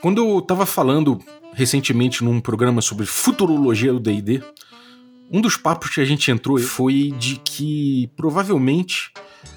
Quando 0.00 0.26
eu 0.26 0.40
tava 0.40 0.64
falando 0.64 1.18
recentemente 1.52 2.24
num 2.24 2.40
programa 2.40 2.80
sobre 2.80 3.04
futurologia 3.04 3.92
do 3.92 4.00
D&D, 4.00 4.42
um 5.30 5.40
dos 5.40 5.56
papos 5.56 5.90
que 5.90 6.00
a 6.00 6.04
gente 6.04 6.30
entrou 6.30 6.58
foi 6.58 7.12
de 7.18 7.36
que 7.36 8.10
provavelmente 8.16 9.12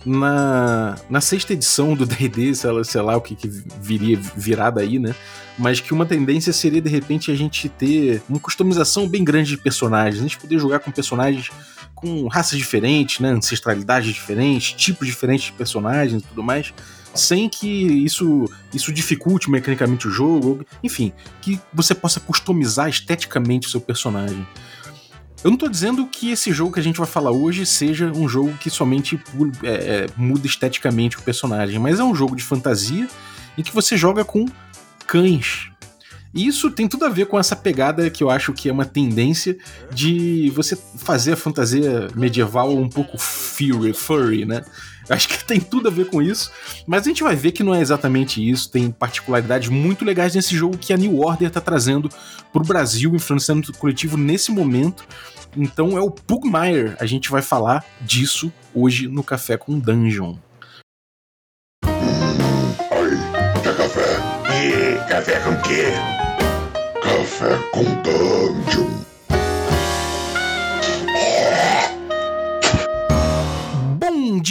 na, 0.06 0.96
na 1.10 1.22
sexta 1.22 1.54
edição 1.54 1.96
do 1.96 2.06
D&D, 2.06 2.54
sei 2.56 2.72
lá, 2.72 2.84
sei 2.84 3.02
lá 3.02 3.16
o 3.16 3.22
que, 3.22 3.36
que 3.36 3.48
viria 3.82 4.20
virar 4.36 4.70
daí, 4.70 5.00
né? 5.00 5.16
Mas 5.58 5.80
que 5.80 5.94
uma 5.94 6.06
tendência 6.06 6.52
seria 6.52 6.82
de 6.82 6.90
repente 6.90 7.32
a 7.32 7.36
gente 7.36 7.70
ter 7.70 8.22
uma 8.28 8.40
customização 8.40 9.08
bem 9.08 9.24
grande 9.24 9.52
de 9.52 9.58
personagens, 9.58 10.20
a 10.20 10.24
gente 10.24 10.38
poder 10.38 10.60
jogar 10.60 10.80
com 10.80 10.92
personagens 10.92 11.50
com 11.96 12.28
raças 12.28 12.58
diferentes, 12.58 13.22
né? 13.22 13.30
Ancestralidades 13.30 14.14
diferentes, 14.14 14.74
tipos 14.74 15.08
diferentes 15.08 15.46
de 15.46 15.54
personagens 15.54 16.22
e 16.22 16.26
tudo 16.26 16.44
mais 16.44 16.74
sem 17.14 17.48
que 17.48 17.68
isso, 17.68 18.50
isso 18.74 18.92
dificulte 18.92 19.50
mecanicamente 19.50 20.08
o 20.08 20.12
jogo, 20.12 20.66
enfim, 20.84 21.12
que 21.42 21.60
você 21.74 21.94
possa 21.94 22.20
customizar 22.20 22.90
esteticamente 22.90 23.68
o 23.68 23.72
seu 23.72 23.82
personagem. 23.82 24.46
Eu 25.44 25.50
não 25.50 25.56
estou 25.56 25.70
dizendo 25.70 26.08
que 26.08 26.32
esse 26.32 26.54
jogo 26.54 26.72
que 26.72 26.80
a 26.80 26.84
gente 26.84 26.98
vai 26.98 27.08
falar 27.08 27.32
hoje 27.32 27.66
seja 27.66 28.12
um 28.12 28.30
jogo 28.30 28.54
que 28.60 28.70
somente 28.70 29.22
é, 29.64 29.70
é, 29.70 30.08
muda 30.16 30.48
esteticamente 30.48 31.18
o 31.18 31.22
personagem, 31.22 31.78
mas 31.80 32.00
é 32.00 32.04
um 32.04 32.16
jogo 32.16 32.36
de 32.36 32.44
fantasia 32.44 33.08
em 33.58 33.62
que 33.62 33.74
você 33.74 33.98
joga 33.98 34.24
com 34.24 34.46
cães. 35.06 35.70
E 36.34 36.48
isso 36.48 36.72
tem 36.72 36.88
tudo 36.88 37.06
a 37.06 37.10
ver 37.10 37.28
com 37.28 37.38
essa 37.38 37.56
pegada 37.56 38.10
que 38.10 38.24
eu 38.24 38.30
acho 38.30 38.54
que 38.54 38.68
é 38.68 38.72
uma 38.72 38.86
tendência 38.86 39.56
de 39.94 40.50
você 40.56 40.76
fazer 40.98 41.34
a 41.34 41.38
fantasia 41.38 42.08
medieval 42.16 42.76
um 42.76 42.90
pouco 42.90 43.18
furry, 43.20 43.94
furry 43.94 44.46
né? 44.46 44.64
Acho 45.10 45.28
que 45.28 45.44
tem 45.44 45.60
tudo 45.60 45.88
a 45.88 45.92
ver 45.92 46.06
com 46.06 46.22
isso, 46.22 46.52
mas 46.88 47.02
a 47.02 47.06
gente 47.06 47.24
vai 47.24 47.36
ver 47.36 47.52
que 47.52 47.64
não 47.64 47.76
é 47.76 47.82
exatamente 47.82 48.48
isso. 48.48 48.72
Tem 48.72 48.90
particularidades 48.90 49.70
muito 49.70 50.06
legais 50.06 50.34
nesse 50.36 50.56
jogo 50.56 50.78
que 50.78 50.94
a 50.94 50.98
New 50.98 51.20
Order 51.20 51.48
está 51.48 51.62
trazendo 51.62 52.10
para 52.52 52.62
o 52.62 52.66
Brasil, 52.66 53.14
influenciando 53.16 53.70
o 53.70 53.78
coletivo 53.78 54.18
nesse 54.18 54.52
momento. 54.52 55.06
Então 55.56 55.98
é 55.98 56.02
o 56.02 56.10
Pugmire. 56.10 56.96
A 57.00 57.06
gente 57.06 57.30
vai 57.30 57.42
falar 57.42 57.86
disso 58.02 58.52
hoje 58.74 59.08
no 59.08 59.24
Café 59.24 59.58
com 59.58 59.78
Dungeon. 59.78 60.36
Hum, 61.86 62.76
oi, 62.92 63.62
quer 63.62 63.76
café? 63.76 64.20
E 64.50 65.10
café 65.10 65.40
com 65.42 65.56
quê? 65.62 65.92
Café 67.02 67.58
com 67.72 67.84
Dungeon. 68.02 69.13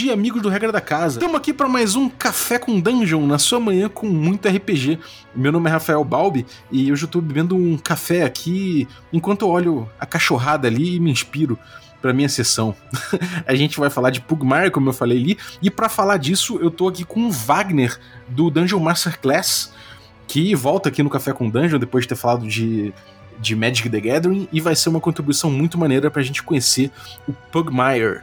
Dia, 0.03 0.13
amigos 0.13 0.41
do 0.41 0.49
Regra 0.49 0.69
da 0.69 0.81
Casa. 0.81 1.17
Estamos 1.17 1.37
aqui 1.37 1.53
para 1.53 1.69
mais 1.69 1.95
um 1.95 2.09
Café 2.09 2.59
com 2.59 2.77
Dungeon, 2.77 3.25
na 3.25 3.37
sua 3.37 3.57
manhã 3.57 3.87
com 3.87 4.05
muito 4.05 4.49
RPG. 4.49 4.99
Meu 5.33 5.49
nome 5.49 5.69
é 5.69 5.71
Rafael 5.71 6.03
Balbi 6.03 6.45
e 6.69 6.91
hoje 6.91 7.03
eu 7.03 7.05
estou 7.05 7.21
bebendo 7.21 7.55
um 7.55 7.77
café 7.77 8.23
aqui 8.23 8.85
enquanto 9.13 9.45
eu 9.45 9.49
olho 9.49 9.89
a 9.97 10.05
cachorrada 10.05 10.67
ali 10.67 10.95
e 10.95 10.99
me 10.99 11.09
inspiro 11.09 11.57
para 12.01 12.11
minha 12.11 12.27
sessão. 12.27 12.75
a 13.47 13.55
gente 13.55 13.79
vai 13.79 13.89
falar 13.89 14.09
de 14.09 14.19
Pugmire, 14.19 14.71
como 14.71 14.89
eu 14.89 14.93
falei 14.93 15.17
ali, 15.17 15.37
e 15.61 15.71
para 15.71 15.87
falar 15.87 16.17
disso 16.17 16.59
eu 16.61 16.69
tô 16.69 16.89
aqui 16.89 17.05
com 17.05 17.21
o 17.21 17.31
Wagner 17.31 17.97
do 18.27 18.49
Dungeon 18.49 18.79
Master 18.81 19.17
Class, 19.21 19.71
que 20.27 20.53
volta 20.53 20.89
aqui 20.89 21.01
no 21.01 21.09
Café 21.09 21.31
com 21.31 21.49
Dungeon 21.49 21.79
depois 21.79 22.03
de 22.03 22.09
ter 22.09 22.15
falado 22.15 22.45
de 22.45 22.93
de 23.39 23.55
Magic 23.55 23.89
the 23.89 23.99
Gathering 23.99 24.47
e 24.53 24.61
vai 24.61 24.75
ser 24.75 24.89
uma 24.89 25.01
contribuição 25.01 25.51
muito 25.51 25.77
maneira 25.77 26.09
para 26.09 26.21
a 26.21 26.23
gente 26.23 26.41
conhecer 26.41 26.89
o 27.27 27.33
Pugmire. 27.33 28.21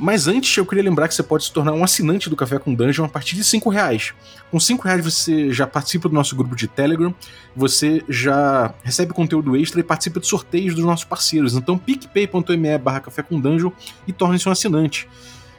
Mas 0.00 0.26
antes, 0.26 0.56
eu 0.56 0.64
queria 0.64 0.82
lembrar 0.82 1.08
que 1.08 1.14
você 1.14 1.22
pode 1.22 1.44
se 1.44 1.52
tornar 1.52 1.74
um 1.74 1.84
assinante 1.84 2.30
do 2.30 2.34
Café 2.34 2.58
com 2.58 2.74
Dungeon 2.74 3.04
a 3.04 3.08
partir 3.08 3.36
de 3.36 3.44
5 3.44 3.68
reais. 3.68 4.14
Com 4.50 4.58
5 4.58 4.82
reais 4.82 5.04
você 5.04 5.52
já 5.52 5.66
participa 5.66 6.08
do 6.08 6.14
nosso 6.14 6.34
grupo 6.34 6.56
de 6.56 6.66
Telegram, 6.66 7.14
você 7.54 8.02
já 8.08 8.72
recebe 8.82 9.12
conteúdo 9.12 9.54
extra 9.54 9.78
e 9.78 9.82
participa 9.82 10.18
de 10.18 10.26
sorteios 10.26 10.74
dos 10.74 10.86
nossos 10.86 11.04
parceiros. 11.04 11.54
Então 11.54 11.76
picpay.me 11.76 12.78
barra 12.78 13.00
Café 13.00 13.22
com 13.22 13.38
Dungeon 13.38 13.70
e 14.06 14.12
torne-se 14.12 14.48
um 14.48 14.52
assinante. 14.52 15.06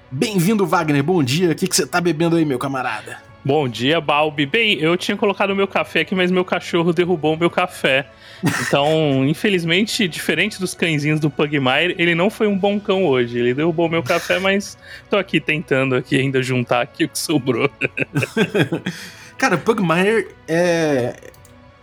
Bem-vindo, 0.09 0.66
Wagner. 0.66 1.03
Bom 1.03 1.23
dia. 1.23 1.52
O 1.52 1.56
que, 1.56 1.68
que 1.68 1.75
você 1.75 1.85
tá 1.85 2.02
bebendo 2.02 2.35
aí, 2.35 2.44
meu 2.44 2.58
camarada? 2.58 3.31
Bom 3.44 3.68
dia, 3.68 4.00
Balbi. 4.00 4.46
Bem, 4.46 4.79
eu 4.79 4.96
tinha 4.96 5.18
colocado 5.18 5.56
meu 5.56 5.68
café 5.68 6.02
aqui, 6.02 6.13
mas 6.13 6.29
meu 6.29 6.46
cachorro 6.46 6.94
derrubou 6.94 7.35
meu 7.35 7.50
café. 7.50 8.06
Então, 8.44 9.25
infelizmente, 9.25 10.07
diferente 10.07 10.59
dos 10.59 10.75
cãezinhos 10.75 11.19
do 11.19 11.29
Pugmire, 11.29 11.96
ele 11.97 12.13
não 12.13 12.29
foi 12.29 12.46
um 12.46 12.56
bom 12.56 12.79
cão 12.79 13.03
hoje. 13.03 13.40
Ele 13.40 13.53
derrubou 13.56 13.90
meu 13.90 14.03
café, 14.03 14.38
mas 14.38 14.78
tô 15.09 15.18
aqui 15.18 15.40
tentando 15.40 15.96
aqui 15.96 16.18
ainda 16.18 16.44
juntar 16.44 16.81
aqui 16.81 17.06
o 17.06 17.09
que 17.09 17.18
sobrou. 17.18 17.68
cara, 19.40 19.58
Pugmire 19.58 20.28
é 20.47 21.16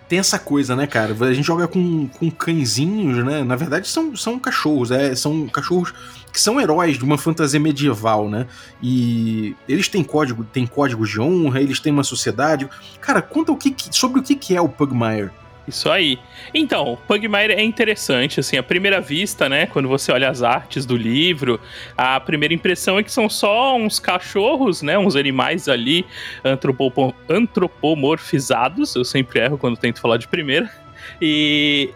tem 0.08 0.18
essa 0.18 0.38
coisa, 0.38 0.74
né, 0.74 0.86
cara? 0.86 1.14
A 1.20 1.34
gente 1.34 1.46
joga 1.46 1.68
com, 1.68 2.08
com 2.08 2.30
cãezinhos, 2.30 3.24
né? 3.24 3.44
Na 3.44 3.56
verdade, 3.56 3.86
são, 3.86 4.16
são 4.16 4.38
cachorros, 4.38 4.90
é, 4.90 5.14
são 5.14 5.46
cachorros 5.46 5.92
que 6.32 6.40
são 6.40 6.60
heróis 6.60 6.96
de 6.96 7.04
uma 7.04 7.18
fantasia 7.18 7.60
medieval, 7.60 8.28
né? 8.28 8.46
E 8.82 9.54
eles 9.68 9.88
têm 9.88 10.02
código, 10.02 10.44
têm 10.44 10.66
códigos 10.66 11.10
de 11.10 11.20
honra, 11.20 11.60
eles 11.60 11.78
têm 11.78 11.92
uma 11.92 12.04
sociedade. 12.04 12.68
Cara, 13.00 13.20
conta 13.20 13.52
o 13.52 13.56
que, 13.56 13.74
sobre 13.90 14.20
o 14.20 14.22
que 14.22 14.56
é 14.56 14.60
o 14.60 14.68
Pugmire. 14.68 15.30
Isso 15.68 15.90
aí. 15.90 16.18
Então, 16.54 16.96
Pugmire 17.06 17.52
é 17.52 17.62
interessante, 17.62 18.40
assim, 18.40 18.56
à 18.56 18.62
primeira 18.62 19.02
vista, 19.02 19.50
né, 19.50 19.66
quando 19.66 19.86
você 19.86 20.10
olha 20.10 20.30
as 20.30 20.42
artes 20.42 20.86
do 20.86 20.96
livro, 20.96 21.60
a 21.94 22.18
primeira 22.18 22.54
impressão 22.54 22.98
é 22.98 23.02
que 23.02 23.12
são 23.12 23.28
só 23.28 23.76
uns 23.76 24.00
cachorros, 24.00 24.80
né, 24.80 24.96
uns 24.96 25.14
animais 25.14 25.68
ali 25.68 26.06
antropo 26.42 27.14
antropomorfizados, 27.28 28.94
eu 28.94 29.04
sempre 29.04 29.40
erro 29.40 29.58
quando 29.58 29.76
tento 29.76 30.00
falar 30.00 30.16
de 30.16 30.26
primeira, 30.26 30.70
e 31.20 31.90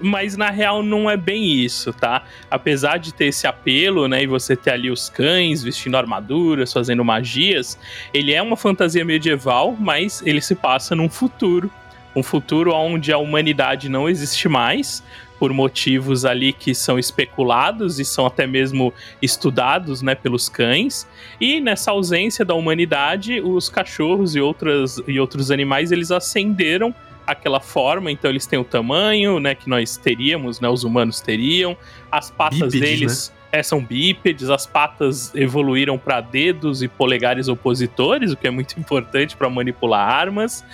mas 0.00 0.36
na 0.36 0.50
real 0.50 0.82
não 0.82 1.08
é 1.08 1.16
bem 1.16 1.44
isso, 1.44 1.92
tá? 1.92 2.24
Apesar 2.50 2.98
de 2.98 3.14
ter 3.14 3.26
esse 3.26 3.46
apelo, 3.46 4.06
né, 4.06 4.24
e 4.24 4.26
você 4.26 4.54
ter 4.54 4.72
ali 4.72 4.90
os 4.90 5.08
cães 5.08 5.62
vestindo 5.62 5.96
armaduras, 5.96 6.72
fazendo 6.72 7.02
magias, 7.02 7.78
ele 8.12 8.34
é 8.34 8.42
uma 8.42 8.56
fantasia 8.56 9.04
medieval, 9.04 9.74
mas 9.78 10.22
ele 10.26 10.42
se 10.42 10.54
passa 10.54 10.94
num 10.94 11.08
futuro 11.08 11.70
um 12.14 12.22
futuro 12.22 12.72
onde 12.72 13.12
a 13.12 13.18
humanidade 13.18 13.88
não 13.88 14.08
existe 14.08 14.48
mais, 14.48 15.02
por 15.38 15.52
motivos 15.52 16.24
ali 16.24 16.52
que 16.52 16.74
são 16.74 16.98
especulados 16.98 17.98
e 17.98 18.04
são 18.04 18.24
até 18.24 18.46
mesmo 18.46 18.94
estudados 19.20 20.00
né, 20.00 20.14
pelos 20.14 20.48
cães. 20.48 21.06
E 21.40 21.60
nessa 21.60 21.90
ausência 21.90 22.44
da 22.44 22.54
humanidade, 22.54 23.40
os 23.40 23.68
cachorros 23.68 24.36
e, 24.36 24.40
outras, 24.40 25.02
e 25.06 25.18
outros 25.18 25.50
animais 25.50 25.92
eles 25.92 26.10
ascenderam 26.10 26.94
aquela 27.26 27.60
forma, 27.60 28.10
então 28.10 28.30
eles 28.30 28.46
têm 28.46 28.58
o 28.58 28.64
tamanho 28.64 29.40
né, 29.40 29.54
que 29.54 29.68
nós 29.68 29.96
teríamos, 29.96 30.60
né, 30.60 30.68
os 30.68 30.84
humanos 30.84 31.20
teriam, 31.20 31.76
as 32.12 32.30
patas 32.30 32.72
Bípedes, 32.72 32.80
deles. 32.80 33.28
Né? 33.28 33.43
É, 33.54 33.62
são 33.62 33.80
bípedes, 33.80 34.50
as 34.50 34.66
patas 34.66 35.32
evoluíram 35.32 35.96
para 35.96 36.20
dedos 36.20 36.82
e 36.82 36.88
polegares 36.88 37.46
opositores, 37.46 38.32
o 38.32 38.36
que 38.36 38.48
é 38.48 38.50
muito 38.50 38.78
importante 38.80 39.36
para 39.36 39.48
manipular 39.48 40.08
armas, 40.08 40.64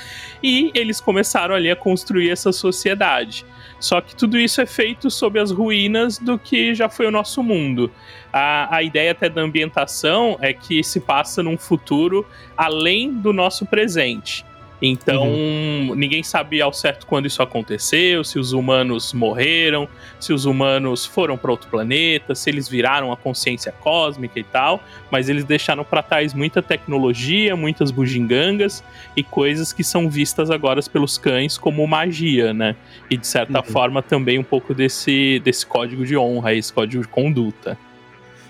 e 0.42 0.70
eles 0.74 0.98
começaram 0.98 1.54
ali 1.54 1.70
a 1.70 1.76
construir 1.76 2.30
essa 2.30 2.52
sociedade. 2.52 3.44
Só 3.78 4.00
que 4.00 4.16
tudo 4.16 4.38
isso 4.38 4.62
é 4.62 4.66
feito 4.66 5.10
sob 5.10 5.38
as 5.38 5.50
ruínas 5.50 6.16
do 6.16 6.38
que 6.38 6.74
já 6.74 6.88
foi 6.88 7.06
o 7.06 7.10
nosso 7.10 7.42
mundo. 7.42 7.90
A, 8.32 8.76
a 8.76 8.82
ideia 8.82 9.12
até 9.12 9.28
da 9.28 9.42
ambientação 9.42 10.38
é 10.40 10.54
que 10.54 10.82
se 10.82 11.00
passa 11.00 11.42
num 11.42 11.58
futuro 11.58 12.26
além 12.56 13.12
do 13.12 13.30
nosso 13.30 13.66
presente. 13.66 14.44
Então, 14.82 15.28
uhum. 15.28 15.94
ninguém 15.94 16.22
sabe 16.22 16.60
ao 16.60 16.72
certo 16.72 17.06
quando 17.06 17.26
isso 17.26 17.42
aconteceu, 17.42 18.24
se 18.24 18.38
os 18.38 18.52
humanos 18.52 19.12
morreram, 19.12 19.88
se 20.18 20.32
os 20.32 20.44
humanos 20.46 21.04
foram 21.04 21.36
para 21.36 21.50
outro 21.50 21.68
planeta, 21.68 22.34
se 22.34 22.48
eles 22.48 22.68
viraram 22.68 23.12
a 23.12 23.16
consciência 23.16 23.72
cósmica 23.72 24.38
e 24.38 24.44
tal, 24.44 24.82
mas 25.10 25.28
eles 25.28 25.44
deixaram 25.44 25.84
para 25.84 26.02
trás 26.02 26.32
muita 26.32 26.62
tecnologia, 26.62 27.54
muitas 27.54 27.90
bugigangas 27.90 28.82
e 29.14 29.22
coisas 29.22 29.72
que 29.72 29.84
são 29.84 30.08
vistas 30.08 30.50
agora 30.50 30.80
pelos 30.90 31.18
cães 31.18 31.58
como 31.58 31.86
magia, 31.86 32.54
né? 32.54 32.74
E 33.10 33.16
de 33.16 33.26
certa 33.26 33.58
uhum. 33.58 33.64
forma 33.64 34.02
também 34.02 34.38
um 34.38 34.44
pouco 34.44 34.72
desse, 34.72 35.40
desse 35.40 35.66
código 35.66 36.06
de 36.06 36.16
honra, 36.16 36.54
esse 36.54 36.72
código 36.72 37.02
de 37.02 37.08
conduta. 37.08 37.76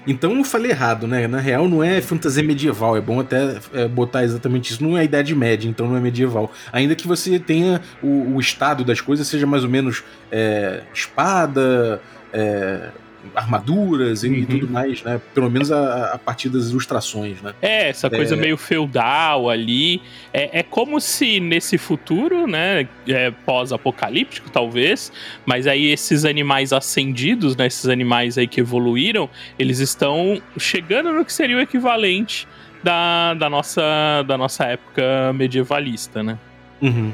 Então 0.07 0.37
eu 0.37 0.45
falei 0.45 0.71
errado, 0.71 1.07
né? 1.07 1.27
Na 1.27 1.39
real 1.39 1.69
não 1.69 1.83
é 1.83 2.01
fantasia 2.01 2.43
medieval, 2.43 2.97
é 2.97 3.01
bom 3.01 3.21
até 3.21 3.59
é, 3.75 3.87
botar 3.87 4.25
exatamente 4.25 4.73
isso. 4.73 4.83
Não 4.83 4.97
é 4.97 5.05
Idade 5.05 5.35
Média, 5.35 5.69
então 5.69 5.89
não 5.89 5.97
é 5.97 6.01
medieval. 6.01 6.51
Ainda 6.73 6.95
que 6.95 7.07
você 7.07 7.39
tenha 7.39 7.81
o, 8.03 8.35
o 8.35 8.41
estado 8.41 8.85
das 8.85 9.01
coisas, 9.01 9.27
seja 9.27 9.47
mais 9.47 9.65
ou 9.65 9.71
menos 9.71 10.03
é, 10.33 10.83
espada, 10.95 12.01
é, 12.33 12.91
armaduras 13.35 14.23
uhum. 14.23 14.35
e 14.35 14.47
tudo 14.47 14.69
mais, 14.69 15.03
né? 15.03 15.21
Pelo 15.35 15.51
menos 15.51 15.71
a, 15.71 16.15
a, 16.15 16.19
partir 16.19 16.49
das 16.49 16.71
ilustrações, 16.71 17.41
né? 17.43 17.55
É, 17.61 17.89
essa 17.89 18.07
é... 18.07 18.11
coisa 18.11 18.37
meio 18.37 18.57
feudal 18.57 19.49
ali. 19.49 20.03
É, 20.33 20.61
é 20.61 20.63
como 20.63 21.01
se 21.01 21.41
nesse 21.41 21.79
futuro, 21.79 22.47
né, 22.47 22.89
é, 23.09 23.31
pós-apocalíptico 23.31 24.51
talvez, 24.51 25.13
mas 25.45 25.67
aí 25.67 25.91
esses 25.91 26.25
animais 26.25 26.73
ascendidos, 26.73 27.57
né, 27.57 27.67
esses 27.67 27.89
animais 27.89 28.39
aí 28.39 28.47
que 28.47 28.61
evoluíram, 28.61 29.29
eles 29.59 29.79
estão 29.79 30.41
chegando 30.59 31.13
no 31.13 31.25
que 31.25 31.33
seria 31.33 31.57
o 31.57 31.61
equivalente 31.61 32.47
da, 32.83 33.35
da, 33.35 33.51
nossa, 33.51 34.23
da 34.27 34.37
nossa 34.39 34.65
época 34.65 35.33
medievalista, 35.35 36.23
né? 36.23 36.39
Uhum. 36.81 37.13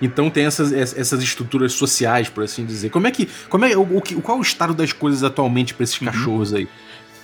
Então 0.00 0.28
tem 0.30 0.44
essas, 0.44 0.72
essas 0.72 1.22
estruturas 1.22 1.72
sociais, 1.72 2.28
por 2.28 2.44
assim 2.44 2.64
dizer. 2.64 2.90
Como 2.90 3.06
é 3.06 3.10
que. 3.10 3.28
Como 3.48 3.64
é, 3.64 3.76
o, 3.76 3.82
o, 3.82 4.22
qual 4.22 4.38
é 4.38 4.40
o 4.40 4.42
estado 4.42 4.74
das 4.74 4.92
coisas 4.92 5.22
atualmente 5.22 5.74
para 5.74 5.84
esses 5.84 6.00
uhum. 6.00 6.06
cachorros 6.06 6.54
aí? 6.54 6.68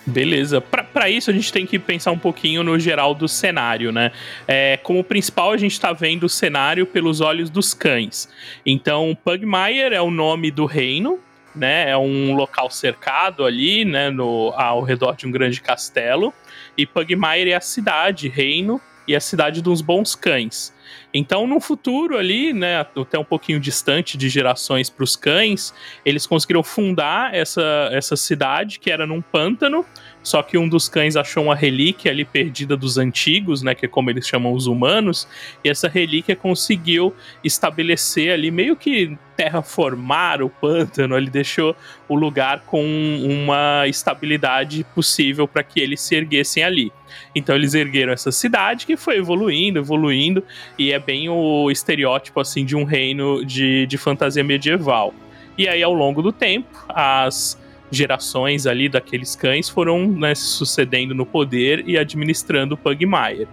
Beleza. 0.04 0.60
Para 0.60 1.08
isso, 1.08 1.30
a 1.30 1.32
gente 1.32 1.52
tem 1.52 1.64
que 1.64 1.78
pensar 1.78 2.10
um 2.10 2.19
pouquinho 2.19 2.64
no 2.64 2.78
geral 2.78 3.14
do 3.14 3.28
cenário, 3.28 3.92
né? 3.92 4.10
É, 4.48 4.76
como 4.82 5.04
principal, 5.04 5.52
a 5.52 5.56
gente 5.56 5.72
está 5.72 5.92
vendo 5.92 6.24
o 6.24 6.28
cenário 6.28 6.84
pelos 6.84 7.20
olhos 7.20 7.48
dos 7.48 7.72
cães. 7.72 8.28
Então, 8.66 9.16
Pugmire 9.25 9.94
é 9.94 10.00
o 10.00 10.10
nome 10.10 10.50
do 10.50 10.66
reino, 10.66 11.20
né? 11.54 11.90
É 11.90 11.96
um 11.96 12.34
local 12.34 12.68
cercado 12.68 13.44
ali, 13.44 13.84
né? 13.84 14.10
No, 14.10 14.52
ao 14.56 14.82
redor 14.82 15.14
de 15.14 15.26
um 15.26 15.30
grande 15.30 15.60
castelo. 15.60 16.34
E 16.76 16.84
Pugmire 16.84 17.50
é 17.50 17.54
a 17.54 17.60
cidade, 17.60 18.28
reino, 18.28 18.80
e 19.06 19.14
a 19.14 19.20
cidade 19.20 19.62
dos 19.62 19.80
bons 19.80 20.16
cães. 20.16 20.71
Então, 21.14 21.47
no 21.47 21.61
futuro 21.61 22.17
ali, 22.17 22.53
né, 22.53 22.81
até 22.81 23.19
um 23.19 23.25
pouquinho 23.25 23.61
distante 23.61 24.17
de 24.17 24.29
gerações 24.29 24.88
para 24.88 25.05
os 25.05 25.14
cães, 25.14 25.75
eles 26.05 26.26
conseguiram 26.26 26.62
fundar 26.62 27.35
essa, 27.35 27.91
essa 27.93 28.17
cidade 28.17 28.79
que 28.79 28.91
era 28.91 29.06
num 29.06 29.20
pântano, 29.20 29.85
só 30.22 30.42
que 30.42 30.56
um 30.56 30.69
dos 30.69 30.88
cães 30.88 31.16
achou 31.16 31.44
uma 31.44 31.54
relíquia 31.54 32.10
ali 32.10 32.24
perdida 32.24 32.76
dos 32.76 32.98
antigos, 32.98 33.62
né, 33.62 33.74
que 33.74 33.86
é 33.86 33.88
como 33.88 34.10
eles 34.10 34.26
chamam 34.26 34.52
os 34.52 34.66
humanos, 34.66 35.26
e 35.64 35.69
essa 35.69 35.88
relíquia 35.88 36.36
conseguiu 36.36 37.14
estabelecer 37.42 38.32
ali 38.32 38.50
meio 38.50 38.76
que 38.76 39.16
terraformar 39.36 40.42
o 40.42 40.48
pântano, 40.48 41.16
ele 41.16 41.30
deixou 41.30 41.74
o 42.08 42.14
lugar 42.14 42.60
com 42.60 42.84
uma 43.22 43.88
estabilidade 43.88 44.84
possível 44.94 45.48
para 45.48 45.62
que 45.62 45.80
eles 45.80 46.00
se 46.00 46.14
erguessem 46.14 46.62
ali. 46.62 46.92
Então 47.34 47.54
eles 47.54 47.75
ergueram 47.75 48.12
essa 48.12 48.30
cidade 48.30 48.86
que 48.86 48.96
foi 48.96 49.16
evoluindo, 49.16 49.78
evoluindo, 49.78 50.44
e 50.78 50.92
é 50.92 50.98
bem 50.98 51.28
o 51.28 51.70
estereótipo 51.70 52.40
assim 52.40 52.64
de 52.64 52.76
um 52.76 52.84
reino 52.84 53.44
de, 53.44 53.86
de 53.86 53.98
fantasia 53.98 54.44
medieval. 54.44 55.12
E 55.56 55.68
aí, 55.68 55.82
ao 55.82 55.92
longo 55.92 56.22
do 56.22 56.32
tempo, 56.32 56.68
as 56.88 57.60
gerações 57.92 58.66
ali 58.66 58.88
daqueles 58.88 59.36
cães 59.36 59.68
foram 59.68 60.08
né, 60.08 60.34
se 60.34 60.46
sucedendo 60.46 61.14
no 61.14 61.26
poder 61.26 61.84
e 61.86 61.98
administrando 61.98 62.76
Pugmire. 62.76 63.46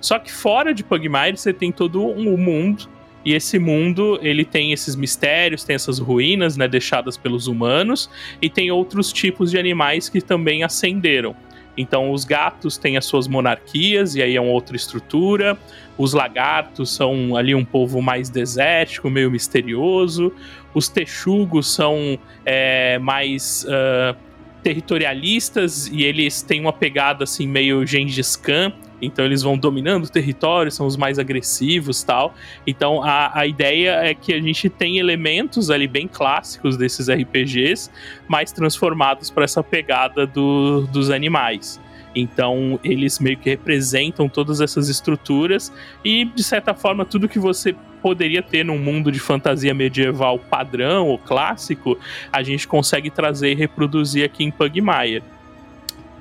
Só 0.00 0.18
que 0.18 0.30
fora 0.30 0.74
de 0.74 0.84
Pugmire 0.84 1.36
você 1.36 1.52
tem 1.52 1.72
todo 1.72 2.06
um 2.06 2.36
mundo 2.36 2.88
e 3.24 3.34
esse 3.34 3.58
mundo 3.58 4.18
ele 4.22 4.44
tem 4.44 4.72
esses 4.72 4.94
mistérios, 4.94 5.64
tem 5.64 5.74
essas 5.74 5.98
ruínas, 5.98 6.56
né, 6.56 6.68
deixadas 6.68 7.16
pelos 7.16 7.46
humanos 7.46 8.08
e 8.40 8.48
tem 8.48 8.70
outros 8.70 9.12
tipos 9.12 9.50
de 9.50 9.58
animais 9.58 10.08
que 10.08 10.20
também 10.20 10.62
ascenderam. 10.62 11.34
Então, 11.78 12.10
os 12.10 12.24
gatos 12.24 12.76
têm 12.76 12.96
as 12.96 13.04
suas 13.04 13.28
monarquias, 13.28 14.16
e 14.16 14.22
aí 14.22 14.34
é 14.34 14.40
uma 14.40 14.50
outra 14.50 14.74
estrutura. 14.74 15.56
Os 15.96 16.12
lagartos 16.12 16.92
são 16.92 17.36
ali 17.36 17.54
um 17.54 17.64
povo 17.64 18.02
mais 18.02 18.28
desértico, 18.28 19.08
meio 19.08 19.30
misterioso. 19.30 20.32
Os 20.74 20.88
texugos 20.88 21.72
são 21.72 22.18
é, 22.44 22.98
mais 22.98 23.64
uh, 23.64 24.16
territorialistas 24.62 25.86
e 25.86 26.04
eles 26.04 26.42
têm 26.42 26.60
uma 26.60 26.72
pegada 26.72 27.24
assim 27.24 27.46
meio 27.46 27.86
Gengis 27.86 28.36
Khan. 28.36 28.72
Então 29.00 29.24
eles 29.24 29.42
vão 29.42 29.56
dominando 29.56 30.04
o 30.04 30.08
território, 30.08 30.72
são 30.72 30.84
os 30.86 30.96
mais 30.96 31.18
agressivos 31.18 32.02
tal. 32.02 32.34
Então 32.66 33.02
a, 33.02 33.38
a 33.38 33.46
ideia 33.46 33.92
é 34.02 34.12
que 34.12 34.34
a 34.34 34.40
gente 34.40 34.68
tem 34.68 34.98
elementos 34.98 35.70
ali 35.70 35.86
bem 35.86 36.08
clássicos 36.08 36.76
desses 36.76 37.08
RPGs, 37.08 37.90
mas 38.26 38.50
transformados 38.50 39.30
para 39.30 39.44
essa 39.44 39.62
pegada 39.62 40.26
do, 40.26 40.86
dos 40.88 41.10
animais. 41.10 41.80
Então 42.14 42.80
eles 42.82 43.20
meio 43.20 43.36
que 43.36 43.50
representam 43.50 44.28
todas 44.28 44.60
essas 44.60 44.88
estruturas 44.88 45.72
e 46.04 46.24
de 46.24 46.42
certa 46.42 46.74
forma 46.74 47.04
tudo 47.04 47.28
que 47.28 47.38
você 47.38 47.74
poderia 48.02 48.42
ter 48.42 48.64
num 48.64 48.78
mundo 48.78 49.10
de 49.10 49.18
fantasia 49.18 49.74
medieval 49.74 50.38
padrão 50.38 51.08
ou 51.08 51.18
clássico, 51.18 51.98
a 52.32 52.42
gente 52.42 52.66
consegue 52.66 53.10
trazer 53.10 53.52
e 53.52 53.54
reproduzir 53.54 54.24
aqui 54.24 54.44
em 54.44 54.50
Pugmire. 54.50 55.22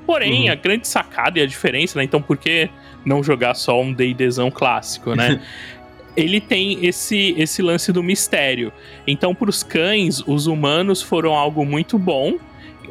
Porém, 0.06 0.46
uhum. 0.46 0.52
a 0.54 0.56
grande 0.56 0.88
sacada 0.88 1.40
e 1.40 1.42
a 1.42 1.46
diferença, 1.46 1.98
né? 2.00 2.04
Então, 2.04 2.22
por 2.22 2.38
que 2.38 2.70
não 3.06 3.22
jogar 3.22 3.56
só 3.56 3.82
um 3.82 3.92
D&Dzão 3.92 4.50
clássico, 4.50 5.14
né? 5.14 5.42
ele 6.18 6.42
tem 6.42 6.84
esse, 6.84 7.36
esse 7.38 7.62
lance 7.62 7.92
do 7.92 8.02
mistério. 8.02 8.74
Então, 9.06 9.36
para 9.36 9.50
os 9.50 9.62
cães, 9.62 10.24
os 10.26 10.48
humanos 10.48 11.00
foram 11.00 11.36
algo 11.36 11.64
muito 11.64 12.00
bom, 12.00 12.38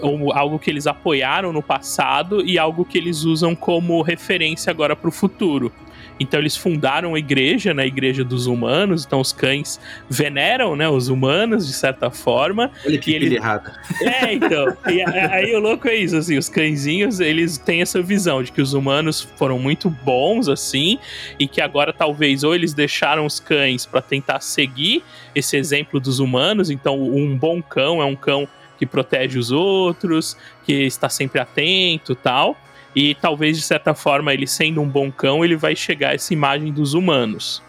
ou 0.01 0.33
algo 0.33 0.59
que 0.59 0.71
eles 0.71 0.87
apoiaram 0.87 1.53
no 1.53 1.63
passado 1.63 2.45
e 2.47 2.59
algo 2.59 2.85
que 2.85 2.97
eles 2.97 3.25
usam 3.25 3.57
como 3.57 4.01
referência 4.03 4.71
agora 4.71 4.95
para 4.95 5.09
o 5.09 5.13
futuro. 5.13 5.73
Então 6.19 6.41
eles 6.41 6.57
fundaram 6.57 7.15
a 7.15 7.19
igreja, 7.19 7.75
né, 7.75 7.83
a 7.83 7.87
igreja 7.87 8.25
dos 8.25 8.47
humanos. 8.47 9.05
Então 9.05 9.21
os 9.21 9.33
cães 9.33 9.81
veneram, 10.09 10.75
né, 10.75 10.89
os 10.89 11.09
humanos 11.09 11.67
de 11.67 11.73
certa 11.73 12.11
forma. 12.11 12.71
Olha 12.85 12.99
que 12.99 13.15
eles... 13.15 13.33
errada. 13.33 13.75
É, 14.01 14.33
então. 14.33 14.77
e 14.89 15.03
aí 15.03 15.55
o 15.55 15.61
louco 15.61 15.89
é 15.89 15.95
isso, 15.95 16.17
assim, 16.17 16.37
os 16.37 16.49
cãezinhos 16.49 17.21
eles 17.21 17.59
têm 17.59 17.83
essa 17.83 18.01
visão 18.01 18.43
de 18.43 18.53
que 18.53 18.61
os 18.61 18.73
humanos 18.73 19.21
foram 19.37 19.59
muito 19.59 19.91
bons 19.91 20.49
assim 20.49 20.99
e 21.39 21.47
que 21.47 21.61
agora 21.61 21.93
talvez 21.93 22.45
ou 22.45 22.55
eles 22.55 22.73
deixaram 22.73 23.27
os 23.27 23.39
cães 23.41 23.85
para 23.85 24.01
tentar 24.01 24.41
seguir 24.41 25.03
esse 25.35 25.57
exemplo 25.57 26.01
dos 26.01 26.19
humanos. 26.19 26.71
Então 26.71 27.01
um 27.01 27.37
bom 27.37 27.63
cão 27.63 28.01
é 28.01 28.05
um 28.05 28.17
cão 28.17 28.49
que 28.79 28.85
protege 28.85 29.39
os 29.39 29.51
outros, 29.51 30.37
que 30.65 30.73
está 30.73 31.09
sempre 31.09 31.41
atento, 31.41 32.15
tal 32.15 32.57
e 32.97 33.15
talvez 33.15 33.59
de 33.59 33.63
certa 33.63 33.95
forma 33.95 34.33
ele 34.33 34.47
sendo 34.47 34.81
um 34.81 34.89
bom 34.89 35.13
cão, 35.13 35.45
ele 35.45 35.55
vai 35.55 35.77
chegar 35.77 36.09
a 36.09 36.15
essa 36.15 36.33
imagem 36.33 36.73
dos 36.73 36.95
humanos. 36.95 37.63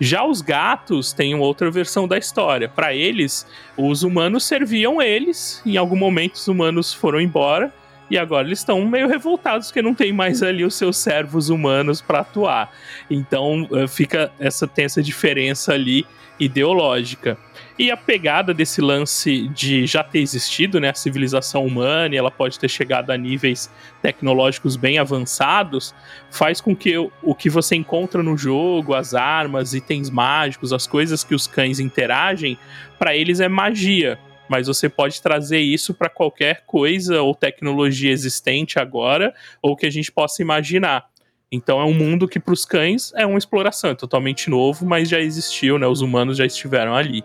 Já 0.00 0.24
os 0.24 0.40
gatos 0.40 1.12
têm 1.12 1.34
outra 1.34 1.68
versão 1.68 2.06
da 2.06 2.16
história. 2.16 2.68
Para 2.68 2.94
eles, 2.94 3.44
os 3.76 4.04
humanos 4.04 4.44
serviam 4.44 5.02
eles, 5.02 5.60
em 5.66 5.76
algum 5.76 5.96
momento 5.96 6.34
os 6.34 6.46
humanos 6.46 6.94
foram 6.94 7.20
embora 7.20 7.74
e 8.08 8.16
agora 8.16 8.46
eles 8.46 8.60
estão 8.60 8.86
meio 8.86 9.08
revoltados 9.08 9.66
porque 9.66 9.82
não 9.82 9.92
tem 9.92 10.12
mais 10.12 10.42
ali 10.42 10.64
os 10.64 10.76
seus 10.76 10.96
servos 10.96 11.50
humanos 11.50 12.00
para 12.00 12.20
atuar. 12.20 12.72
Então 13.10 13.68
eh, 13.72 13.88
fica 13.88 14.30
essa 14.38 14.68
tem 14.68 14.84
essa 14.84 15.02
diferença 15.02 15.74
ali 15.74 16.06
ideológica. 16.38 17.36
E 17.78 17.92
a 17.92 17.96
pegada 17.96 18.52
desse 18.52 18.80
lance 18.80 19.46
de 19.50 19.86
já 19.86 20.02
ter 20.02 20.18
existido, 20.18 20.80
né, 20.80 20.88
a 20.90 20.94
civilização 20.94 21.64
humana, 21.64 22.12
e 22.12 22.18
ela 22.18 22.30
pode 22.30 22.58
ter 22.58 22.68
chegado 22.68 23.10
a 23.10 23.16
níveis 23.16 23.70
tecnológicos 24.02 24.74
bem 24.74 24.98
avançados, 24.98 25.94
faz 26.28 26.60
com 26.60 26.74
que 26.74 26.98
o, 26.98 27.34
que 27.36 27.48
você 27.48 27.76
encontra 27.76 28.20
no 28.20 28.36
jogo, 28.36 28.94
as 28.94 29.14
armas, 29.14 29.74
itens 29.74 30.10
mágicos, 30.10 30.72
as 30.72 30.88
coisas 30.88 31.22
que 31.22 31.36
os 31.36 31.46
cães 31.46 31.78
interagem, 31.78 32.58
para 32.98 33.14
eles 33.14 33.38
é 33.38 33.48
magia. 33.48 34.18
Mas 34.48 34.66
você 34.66 34.88
pode 34.88 35.22
trazer 35.22 35.60
isso 35.60 35.94
para 35.94 36.08
qualquer 36.08 36.64
coisa 36.66 37.22
ou 37.22 37.32
tecnologia 37.32 38.10
existente 38.10 38.80
agora, 38.80 39.32
ou 39.62 39.76
que 39.76 39.86
a 39.86 39.90
gente 39.90 40.10
possa 40.10 40.42
imaginar. 40.42 41.06
Então 41.52 41.80
é 41.80 41.84
um 41.84 41.94
mundo 41.94 42.26
que 42.26 42.40
para 42.40 42.54
os 42.54 42.64
cães 42.64 43.12
é 43.14 43.24
uma 43.24 43.38
exploração, 43.38 43.90
é 43.90 43.94
totalmente 43.94 44.50
novo, 44.50 44.84
mas 44.84 45.08
já 45.08 45.20
existiu, 45.20 45.78
né? 45.78 45.86
Os 45.86 46.00
humanos 46.00 46.36
já 46.36 46.44
estiveram 46.44 46.92
ali. 46.92 47.22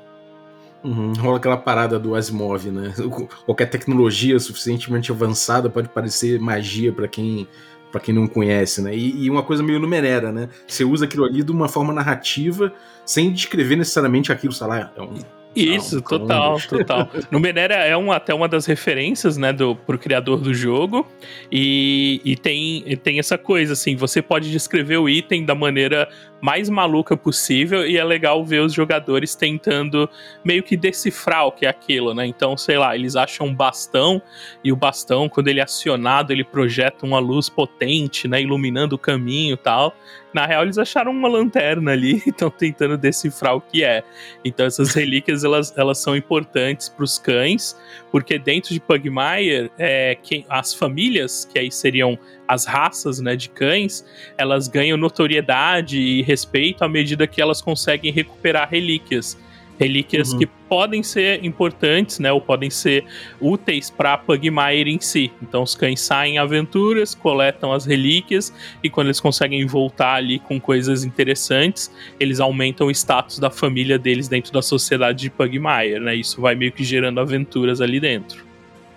Uhum, 0.84 1.14
rola 1.14 1.38
aquela 1.38 1.58
parada 1.58 1.98
do 1.98 2.16
Asimov, 2.16 2.70
né? 2.70 2.94
Qualquer 3.46 3.68
tecnologia 3.70 4.38
suficientemente 4.40 5.12
avançada 5.12 5.70
pode 5.70 5.90
parecer 5.90 6.40
magia 6.40 6.92
para 6.92 7.08
quem 7.08 7.48
para 7.92 8.02
quem 8.02 8.16
não 8.16 8.26
conhece, 8.26 8.82
né? 8.82 8.96
E, 8.96 9.26
e, 9.26 9.30
uma 9.30 9.44
coisa 9.44 9.62
meio 9.62 9.80
numerera, 9.80 10.32
né? 10.32 10.50
Você 10.68 10.84
usa 10.84 11.06
aquilo 11.06 11.26
ali 11.26 11.44
de 11.44 11.52
uma 11.52 11.70
forma 11.70 11.94
narrativa, 11.94 12.74
sem 13.06 13.32
descrever 13.32 13.76
necessariamente 13.76 14.32
aquilo, 14.32 14.52
sei 14.52 14.66
lá, 14.66 14.92
é 14.98 15.00
um 15.00 15.14
isso, 15.56 16.02
total, 16.02 16.60
total. 16.68 17.10
Numenera 17.30 17.76
é 17.76 17.96
um, 17.96 18.12
até 18.12 18.34
uma 18.34 18.48
das 18.48 18.66
referências, 18.66 19.38
né, 19.38 19.54
do, 19.54 19.76
pro 19.76 19.98
criador 19.98 20.40
do 20.40 20.54
jogo. 20.54 21.06
E, 21.52 22.20
e 22.26 22.36
tem, 22.36 22.84
e 22.86 22.98
tem 22.98 23.20
essa 23.20 23.38
coisa, 23.38 23.74
assim, 23.74 23.96
você 23.96 24.22
pode 24.22 24.52
descrever 24.52 24.98
o 24.98 25.08
item 25.08 25.46
da 25.46 25.54
maneira 25.54 26.10
mais 26.44 26.68
maluca 26.68 27.16
possível 27.16 27.88
e 27.88 27.96
é 27.96 28.04
legal 28.04 28.44
ver 28.44 28.60
os 28.60 28.74
jogadores 28.74 29.34
tentando 29.34 30.10
meio 30.44 30.62
que 30.62 30.76
decifrar 30.76 31.48
o 31.48 31.54
que 31.54 31.66
é 31.66 31.70
aquilo, 31.70 32.14
né? 32.14 32.28
Então, 32.28 32.58
sei 32.58 32.78
lá, 32.78 32.94
eles 32.94 33.16
acham 33.16 33.48
um 33.48 33.56
bastão 33.56 34.22
e 34.62 34.70
o 34.70 34.76
bastão, 34.76 35.30
quando 35.30 35.48
ele 35.48 35.62
é 35.62 35.64
acionado, 35.64 36.34
ele 36.34 36.44
projeta 36.44 37.06
uma 37.06 37.18
luz 37.18 37.48
potente, 37.48 38.28
né, 38.28 38.42
iluminando 38.42 38.98
o 38.98 39.00
caminho 39.00 39.56
tal. 39.56 39.96
Na 40.34 40.46
real, 40.46 40.64
eles 40.64 40.78
acharam 40.78 41.14
uma 41.14 41.30
lanterna 41.30 41.92
ali 41.92 42.22
e 42.28 42.30
estão 42.30 42.50
tentando 42.50 42.98
decifrar 42.98 43.56
o 43.56 43.62
que 43.62 43.82
é. 43.86 44.04
Então, 44.44 44.66
essas 44.66 44.94
relíquias 44.94 45.46
elas, 45.46 45.74
elas 45.78 46.00
são 46.00 46.14
importantes 46.14 46.90
para 46.90 47.06
os 47.06 47.18
cães, 47.18 47.80
porque 48.12 48.38
dentro 48.38 48.74
de 48.74 48.82
Pugmire, 48.82 49.72
é, 49.78 50.18
quem, 50.22 50.46
as 50.50 50.74
famílias, 50.74 51.46
que 51.46 51.58
aí 51.58 51.72
seriam 51.72 52.20
as 52.54 52.66
raças 52.66 53.20
né, 53.20 53.36
de 53.36 53.50
cães, 53.50 54.06
elas 54.38 54.68
ganham 54.68 54.98
notoriedade 54.98 56.00
e 56.00 56.22
respeito 56.22 56.84
à 56.84 56.90
medida 56.90 57.28
que 57.28 57.42
elas 57.42 57.62
conseguem 57.62 58.12
recuperar 58.12 58.70
relíquias 58.70 59.38
relíquias 59.80 60.32
uhum. 60.32 60.40
que 60.40 60.46
podem 60.46 61.04
ser 61.04 61.44
importantes, 61.44 62.20
né, 62.20 62.32
ou 62.32 62.40
podem 62.40 62.70
ser 62.70 63.06
úteis 63.40 63.90
para 63.90 64.18
Pugmire 64.18 64.92
em 64.92 65.00
si. 65.00 65.32
Então 65.42 65.64
os 65.64 65.76
cães 65.76 66.00
saem 66.00 66.36
em 66.36 66.38
aventuras, 66.38 67.14
coletam 67.14 67.72
as 67.72 67.86
relíquias 67.86 68.54
e 68.84 68.90
quando 68.90 69.08
eles 69.08 69.20
conseguem 69.20 69.66
voltar 69.66 70.16
ali 70.16 70.40
com 70.40 70.60
coisas 70.60 71.04
interessantes, 71.04 71.92
eles 72.20 72.40
aumentam 72.40 72.88
o 72.88 72.92
status 72.92 73.40
da 73.40 73.50
família 73.50 73.98
deles 73.98 74.28
dentro 74.28 74.52
da 74.52 74.62
sociedade 74.62 75.20
de 75.20 75.30
Pugmire, 75.30 76.00
né? 76.00 76.16
Isso 76.16 76.40
vai 76.40 76.56
meio 76.56 76.72
que 76.72 76.84
gerando 76.84 77.20
aventuras 77.20 77.82
ali 77.82 78.00
dentro. 78.00 78.46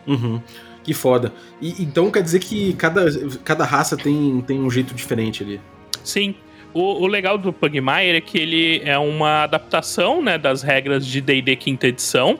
Uhum. 0.06 0.40
Que 0.86 0.94
foda. 0.94 1.32
E, 1.60 1.82
então 1.82 2.12
quer 2.12 2.22
dizer 2.22 2.38
que 2.38 2.72
cada, 2.74 3.06
cada 3.42 3.64
raça 3.64 3.96
tem, 3.96 4.40
tem 4.46 4.60
um 4.60 4.70
jeito 4.70 4.94
diferente 4.94 5.42
ali. 5.42 5.60
Sim. 6.04 6.36
O, 6.72 7.02
o 7.02 7.06
legal 7.08 7.36
do 7.36 7.52
Pugmire 7.52 8.16
é 8.16 8.20
que 8.20 8.38
ele 8.38 8.80
é 8.84 8.96
uma 8.96 9.42
adaptação 9.42 10.22
né, 10.22 10.38
das 10.38 10.62
regras 10.62 11.04
de 11.04 11.20
D&D 11.20 11.56
quinta 11.56 11.88
edição. 11.88 12.38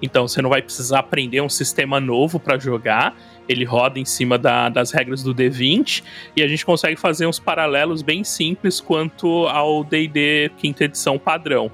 Então 0.00 0.28
você 0.28 0.40
não 0.40 0.48
vai 0.48 0.62
precisar 0.62 1.00
aprender 1.00 1.40
um 1.40 1.48
sistema 1.48 1.98
novo 1.98 2.38
para 2.38 2.56
jogar. 2.56 3.18
Ele 3.48 3.64
roda 3.64 3.98
em 3.98 4.04
cima 4.04 4.38
da, 4.38 4.68
das 4.68 4.92
regras 4.92 5.20
do 5.24 5.34
D20 5.34 6.04
e 6.36 6.42
a 6.44 6.46
gente 6.46 6.64
consegue 6.64 6.94
fazer 6.94 7.26
uns 7.26 7.40
paralelos 7.40 8.00
bem 8.00 8.22
simples 8.22 8.80
quanto 8.80 9.48
ao 9.48 9.82
D&D 9.82 10.52
quinta 10.56 10.84
edição 10.84 11.18
padrão. 11.18 11.68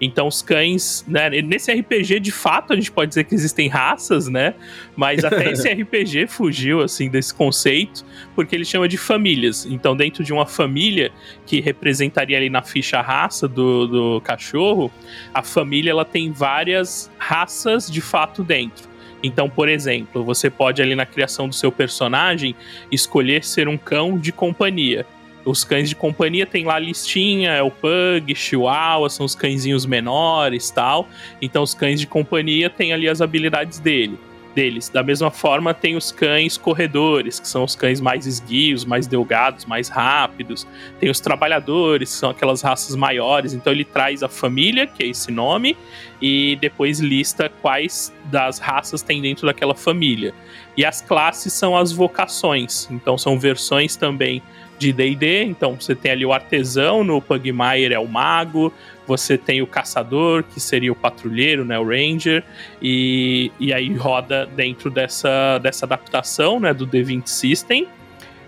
Então 0.00 0.26
os 0.26 0.42
cães, 0.42 1.04
né, 1.06 1.30
nesse 1.42 1.72
RPG 1.72 2.20
de 2.20 2.32
fato 2.32 2.72
a 2.72 2.76
gente 2.76 2.90
pode 2.90 3.10
dizer 3.10 3.24
que 3.24 3.34
existem 3.34 3.68
raças, 3.68 4.28
né? 4.28 4.54
Mas 4.96 5.24
até 5.24 5.50
esse 5.52 5.68
RPG 5.68 6.26
fugiu 6.26 6.80
assim 6.80 7.08
desse 7.08 7.32
conceito, 7.32 8.04
porque 8.34 8.54
ele 8.54 8.64
chama 8.64 8.88
de 8.88 8.96
famílias. 8.96 9.66
Então 9.66 9.96
dentro 9.96 10.24
de 10.24 10.32
uma 10.32 10.46
família 10.46 11.12
que 11.46 11.60
representaria 11.60 12.36
ali 12.36 12.50
na 12.50 12.62
ficha 12.62 12.98
a 12.98 13.02
raça 13.02 13.46
do, 13.46 13.86
do 13.86 14.20
cachorro, 14.20 14.90
a 15.32 15.42
família 15.42 15.90
ela 15.90 16.04
tem 16.04 16.32
várias 16.32 17.10
raças 17.18 17.90
de 17.90 18.00
fato 18.00 18.42
dentro. 18.42 18.94
Então, 19.24 19.48
por 19.48 19.70
exemplo, 19.70 20.22
você 20.22 20.50
pode 20.50 20.82
ali 20.82 20.94
na 20.94 21.06
criação 21.06 21.48
do 21.48 21.54
seu 21.54 21.72
personagem 21.72 22.54
escolher 22.92 23.42
ser 23.42 23.68
um 23.68 23.78
cão 23.78 24.18
de 24.18 24.30
companhia. 24.30 25.06
Os 25.44 25.62
cães 25.64 25.88
de 25.88 25.94
companhia 25.94 26.46
tem 26.46 26.64
lá 26.64 26.76
a 26.76 26.78
listinha, 26.78 27.52
é 27.52 27.62
o 27.62 27.70
Pug, 27.70 28.34
Chihuahua, 28.34 29.10
são 29.10 29.26
os 29.26 29.34
cãezinhos 29.34 29.84
menores 29.84 30.70
tal. 30.70 31.08
Então 31.40 31.62
os 31.62 31.74
cães 31.74 32.00
de 32.00 32.06
companhia 32.06 32.70
têm 32.70 32.92
ali 32.92 33.08
as 33.08 33.20
habilidades 33.20 33.78
dele 33.78 34.18
deles. 34.54 34.88
Da 34.88 35.02
mesma 35.02 35.30
forma, 35.30 35.74
tem 35.74 35.96
os 35.96 36.12
cães 36.12 36.56
corredores, 36.56 37.40
que 37.40 37.48
são 37.48 37.64
os 37.64 37.74
cães 37.74 38.00
mais 38.00 38.26
esguios, 38.26 38.84
mais 38.84 39.06
delgados, 39.06 39.64
mais 39.64 39.88
rápidos. 39.88 40.66
Tem 41.00 41.10
os 41.10 41.20
trabalhadores, 41.20 42.12
que 42.12 42.16
são 42.16 42.30
aquelas 42.30 42.62
raças 42.62 42.94
maiores. 42.94 43.52
Então 43.52 43.72
ele 43.72 43.84
traz 43.84 44.22
a 44.22 44.28
família, 44.28 44.86
que 44.86 45.02
é 45.02 45.06
esse 45.08 45.30
nome, 45.30 45.76
e 46.22 46.56
depois 46.60 47.00
lista 47.00 47.50
quais 47.60 48.14
das 48.26 48.58
raças 48.58 49.02
tem 49.02 49.20
dentro 49.20 49.46
daquela 49.46 49.74
família. 49.74 50.32
E 50.76 50.84
as 50.84 51.00
classes 51.00 51.52
são 51.52 51.76
as 51.76 51.92
vocações. 51.92 52.88
Então 52.90 53.18
são 53.18 53.38
versões 53.38 53.96
também 53.96 54.42
de 54.84 54.92
D&D, 54.92 55.44
então 55.44 55.76
você 55.80 55.94
tem 55.94 56.12
ali 56.12 56.26
o 56.26 56.32
artesão, 56.32 57.02
no 57.02 57.20
Pugmire 57.20 57.94
é 57.94 57.98
o 57.98 58.06
mago, 58.06 58.72
você 59.06 59.38
tem 59.38 59.62
o 59.62 59.66
caçador, 59.66 60.42
que 60.42 60.60
seria 60.60 60.92
o 60.92 60.94
patrulheiro, 60.94 61.64
né, 61.64 61.78
o 61.78 61.86
ranger, 61.86 62.44
e, 62.82 63.50
e 63.58 63.72
aí 63.72 63.94
roda 63.94 64.46
dentro 64.46 64.90
dessa, 64.90 65.58
dessa 65.58 65.86
adaptação, 65.86 66.60
né, 66.60 66.74
do 66.74 66.86
D20 66.86 67.26
System, 67.26 67.86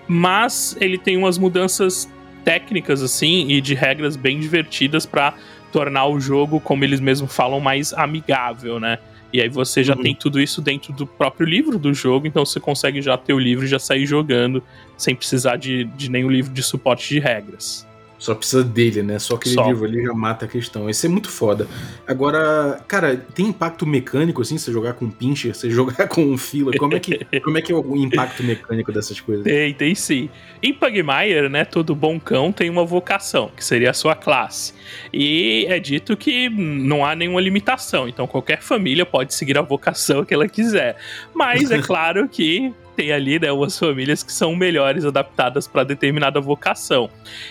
mas 0.06 0.76
ele 0.80 0.98
tem 0.98 1.16
umas 1.16 1.38
mudanças 1.38 2.10
técnicas, 2.44 3.02
assim, 3.02 3.48
e 3.48 3.60
de 3.60 3.74
regras 3.74 4.14
bem 4.14 4.38
divertidas 4.38 5.06
para 5.06 5.34
tornar 5.72 6.06
o 6.06 6.20
jogo, 6.20 6.60
como 6.60 6.84
eles 6.84 7.00
mesmos 7.00 7.34
falam, 7.34 7.60
mais 7.60 7.92
amigável, 7.92 8.78
né, 8.78 8.98
e 9.32 9.40
aí 9.40 9.48
você 9.48 9.82
já 9.82 9.94
uhum. 9.94 10.02
tem 10.02 10.14
tudo 10.14 10.40
isso 10.40 10.62
dentro 10.62 10.92
do 10.92 11.06
próprio 11.06 11.46
livro 11.46 11.78
do 11.78 11.92
jogo, 11.92 12.26
então 12.26 12.44
você 12.44 12.60
consegue 12.60 13.02
já 13.02 13.16
ter 13.16 13.32
o 13.32 13.38
livro 13.38 13.64
e 13.64 13.68
já 13.68 13.78
sair 13.78 14.06
jogando 14.06 14.62
sem 14.96 15.14
precisar 15.14 15.56
de, 15.56 15.84
de 15.84 16.10
nenhum 16.10 16.30
livro 16.30 16.52
de 16.52 16.62
suporte 16.62 17.08
de 17.08 17.20
regras. 17.20 17.86
Só 18.18 18.34
precisa 18.34 18.64
dele, 18.64 19.02
né? 19.02 19.18
Só 19.18 19.34
aquele 19.34 19.54
Só. 19.54 19.66
livro 19.68 19.84
ali 19.84 20.02
já 20.02 20.12
mata 20.14 20.46
a 20.46 20.48
questão. 20.48 20.88
Esse 20.88 21.06
é 21.06 21.08
muito 21.08 21.28
foda. 21.28 21.66
Agora, 22.06 22.80
cara, 22.88 23.16
tem 23.16 23.46
impacto 23.46 23.86
mecânico, 23.86 24.40
assim, 24.40 24.56
você 24.56 24.72
jogar 24.72 24.94
com 24.94 25.10
pincher, 25.10 25.54
você 25.54 25.68
jogar 25.70 26.08
com 26.08 26.24
um 26.24 26.38
fila? 26.38 26.72
Como 26.78 26.94
é 26.94 27.00
que, 27.00 27.40
como 27.40 27.58
é, 27.58 27.62
que 27.62 27.72
é 27.72 27.74
o 27.74 27.96
impacto 27.96 28.42
mecânico 28.42 28.92
dessas 28.92 29.20
coisas? 29.20 29.44
Tem, 29.44 29.74
tem 29.74 29.94
sim. 29.94 30.30
Em 30.62 30.72
Pugmire, 30.72 31.48
né, 31.48 31.64
todo 31.64 31.94
bom 31.94 32.18
cão 32.18 32.52
tem 32.52 32.70
uma 32.70 32.84
vocação, 32.84 33.50
que 33.54 33.64
seria 33.64 33.90
a 33.90 33.94
sua 33.94 34.14
classe. 34.14 34.72
E 35.12 35.66
é 35.68 35.78
dito 35.78 36.16
que 36.16 36.48
não 36.48 37.04
há 37.04 37.14
nenhuma 37.14 37.40
limitação, 37.40 38.08
então 38.08 38.26
qualquer 38.26 38.62
família 38.62 39.04
pode 39.04 39.34
seguir 39.34 39.58
a 39.58 39.62
vocação 39.62 40.24
que 40.24 40.32
ela 40.32 40.48
quiser. 40.48 40.96
Mas 41.34 41.70
é 41.70 41.80
claro 41.82 42.28
que 42.28 42.72
tem 42.96 43.12
ali, 43.12 43.38
né, 43.38 43.52
umas 43.52 43.78
famílias 43.78 44.22
que 44.22 44.32
são 44.32 44.56
melhores 44.56 45.04
adaptadas 45.04 45.68
para 45.68 45.84
determinada 45.84 46.40
vocação. 46.40 47.10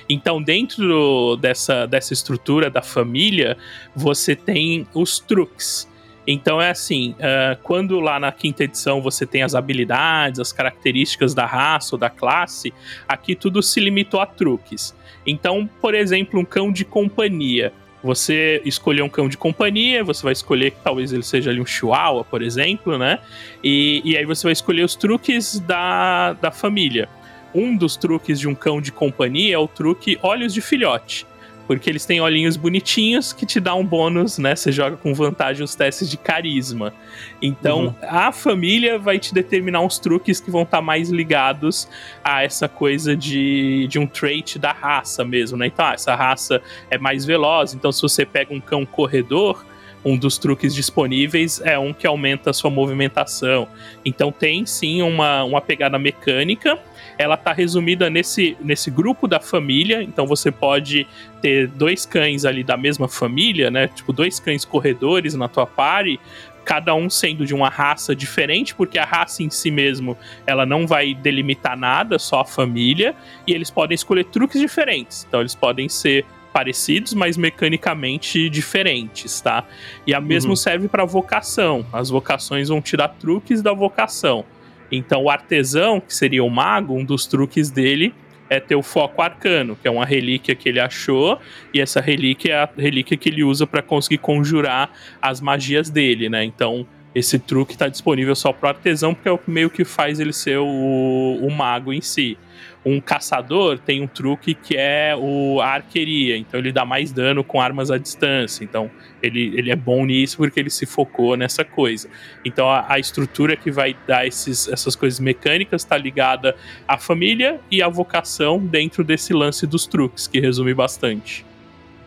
Então, 0.09 0.41
dentro 0.41 1.37
dessa, 1.37 1.85
dessa 1.85 2.13
estrutura 2.13 2.69
da 2.69 2.81
família, 2.81 3.55
você 3.95 4.35
tem 4.35 4.87
os 4.93 5.19
truques. 5.19 5.87
Então 6.27 6.59
é 6.59 6.71
assim, 6.71 7.11
uh, 7.11 7.55
quando 7.61 7.99
lá 7.99 8.19
na 8.19 8.31
quinta 8.31 8.63
edição 8.63 8.99
você 8.99 9.25
tem 9.25 9.43
as 9.43 9.53
habilidades, 9.53 10.39
as 10.39 10.51
características 10.51 11.35
da 11.35 11.45
raça 11.45 11.95
ou 11.95 11.99
da 11.99 12.09
classe, 12.09 12.73
aqui 13.07 13.35
tudo 13.35 13.61
se 13.61 13.79
limitou 13.79 14.19
a 14.19 14.25
truques. 14.25 14.95
Então, 15.25 15.69
por 15.79 15.93
exemplo, 15.93 16.39
um 16.39 16.45
cão 16.45 16.71
de 16.71 16.83
companhia. 16.83 17.71
Você 18.05 18.61
escolher 18.63 19.01
um 19.01 19.09
cão 19.09 19.27
de 19.27 19.35
companhia, 19.35 20.03
você 20.03 20.21
vai 20.21 20.31
escolher 20.31 20.69
que 20.69 20.77
talvez 20.83 21.11
ele 21.11 21.23
seja 21.23 21.49
ali 21.49 21.59
um 21.59 21.65
chihuahua, 21.65 22.23
por 22.23 22.43
exemplo, 22.43 22.99
né? 22.99 23.17
E, 23.63 23.99
e 24.05 24.15
aí 24.15 24.25
você 24.25 24.43
vai 24.43 24.53
escolher 24.53 24.83
os 24.83 24.93
truques 24.93 25.59
da, 25.59 26.33
da 26.33 26.51
família. 26.51 27.09
Um 27.51 27.75
dos 27.75 27.95
truques 27.95 28.39
de 28.39 28.47
um 28.47 28.53
cão 28.53 28.79
de 28.79 28.91
companhia 28.91 29.55
é 29.55 29.57
o 29.57 29.67
truque 29.67 30.19
olhos 30.21 30.53
de 30.53 30.61
filhote 30.61 31.25
porque 31.67 31.89
eles 31.89 32.05
têm 32.05 32.21
olhinhos 32.21 32.57
bonitinhos 32.57 33.33
que 33.33 33.45
te 33.45 33.59
dá 33.59 33.73
um 33.73 33.85
bônus, 33.85 34.37
né? 34.37 34.55
Você 34.55 34.71
joga 34.71 34.97
com 34.97 35.13
vantagem 35.13 35.63
os 35.63 35.75
testes 35.75 36.09
de 36.09 36.17
carisma. 36.17 36.93
Então, 37.41 37.85
uhum. 37.85 37.95
a 38.01 38.31
família 38.31 38.99
vai 38.99 39.19
te 39.19 39.33
determinar 39.33 39.81
uns 39.81 39.99
truques 39.99 40.39
que 40.39 40.51
vão 40.51 40.63
estar 40.63 40.77
tá 40.77 40.83
mais 40.83 41.09
ligados 41.09 41.87
a 42.23 42.43
essa 42.43 42.67
coisa 42.67 43.15
de, 43.15 43.87
de 43.87 43.99
um 43.99 44.07
trait 44.07 44.59
da 44.59 44.71
raça 44.71 45.23
mesmo, 45.23 45.57
né? 45.57 45.67
Então, 45.67 45.85
ah, 45.85 45.93
essa 45.93 46.15
raça 46.15 46.61
é 46.89 46.97
mais 46.97 47.25
veloz, 47.25 47.73
então 47.73 47.91
se 47.91 48.01
você 48.01 48.25
pega 48.25 48.53
um 48.53 48.59
cão 48.59 48.85
corredor, 48.85 49.65
um 50.05 50.15
dos 50.15 50.37
truques 50.37 50.75
disponíveis 50.75 51.59
é 51.61 51.79
um 51.79 51.91
que 51.91 52.05
aumenta 52.05 52.51
a 52.51 52.53
sua 52.53 52.69
movimentação. 52.69 53.67
Então 54.05 54.31
tem 54.31 54.63
sim 54.63 55.01
uma, 55.01 55.43
uma 55.43 55.59
pegada 55.59 55.97
mecânica. 55.97 56.77
Ela 57.17 57.35
tá 57.35 57.51
resumida 57.51 58.07
nesse, 58.07 58.55
nesse 58.61 58.91
grupo 58.91 59.27
da 59.27 59.39
família. 59.39 60.03
Então 60.03 60.27
você 60.27 60.51
pode 60.51 61.07
ter 61.41 61.67
dois 61.67 62.05
cães 62.05 62.45
ali 62.45 62.63
da 62.63 62.77
mesma 62.77 63.07
família, 63.07 63.71
né? 63.71 63.87
Tipo, 63.87 64.13
dois 64.13 64.39
cães 64.39 64.63
corredores 64.63 65.33
na 65.33 65.47
tua 65.47 65.65
party, 65.65 66.19
cada 66.63 66.93
um 66.93 67.09
sendo 67.09 67.45
de 67.45 67.53
uma 67.53 67.69
raça 67.69 68.15
diferente, 68.15 68.75
porque 68.75 68.99
a 68.99 69.05
raça 69.05 69.41
em 69.41 69.49
si 69.49 69.71
mesmo 69.71 70.17
ela 70.45 70.65
não 70.65 70.85
vai 70.85 71.13
delimitar 71.13 71.77
nada, 71.77 72.19
só 72.19 72.41
a 72.41 72.45
família, 72.45 73.15
e 73.47 73.53
eles 73.53 73.71
podem 73.71 73.95
escolher 73.95 74.25
truques 74.25 74.59
diferentes. 74.59 75.25
Então 75.27 75.39
eles 75.39 75.55
podem 75.55 75.87
ser 75.89 76.25
parecidos, 76.55 77.13
mas 77.13 77.35
mecanicamente 77.35 78.49
diferentes, 78.49 79.41
tá? 79.41 79.65
E 80.07 80.13
a 80.13 80.21
mesmo 80.21 80.51
uhum. 80.51 80.55
serve 80.55 80.87
para 80.87 81.03
vocação. 81.03 81.85
As 81.91 82.09
vocações 82.09 82.69
vão 82.69 82.81
te 82.81 82.95
dar 82.95 83.09
truques 83.09 83.61
da 83.61 83.73
vocação. 83.73 84.45
Então, 84.89 85.23
o 85.23 85.29
artesão, 85.29 85.99
que 85.99 86.15
seria 86.15 86.45
o 86.45 86.49
mago, 86.49 86.95
um 86.95 87.03
dos 87.03 87.25
truques 87.25 87.69
dele 87.69 88.15
é 88.49 88.57
ter 88.61 88.75
o 88.75 88.81
foco 88.81 89.21
arcano, 89.21 89.75
que 89.75 89.85
é 89.85 89.91
uma 89.91 90.05
relíquia 90.05 90.55
que 90.55 90.69
ele 90.69 90.79
achou, 90.79 91.37
e 91.73 91.81
essa 91.81 91.99
relíquia 91.99 92.53
é 92.53 92.55
a 92.55 92.69
relíquia 92.77 93.17
que 93.17 93.27
ele 93.27 93.43
usa 93.43 93.67
para 93.67 93.81
conseguir 93.81 94.19
conjurar 94.19 94.89
as 95.21 95.41
magias 95.41 95.89
dele, 95.89 96.29
né? 96.29 96.45
Então, 96.45 96.87
esse 97.13 97.37
truque 97.37 97.73
está 97.73 97.89
disponível 97.89 98.33
só 98.33 98.53
para 98.53 98.67
o 98.67 98.69
artesão, 98.69 99.13
porque 99.13 99.27
é 99.27 99.31
o 99.33 99.39
meio 99.45 99.69
que 99.69 99.83
faz 99.83 100.21
ele 100.21 100.31
ser 100.31 100.59
o, 100.59 100.65
o 100.65 101.51
mago 101.51 101.91
em 101.91 101.99
si 101.99 102.37
um 102.85 103.01
caçador 103.01 103.79
tem 103.79 104.01
um 104.01 104.07
truque 104.07 104.53
que 104.53 104.77
é 104.77 105.15
o, 105.17 105.59
a 105.59 105.69
arqueria, 105.69 106.37
então 106.37 106.59
ele 106.59 106.71
dá 106.71 106.85
mais 106.85 107.11
dano 107.11 107.43
com 107.43 107.59
armas 107.59 107.89
à 107.89 107.97
distância. 107.97 108.63
Então 108.63 108.91
ele, 109.23 109.51
ele 109.57 109.71
é 109.71 109.75
bom 109.75 110.05
nisso 110.05 110.37
porque 110.37 110.59
ele 110.59 110.69
se 110.69 110.85
focou 110.85 111.35
nessa 111.35 111.65
coisa. 111.65 112.07
Então 112.45 112.69
a, 112.69 112.85
a 112.87 112.99
estrutura 112.99 113.55
que 113.55 113.71
vai 113.71 113.95
dar 114.07 114.27
esses, 114.27 114.67
essas 114.67 114.95
coisas 114.95 115.19
mecânicas 115.19 115.81
está 115.81 115.97
ligada 115.97 116.55
à 116.87 116.97
família 116.97 117.59
e 117.71 117.81
à 117.81 117.89
vocação 117.89 118.59
dentro 118.59 119.03
desse 119.03 119.33
lance 119.33 119.65
dos 119.65 119.87
truques, 119.87 120.27
que 120.27 120.39
resume 120.39 120.73
bastante. 120.73 121.43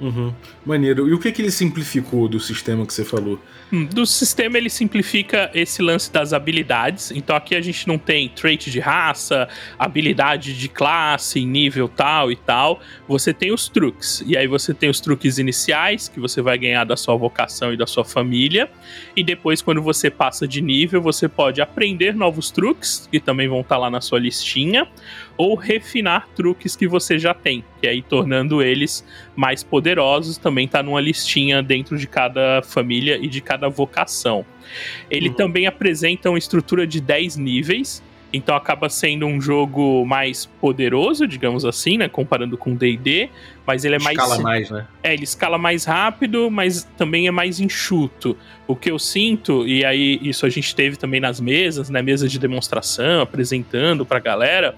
Uhum. 0.00 0.32
Maneiro. 0.68 1.08
E 1.08 1.14
o 1.14 1.18
que, 1.18 1.32
que 1.32 1.40
ele 1.40 1.50
simplificou 1.50 2.28
do 2.28 2.38
sistema 2.38 2.84
que 2.84 2.92
você 2.92 3.02
falou? 3.02 3.40
Hum, 3.72 3.87
do 3.87 4.04
sistema 4.04 4.58
ele 4.58 4.68
simplifica 4.68 5.50
esse 5.54 5.80
lance 5.80 6.12
das 6.12 6.34
habilidades. 6.34 7.10
Então 7.10 7.34
aqui 7.34 7.54
a 7.54 7.60
gente 7.62 7.88
não 7.88 7.96
tem 7.96 8.28
trait 8.28 8.70
de 8.70 8.78
raça, 8.78 9.48
habilidade 9.78 10.52
de 10.52 10.68
classe, 10.68 11.42
nível 11.42 11.88
tal 11.88 12.30
e 12.30 12.37
tal. 12.37 12.82
Você 13.08 13.32
tem 13.32 13.50
os 13.50 13.66
truques. 13.66 14.22
E 14.26 14.37
aí 14.37 14.46
você 14.46 14.75
tem 14.75 14.90
os 14.90 15.00
truques 15.00 15.38
iniciais 15.38 16.06
que 16.06 16.20
você 16.20 16.42
vai 16.42 16.58
ganhar 16.58 16.84
da 16.84 16.98
sua 16.98 17.16
vocação 17.16 17.72
e 17.72 17.76
da 17.76 17.87
sua 17.87 18.04
família. 18.04 18.70
E 19.16 19.25
depois, 19.25 19.62
quando 19.62 19.80
você 19.80 20.10
passa 20.10 20.46
de 20.46 20.60
nível, 20.60 21.00
você 21.00 21.28
pode 21.28 21.62
aprender 21.62 22.14
novos 22.14 22.50
truques, 22.50 23.08
que 23.10 23.18
também 23.18 23.48
vão 23.48 23.62
estar 23.62 23.78
lá 23.78 23.88
na 23.88 24.02
sua 24.02 24.18
listinha 24.18 24.87
ou 25.38 25.54
refinar 25.54 26.28
truques 26.34 26.75
que 26.75 26.88
você 26.88 27.16
já 27.16 27.32
tem, 27.32 27.64
que 27.80 27.87
aí 27.87 28.02
tornando 28.02 28.60
eles 28.60 29.06
mais 29.37 29.62
poderosos, 29.62 30.37
também 30.37 30.57
está 30.64 30.82
numa 30.82 31.00
listinha 31.00 31.62
dentro 31.62 31.96
de 31.98 32.06
cada 32.06 32.62
família 32.62 33.18
e 33.20 33.28
de 33.28 33.40
cada 33.40 33.68
vocação. 33.68 34.44
Ele 35.10 35.28
uhum. 35.28 35.34
também 35.34 35.66
apresenta 35.66 36.28
uma 36.28 36.38
estrutura 36.38 36.86
de 36.86 37.00
10 37.00 37.36
níveis, 37.36 38.02
então 38.32 38.54
acaba 38.54 38.88
sendo 38.88 39.26
um 39.26 39.40
jogo 39.40 40.04
mais 40.04 40.46
poderoso, 40.46 41.26
digamos 41.26 41.64
assim, 41.64 41.96
né, 41.96 42.08
comparando 42.08 42.56
com 42.58 42.74
D&D, 42.74 43.30
mas 43.68 43.84
ele 43.84 43.96
é 43.96 43.98
escala 43.98 44.14
mais 44.14 44.38
escala 44.38 44.42
mais, 44.42 44.70
né? 44.70 44.87
É, 45.02 45.12
ele 45.12 45.25
escala 45.25 45.58
mais 45.58 45.84
rápido, 45.84 46.50
mas 46.50 46.84
também 46.96 47.28
é 47.28 47.30
mais 47.30 47.60
enxuto. 47.60 48.34
O 48.66 48.75
que 48.75 48.90
eu 48.90 48.98
sinto, 48.98 49.66
e 49.66 49.84
aí 49.84 50.18
isso 50.22 50.46
a 50.46 50.48
gente 50.48 50.75
teve 50.75 50.96
também 50.96 51.20
nas 51.20 51.38
mesas, 51.38 51.90
né, 51.90 52.00
mesa 52.00 52.26
de 52.26 52.38
demonstração, 52.38 53.20
apresentando 53.20 54.06
pra 54.06 54.20
galera, 54.20 54.75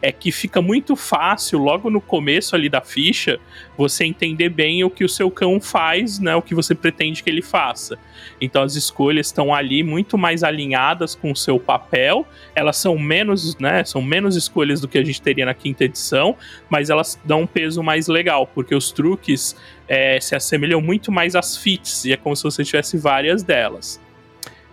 é 0.00 0.12
que 0.12 0.30
fica 0.30 0.60
muito 0.60 0.94
fácil 0.94 1.58
logo 1.58 1.88
no 1.88 2.00
começo 2.00 2.54
ali 2.54 2.68
da 2.68 2.80
ficha 2.80 3.38
você 3.76 4.04
entender 4.04 4.48
bem 4.48 4.84
o 4.84 4.90
que 4.90 5.04
o 5.04 5.08
seu 5.08 5.30
cão 5.30 5.60
faz, 5.60 6.18
né, 6.18 6.34
o 6.34 6.42
que 6.42 6.54
você 6.54 6.74
pretende 6.74 7.22
que 7.22 7.30
ele 7.30 7.42
faça. 7.42 7.98
Então 8.40 8.62
as 8.62 8.76
escolhas 8.76 9.26
estão 9.26 9.54
ali 9.54 9.82
muito 9.82 10.16
mais 10.16 10.42
alinhadas 10.42 11.14
com 11.14 11.32
o 11.32 11.36
seu 11.36 11.58
papel, 11.58 12.26
elas 12.54 12.76
são 12.76 12.98
menos, 12.98 13.58
né, 13.58 13.84
são 13.84 14.00
menos 14.00 14.36
escolhas 14.36 14.80
do 14.80 14.88
que 14.88 14.98
a 14.98 15.04
gente 15.04 15.20
teria 15.20 15.44
na 15.44 15.54
quinta 15.54 15.84
edição, 15.84 16.36
mas 16.68 16.88
elas 16.88 17.18
dão 17.24 17.42
um 17.42 17.46
peso 17.46 17.82
mais 17.82 18.08
legal, 18.08 18.33
porque 18.42 18.74
os 18.74 18.90
truques 18.90 19.56
é, 19.86 20.18
se 20.20 20.34
assemelham 20.34 20.80
muito 20.80 21.12
mais 21.12 21.36
às 21.36 21.56
fits, 21.56 22.04
e 22.04 22.12
é 22.12 22.16
como 22.16 22.34
se 22.34 22.42
você 22.42 22.64
tivesse 22.64 22.96
várias 22.96 23.42
delas. 23.42 24.00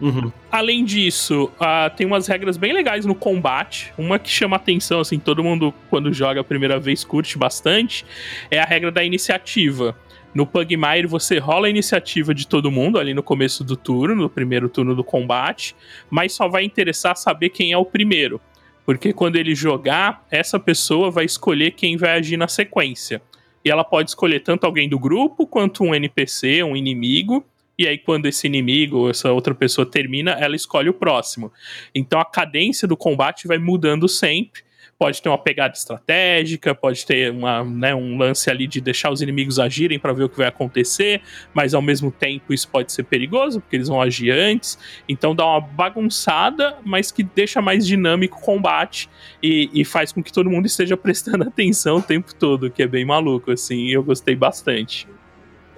Uhum. 0.02 0.32
Além 0.52 0.84
disso, 0.84 1.52
uh, 1.60 1.96
tem 1.96 2.08
umas 2.08 2.26
regras 2.26 2.58
bem 2.58 2.74
legais 2.74 3.06
no 3.06 3.14
combate. 3.14 3.94
Uma 3.96 4.18
que 4.18 4.32
chama 4.32 4.56
atenção, 4.56 5.00
assim, 5.00 5.20
todo 5.20 5.44
mundo, 5.44 5.72
quando 5.92 6.12
joga 6.12 6.42
a 6.42 6.44
primeira 6.44 6.80
vez, 6.80 7.04
curte 7.04 7.38
bastante, 7.38 8.04
é 8.50 8.60
a 8.60 8.66
regra 8.66 8.92
da 8.92 9.04
iniciativa. 9.04 9.96
No 10.34 10.48
Pugmire, 10.48 11.06
você 11.06 11.38
rola 11.38 11.68
a 11.68 11.70
iniciativa 11.70 12.34
de 12.34 12.48
todo 12.48 12.72
mundo 12.72 12.98
ali 12.98 13.14
no 13.14 13.22
começo 13.22 13.64
do 13.64 13.76
turno, 13.76 14.16
no 14.16 14.30
primeiro 14.30 14.68
turno 14.70 14.96
do 14.96 15.04
combate, 15.04 15.76
mas 16.10 16.34
só 16.34 16.48
vai 16.48 16.64
interessar 16.64 17.16
saber 17.16 17.50
quem 17.50 17.72
é 17.72 17.78
o 17.78 17.86
primeiro. 17.86 18.42
Porque 18.86 19.14
quando 19.14 19.36
ele 19.36 19.54
jogar, 19.54 20.26
essa 20.32 20.60
pessoa 20.60 21.12
vai 21.12 21.26
escolher 21.26 21.72
quem 21.72 21.96
vai 21.96 22.18
agir 22.18 22.38
na 22.38 22.48
sequência. 22.48 23.22
E 23.64 23.70
ela 23.70 23.84
pode 23.84 24.10
escolher 24.10 24.42
tanto 24.42 24.66
alguém 24.66 24.90
do 24.90 25.00
grupo 25.00 25.46
quanto 25.46 25.84
um 25.84 25.94
NPC, 25.94 26.64
um 26.64 26.76
inimigo. 26.76 27.46
E 27.78 27.88
aí, 27.88 27.98
quando 27.98 28.28
esse 28.28 28.48
inimigo 28.48 28.98
ou 28.98 29.10
essa 29.10 29.32
outra 29.32 29.56
pessoa 29.56 29.86
termina, 29.86 30.32
ela 30.32 30.56
escolhe 30.56 30.90
o 30.90 30.94
próximo. 30.94 31.52
Então 31.94 32.20
a 32.20 32.26
cadência 32.26 32.88
do 32.88 32.98
combate 32.98 33.48
vai 33.48 33.58
mudando 33.58 34.08
sempre 34.08 34.62
pode 35.02 35.20
ter 35.20 35.30
uma 35.30 35.38
pegada 35.40 35.74
estratégica, 35.74 36.76
pode 36.76 37.04
ter 37.08 37.32
uma, 37.32 37.64
né, 37.64 37.96
um 37.96 38.20
lance 38.20 38.52
ali 38.52 38.68
de 38.68 38.80
deixar 38.80 39.12
os 39.12 39.20
inimigos 39.20 39.58
agirem 39.58 39.98
para 39.98 40.14
ver 40.14 40.26
o 40.26 40.30
que 40.30 40.38
vai 40.38 40.46
acontecer, 40.46 41.24
mas 41.56 41.74
ao 41.74 41.82
mesmo 41.82 42.12
tempo 42.12 42.54
isso 42.54 42.70
pode 42.70 42.92
ser 42.92 43.02
perigoso, 43.06 43.62
porque 43.62 43.78
eles 43.78 43.88
vão 43.88 44.00
agir 44.00 44.30
antes. 44.30 44.78
Então 45.10 45.34
dá 45.34 45.44
uma 45.44 45.60
bagunçada, 45.60 46.78
mas 46.86 47.12
que 47.12 47.24
deixa 47.24 47.60
mais 47.64 47.88
dinâmico 47.88 48.38
o 48.38 48.42
combate 48.42 49.10
e, 49.42 49.72
e 49.74 49.84
faz 49.84 50.12
com 50.12 50.22
que 50.22 50.32
todo 50.32 50.52
mundo 50.52 50.68
esteja 50.68 50.96
prestando 51.02 51.46
atenção 51.46 51.98
o 51.98 52.02
tempo 52.04 52.36
todo, 52.36 52.70
que 52.70 52.84
é 52.84 52.88
bem 52.88 53.04
maluco, 53.04 53.50
assim, 53.50 53.90
eu 53.90 54.04
gostei 54.04 54.36
bastante. 54.36 55.08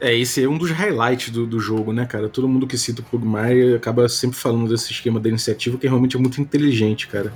É, 0.02 0.14
esse 0.14 0.44
é 0.44 0.50
um 0.50 0.58
dos 0.58 0.70
highlights 0.70 1.30
do, 1.30 1.48
do 1.48 1.62
jogo, 1.62 1.94
né, 1.94 2.06
cara? 2.06 2.28
Todo 2.28 2.46
mundo 2.46 2.68
que 2.68 2.78
cita 2.78 3.02
o 3.02 3.06
Pugmire 3.06 3.76
acaba 3.76 4.10
sempre 4.10 4.38
falando 4.38 4.68
desse 4.68 4.92
esquema 4.92 5.18
da 5.18 5.30
iniciativa, 5.30 5.78
que 5.78 5.88
realmente 5.88 6.18
é 6.18 6.20
muito 6.20 6.42
inteligente, 6.42 7.08
cara 7.08 7.32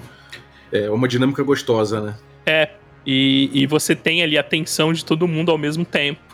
é 0.72 0.90
uma 0.90 1.08
dinâmica 1.08 1.44
gostosa, 1.44 2.02
né? 2.02 2.16
É, 2.46 2.70
e, 3.06 3.50
e 3.54 3.66
você 3.66 3.96
tem 3.96 4.22
ali 4.22 4.38
a 4.38 4.42
atenção 4.42 4.92
de 4.92 5.04
todo 5.04 5.28
mundo 5.28 5.52
ao 5.52 5.58
mesmo 5.58 5.86
tempo. 5.86 6.28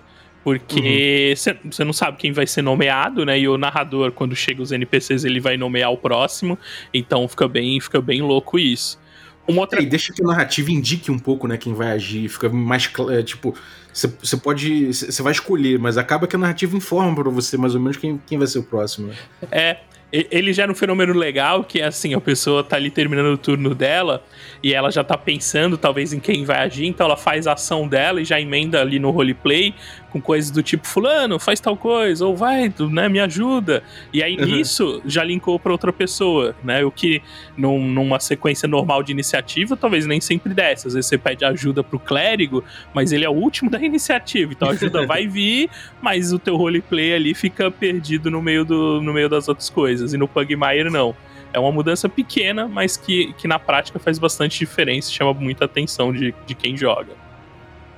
Porque 0.43 1.33
você 1.37 1.51
uhum. 1.51 1.85
não 1.85 1.93
sabe 1.93 2.17
quem 2.17 2.33
vai 2.33 2.45
ser 2.45 2.61
nomeado, 2.61 3.25
né? 3.25 3.39
E 3.39 3.47
o 3.47 3.57
narrador, 3.57 4.11
quando 4.11 4.35
chega 4.35 4.61
os 4.61 4.73
NPCs, 4.73 5.23
ele 5.23 5.39
vai 5.39 5.55
nomear 5.55 5.91
o 5.91 5.97
próximo. 5.97 6.59
Então 6.93 7.25
fica 7.29 7.47
bem, 7.47 7.79
fica 7.79 8.01
bem 8.01 8.21
louco 8.21 8.59
isso. 8.59 8.99
Uma 9.47 9.61
outra... 9.61 9.81
E 9.81 9.85
deixa 9.85 10.13
que 10.13 10.21
a 10.21 10.27
narrativa 10.27 10.71
indique 10.71 11.11
um 11.11 11.19
pouco, 11.19 11.47
né, 11.47 11.57
quem 11.57 11.73
vai 11.73 11.91
agir. 11.91 12.27
Fica 12.27 12.49
mais 12.49 12.89
é, 13.11 13.23
tipo, 13.23 13.55
você 13.93 14.37
pode. 14.37 14.93
Você 14.93 15.21
vai 15.21 15.31
escolher, 15.31 15.79
mas 15.79 15.97
acaba 15.97 16.27
que 16.27 16.35
a 16.35 16.39
narrativa 16.39 16.75
informa 16.75 17.15
para 17.15 17.29
você 17.29 17.57
mais 17.57 17.75
ou 17.75 17.81
menos 17.81 17.95
quem, 17.95 18.19
quem 18.25 18.37
vai 18.37 18.47
ser 18.47 18.59
o 18.59 18.63
próximo. 18.63 19.07
Né? 19.07 19.15
É, 19.51 19.77
ele 20.13 20.53
gera 20.53 20.71
um 20.71 20.75
fenômeno 20.75 21.11
legal 21.11 21.63
que 21.63 21.81
é 21.81 21.85
assim, 21.85 22.13
a 22.13 22.21
pessoa 22.21 22.63
tá 22.63 22.75
ali 22.75 22.91
terminando 22.91 23.33
o 23.33 23.37
turno 23.37 23.73
dela 23.73 24.23
e 24.61 24.71
ela 24.71 24.91
já 24.91 25.03
tá 25.03 25.17
pensando 25.17 25.75
talvez 25.75 26.13
em 26.13 26.19
quem 26.19 26.45
vai 26.45 26.59
agir, 26.59 26.85
então 26.85 27.07
ela 27.07 27.17
faz 27.17 27.47
a 27.47 27.53
ação 27.53 27.87
dela 27.87 28.21
e 28.21 28.25
já 28.25 28.39
emenda 28.39 28.79
ali 28.79 28.99
no 28.99 29.09
roleplay 29.09 29.73
com 30.11 30.21
coisas 30.21 30.51
do 30.51 30.61
tipo 30.61 30.87
fulano, 30.87 31.39
faz 31.39 31.59
tal 31.59 31.75
coisa, 31.75 32.27
ou 32.27 32.35
vai, 32.35 32.71
né, 32.91 33.09
me 33.09 33.19
ajuda. 33.19 33.81
E 34.13 34.21
aí 34.21 34.37
uhum. 34.37 34.45
nisso 34.45 35.01
já 35.07 35.23
linkou 35.23 35.57
para 35.57 35.71
outra 35.71 35.91
pessoa, 35.91 36.55
né? 36.63 36.85
O 36.85 36.91
que 36.91 37.19
num, 37.57 37.83
numa 37.83 38.19
sequência 38.19 38.67
normal 38.67 39.01
de 39.01 39.11
iniciativa 39.11 39.75
talvez 39.75 40.05
nem 40.05 40.21
sempre 40.21 40.53
desse. 40.53 40.87
Às 40.87 40.93
vezes 40.93 41.09
você 41.09 41.17
pede 41.17 41.43
ajuda 41.43 41.83
pro 41.83 41.97
clérigo, 41.97 42.63
mas 42.93 43.11
ele 43.11 43.25
é 43.25 43.29
o 43.29 43.33
último 43.33 43.71
da 43.71 43.79
iniciativa, 43.79 44.53
então 44.53 44.67
a 44.69 44.71
ajuda 44.73 45.07
vai 45.07 45.27
vir, 45.27 45.67
mas 45.99 46.31
o 46.31 46.37
teu 46.37 46.55
roleplay 46.55 47.15
ali 47.15 47.33
fica 47.33 47.71
perdido 47.71 48.29
no 48.29 48.39
meio 48.39 48.63
do 48.63 49.01
no 49.01 49.11
meio 49.11 49.27
das 49.27 49.47
outras 49.47 49.69
coisas 49.71 50.02
coisas, 50.03 50.13
e 50.13 50.17
no 50.17 50.27
Pugmire 50.27 50.89
não. 50.89 51.15
É 51.53 51.59
uma 51.59 51.71
mudança 51.71 52.09
pequena, 52.09 52.67
mas 52.67 52.97
que, 52.97 53.33
que 53.33 53.47
na 53.47 53.59
prática 53.59 53.99
faz 53.99 54.19
bastante 54.19 54.59
diferença 54.59 55.09
e 55.09 55.13
chama 55.13 55.33
muita 55.33 55.65
atenção 55.65 56.11
de, 56.11 56.33
de 56.45 56.55
quem 56.55 56.75
joga. 56.75 57.13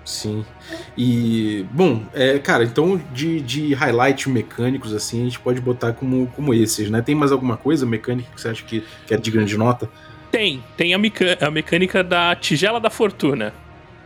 Sim. 0.04 0.46
E, 0.96 1.66
bom, 1.72 2.04
é, 2.14 2.38
cara, 2.38 2.64
então 2.64 3.02
de, 3.12 3.42
de 3.42 3.74
highlights 3.74 4.28
mecânicos, 4.28 4.94
assim, 4.94 5.22
a 5.22 5.24
gente 5.24 5.40
pode 5.40 5.60
botar 5.60 5.94
como, 5.94 6.28
como 6.36 6.54
esses, 6.54 6.92
né? 6.92 7.02
Tem 7.02 7.16
mais 7.16 7.32
alguma 7.32 7.58
coisa 7.58 7.86
mecânica 7.86 8.30
que 8.36 8.40
você 8.40 8.50
acha 8.50 8.64
que, 8.64 8.84
que 9.08 9.14
é 9.14 9.18
de 9.18 9.32
grande 9.32 9.58
nota? 9.58 9.90
Tem. 10.30 10.64
Tem 10.78 10.94
a, 10.94 10.98
a 11.42 11.50
mecânica 11.50 12.04
da 12.04 12.36
tigela 12.36 12.80
da 12.80 12.90
fortuna. 12.90 13.54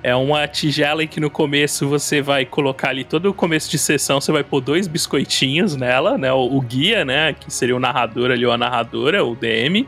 É 0.02 0.16
uma 0.16 0.48
tigela 0.48 1.04
em 1.04 1.08
que 1.08 1.20
no 1.20 1.30
começo 1.30 1.88
você 1.88 2.22
vai 2.22 2.46
colocar 2.46 2.90
ali, 2.90 3.04
todo 3.04 3.30
o 3.30 3.34
começo 3.34 3.70
de 3.70 3.78
sessão, 3.78 4.22
você 4.22 4.32
vai 4.32 4.44
pôr 4.44 4.62
dois 4.62 4.88
biscoitinhos 4.88 5.76
nela, 5.76 6.18
né? 6.18 6.32
O, 6.32 6.56
o 6.56 6.62
guia, 6.62 7.04
né? 7.04 7.34
Que 7.34 7.52
seria 7.52 7.76
o 7.76 7.80
narrador 7.80 8.32
ali, 8.32 8.46
ou 8.46 8.52
a 8.52 8.58
narradora, 8.58 9.26
o 9.26 9.36
DM. 9.36 9.88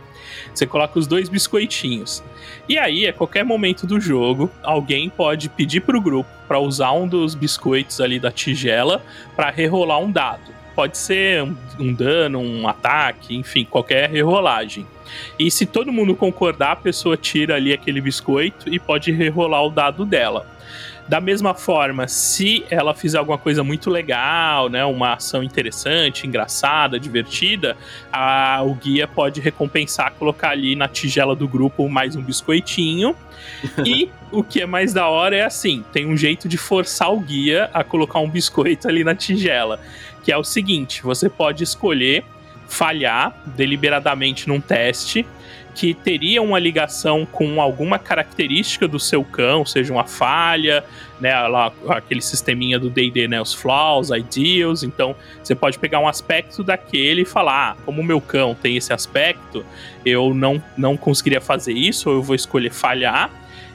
Você 0.53 0.65
coloca 0.65 0.99
os 0.99 1.07
dois 1.07 1.29
biscoitinhos. 1.29 2.21
E 2.67 2.77
aí, 2.77 3.07
a 3.07 3.13
qualquer 3.13 3.43
momento 3.43 3.87
do 3.87 3.99
jogo, 3.99 4.49
alguém 4.63 5.09
pode 5.09 5.49
pedir 5.49 5.81
pro 5.81 6.01
grupo 6.01 6.29
para 6.47 6.59
usar 6.59 6.91
um 6.91 7.07
dos 7.07 7.33
biscoitos 7.33 8.01
ali 8.01 8.19
da 8.19 8.31
tigela 8.31 9.01
para 9.35 9.49
rerolar 9.49 9.99
um 9.99 10.11
dado. 10.11 10.51
Pode 10.75 10.97
ser 10.97 11.43
um, 11.43 11.55
um 11.79 11.93
dano, 11.93 12.39
um 12.39 12.67
ataque, 12.67 13.35
enfim, 13.35 13.65
qualquer 13.65 14.09
rerolagem. 14.09 14.85
E 15.37 15.49
se 15.49 15.65
todo 15.65 15.91
mundo 15.91 16.15
concordar, 16.15 16.71
a 16.71 16.75
pessoa 16.75 17.17
tira 17.17 17.55
ali 17.55 17.73
aquele 17.73 18.01
biscoito 18.01 18.73
e 18.73 18.79
pode 18.79 19.11
rerolar 19.11 19.63
o 19.63 19.69
dado 19.69 20.05
dela. 20.05 20.45
Da 21.07 21.19
mesma 21.19 21.53
forma, 21.53 22.07
se 22.07 22.63
ela 22.69 22.93
fizer 22.93 23.17
alguma 23.17 23.37
coisa 23.37 23.63
muito 23.63 23.89
legal, 23.89 24.69
né, 24.69 24.85
uma 24.85 25.15
ação 25.15 25.43
interessante, 25.43 26.25
engraçada, 26.25 26.97
divertida, 26.97 27.75
a, 28.13 28.61
o 28.63 28.73
guia 28.75 29.07
pode 29.07 29.41
recompensar, 29.41 30.13
colocar 30.13 30.51
ali 30.51 30.75
na 30.75 30.87
tigela 30.87 31.35
do 31.35 31.47
grupo 31.47 31.89
mais 31.89 32.15
um 32.15 32.21
biscoitinho. 32.21 33.13
e 33.85 34.09
o 34.31 34.41
que 34.43 34.61
é 34.61 34.65
mais 34.65 34.93
da 34.93 35.09
hora 35.09 35.35
é 35.35 35.43
assim: 35.43 35.83
tem 35.91 36.05
um 36.05 36.15
jeito 36.15 36.47
de 36.47 36.57
forçar 36.57 37.11
o 37.11 37.19
guia 37.19 37.69
a 37.73 37.83
colocar 37.83 38.19
um 38.19 38.29
biscoito 38.29 38.87
ali 38.87 39.03
na 39.03 39.13
tigela. 39.13 39.81
Que 40.23 40.31
é 40.31 40.37
o 40.37 40.43
seguinte: 40.43 41.01
você 41.03 41.27
pode 41.27 41.61
escolher 41.61 42.23
falhar 42.71 43.35
deliberadamente 43.45 44.47
num 44.47 44.61
teste 44.61 45.27
que 45.75 45.93
teria 45.93 46.41
uma 46.41 46.57
ligação 46.57 47.25
com 47.25 47.61
alguma 47.61 47.99
característica 47.99 48.87
do 48.87 48.99
seu 48.99 49.23
cão, 49.23 49.65
seja 49.65 49.91
uma 49.93 50.05
falha, 50.05 50.83
né, 51.19 51.33
lá, 51.47 51.71
aquele 51.89 52.21
sisteminha 52.21 52.77
do 52.77 52.89
D&D, 52.89 53.27
né, 53.27 53.41
os 53.41 53.53
flaws, 53.53 54.09
ideals, 54.09 54.83
então 54.83 55.15
você 55.41 55.55
pode 55.55 55.79
pegar 55.79 55.99
um 55.99 56.07
aspecto 56.07 56.63
daquele 56.63 57.21
e 57.21 57.25
falar, 57.25 57.71
ah, 57.71 57.77
como 57.85 58.01
o 58.01 58.03
meu 58.03 58.19
cão 58.19 58.55
tem 58.55 58.75
esse 58.75 58.91
aspecto, 58.91 59.65
eu 60.05 60.33
não, 60.33 60.61
não 60.77 60.97
conseguiria 60.97 61.39
fazer 61.39 61.73
isso, 61.73 62.09
ou 62.09 62.15
eu 62.15 62.23
vou 62.23 62.35
escolher 62.35 62.71
falhar, 62.71 63.29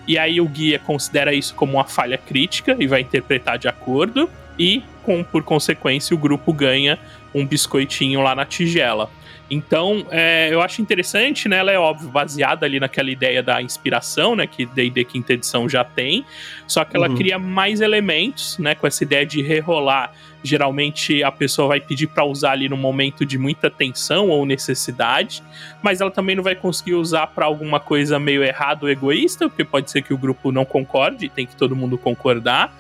e 0.07 0.19
aí 0.19 0.41
o 0.41 0.47
guia 0.47 0.79
considera 0.79 1.35
isso 1.35 1.55
como 1.55 1.75
uma 1.75 1.85
falha 1.85 2.19
crítica 2.19 2.77
e 2.79 2.87
vai 2.87 3.01
interpretar 3.01 3.59
de 3.59 3.69
acordo, 3.69 4.29
e, 4.59 4.83
com, 5.03 5.23
por 5.23 5.43
consequência, 5.43 6.15
o 6.15 6.19
grupo 6.19 6.53
ganha 6.53 6.99
um 7.35 7.47
biscoitinho 7.47 8.23
lá 8.23 8.35
na 8.35 8.45
tigela. 8.45 9.11
Então, 9.49 10.05
é, 10.11 10.49
eu 10.51 10.61
acho 10.61 10.83
interessante, 10.83 11.49
né? 11.49 11.59
Ela 11.59 11.71
é 11.71 11.79
óbvio 11.79 12.09
baseada 12.09 12.67
ali 12.67 12.81
naquela 12.81 13.11
ideia 13.11 13.43
da 13.43 13.63
inspiração, 13.63 14.35
né? 14.35 14.47
Que 14.47 14.67
D&D 14.67 15.05
quinta 15.05 15.35
edição 15.35 15.69
já 15.69 15.85
tem. 15.85 16.25
Só 16.67 16.85
que 16.85 16.97
ela 16.97 17.09
uhum. 17.09 17.15
cria 17.15 17.39
mais 17.39 17.81
elementos, 17.81 18.59
né? 18.59 18.75
Com 18.75 18.87
essa 18.87 19.05
ideia 19.05 19.25
de 19.25 19.41
rerolar. 19.43 20.13
Geralmente 20.43 21.23
a 21.23 21.31
pessoa 21.31 21.69
vai 21.69 21.81
pedir 21.81 22.09
para 22.09 22.25
usar 22.25 22.53
ali 22.53 22.69
no 22.69 22.77
momento 22.77 23.25
de 23.25 23.39
muita 23.39 23.71
tensão 23.71 24.29
ou 24.29 24.45
necessidade, 24.47 25.43
mas 25.83 26.01
ela 26.01 26.11
também 26.11 26.37
não 26.37 26.43
vai 26.43 26.55
conseguir 26.55 26.95
usar 26.95 27.27
para 27.29 27.47
alguma 27.47 27.81
coisa 27.81 28.19
meio 28.19 28.45
errado 28.45 28.85
ou 28.85 28.89
egoísta, 28.89 29.49
porque 29.49 29.65
pode 29.65 29.91
ser 29.91 30.03
que 30.03 30.15
o 30.15 30.19
grupo 30.19 30.53
não 30.53 30.65
concorde, 30.65 31.29
tem 31.29 31.47
que 31.47 31.57
todo 31.57 31.75
mundo 31.75 31.99
concordar. 31.99 32.73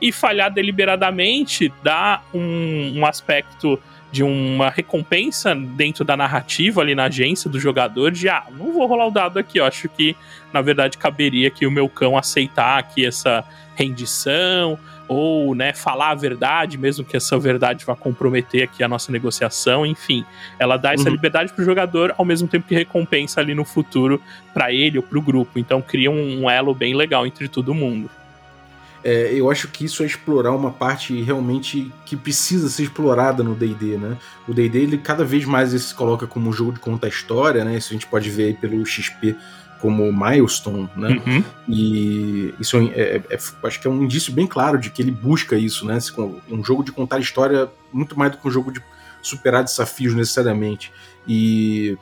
E 0.00 0.12
falhar 0.12 0.52
deliberadamente 0.52 1.72
dá 1.82 2.22
um, 2.34 2.98
um 2.98 3.06
aspecto 3.06 3.80
de 4.12 4.22
uma 4.22 4.70
recompensa 4.70 5.54
dentro 5.54 6.04
da 6.04 6.16
narrativa 6.16 6.80
ali 6.80 6.94
na 6.94 7.04
agência 7.04 7.50
do 7.50 7.58
jogador 7.58 8.10
de 8.12 8.28
ah, 8.28 8.44
não 8.56 8.72
vou 8.72 8.86
rolar 8.86 9.06
o 9.06 9.10
dado 9.10 9.38
aqui, 9.38 9.58
eu 9.58 9.64
acho 9.64 9.88
que 9.88 10.16
na 10.52 10.62
verdade 10.62 10.96
caberia 10.96 11.50
que 11.50 11.66
o 11.66 11.70
meu 11.70 11.88
cão 11.88 12.16
aceitar 12.16 12.78
aqui 12.78 13.04
essa 13.04 13.44
rendição 13.74 14.78
ou, 15.08 15.54
né, 15.54 15.72
falar 15.72 16.10
a 16.10 16.14
verdade, 16.14 16.76
mesmo 16.76 17.04
que 17.04 17.16
essa 17.16 17.38
verdade 17.38 17.84
vá 17.84 17.94
comprometer 17.94 18.64
aqui 18.64 18.82
a 18.82 18.88
nossa 18.88 19.12
negociação, 19.12 19.86
enfim, 19.86 20.24
ela 20.58 20.76
dá 20.76 20.94
essa 20.94 21.04
uhum. 21.04 21.14
liberdade 21.14 21.52
pro 21.52 21.64
jogador 21.64 22.14
ao 22.18 22.24
mesmo 22.24 22.48
tempo 22.48 22.66
que 22.66 22.74
recompensa 22.74 23.40
ali 23.40 23.54
no 23.54 23.64
futuro 23.64 24.20
para 24.52 24.72
ele 24.72 24.98
ou 24.98 25.04
pro 25.04 25.22
grupo. 25.22 25.58
Então 25.58 25.80
cria 25.80 26.10
um, 26.10 26.42
um 26.42 26.50
elo 26.50 26.74
bem 26.74 26.94
legal 26.94 27.26
entre 27.26 27.48
todo 27.48 27.72
mundo. 27.72 28.10
É, 29.06 29.32
eu 29.32 29.48
acho 29.48 29.68
que 29.68 29.84
isso 29.84 30.02
é 30.02 30.06
explorar 30.06 30.50
uma 30.50 30.72
parte 30.72 31.22
realmente 31.22 31.92
que 32.04 32.16
precisa 32.16 32.68
ser 32.68 32.82
explorada 32.82 33.40
no 33.44 33.54
D&D, 33.54 33.96
né? 33.96 34.18
O 34.48 34.52
D&D, 34.52 34.80
ele 34.80 34.98
cada 34.98 35.24
vez 35.24 35.44
mais 35.44 35.70
se 35.70 35.94
coloca 35.94 36.26
como 36.26 36.48
um 36.50 36.52
jogo 36.52 36.72
de 36.72 36.80
conta 36.80 37.06
história, 37.06 37.64
né? 37.64 37.76
Isso 37.76 37.90
a 37.90 37.92
gente 37.92 38.08
pode 38.08 38.28
ver 38.28 38.46
aí 38.46 38.54
pelo 38.54 38.84
XP 38.84 39.36
como 39.80 40.12
milestone, 40.12 40.90
né? 40.96 41.22
Uhum. 41.24 41.44
E 41.68 42.52
isso 42.58 42.76
é, 42.78 42.82
é, 43.00 43.22
é, 43.30 43.38
acho 43.62 43.80
que 43.80 43.86
é 43.86 43.90
um 43.90 44.02
indício 44.02 44.32
bem 44.32 44.44
claro 44.44 44.76
de 44.76 44.90
que 44.90 45.00
ele 45.00 45.12
busca 45.12 45.56
isso, 45.56 45.86
né? 45.86 45.98
Um 46.50 46.64
jogo 46.64 46.82
de 46.82 46.90
contar 46.90 47.20
história 47.20 47.70
muito 47.92 48.18
mais 48.18 48.32
do 48.32 48.38
que 48.38 48.48
um 48.48 48.50
jogo 48.50 48.72
de 48.72 48.82
superar 49.22 49.62
desafios 49.62 50.14
necessariamente. 50.14 50.92
E 51.28 51.96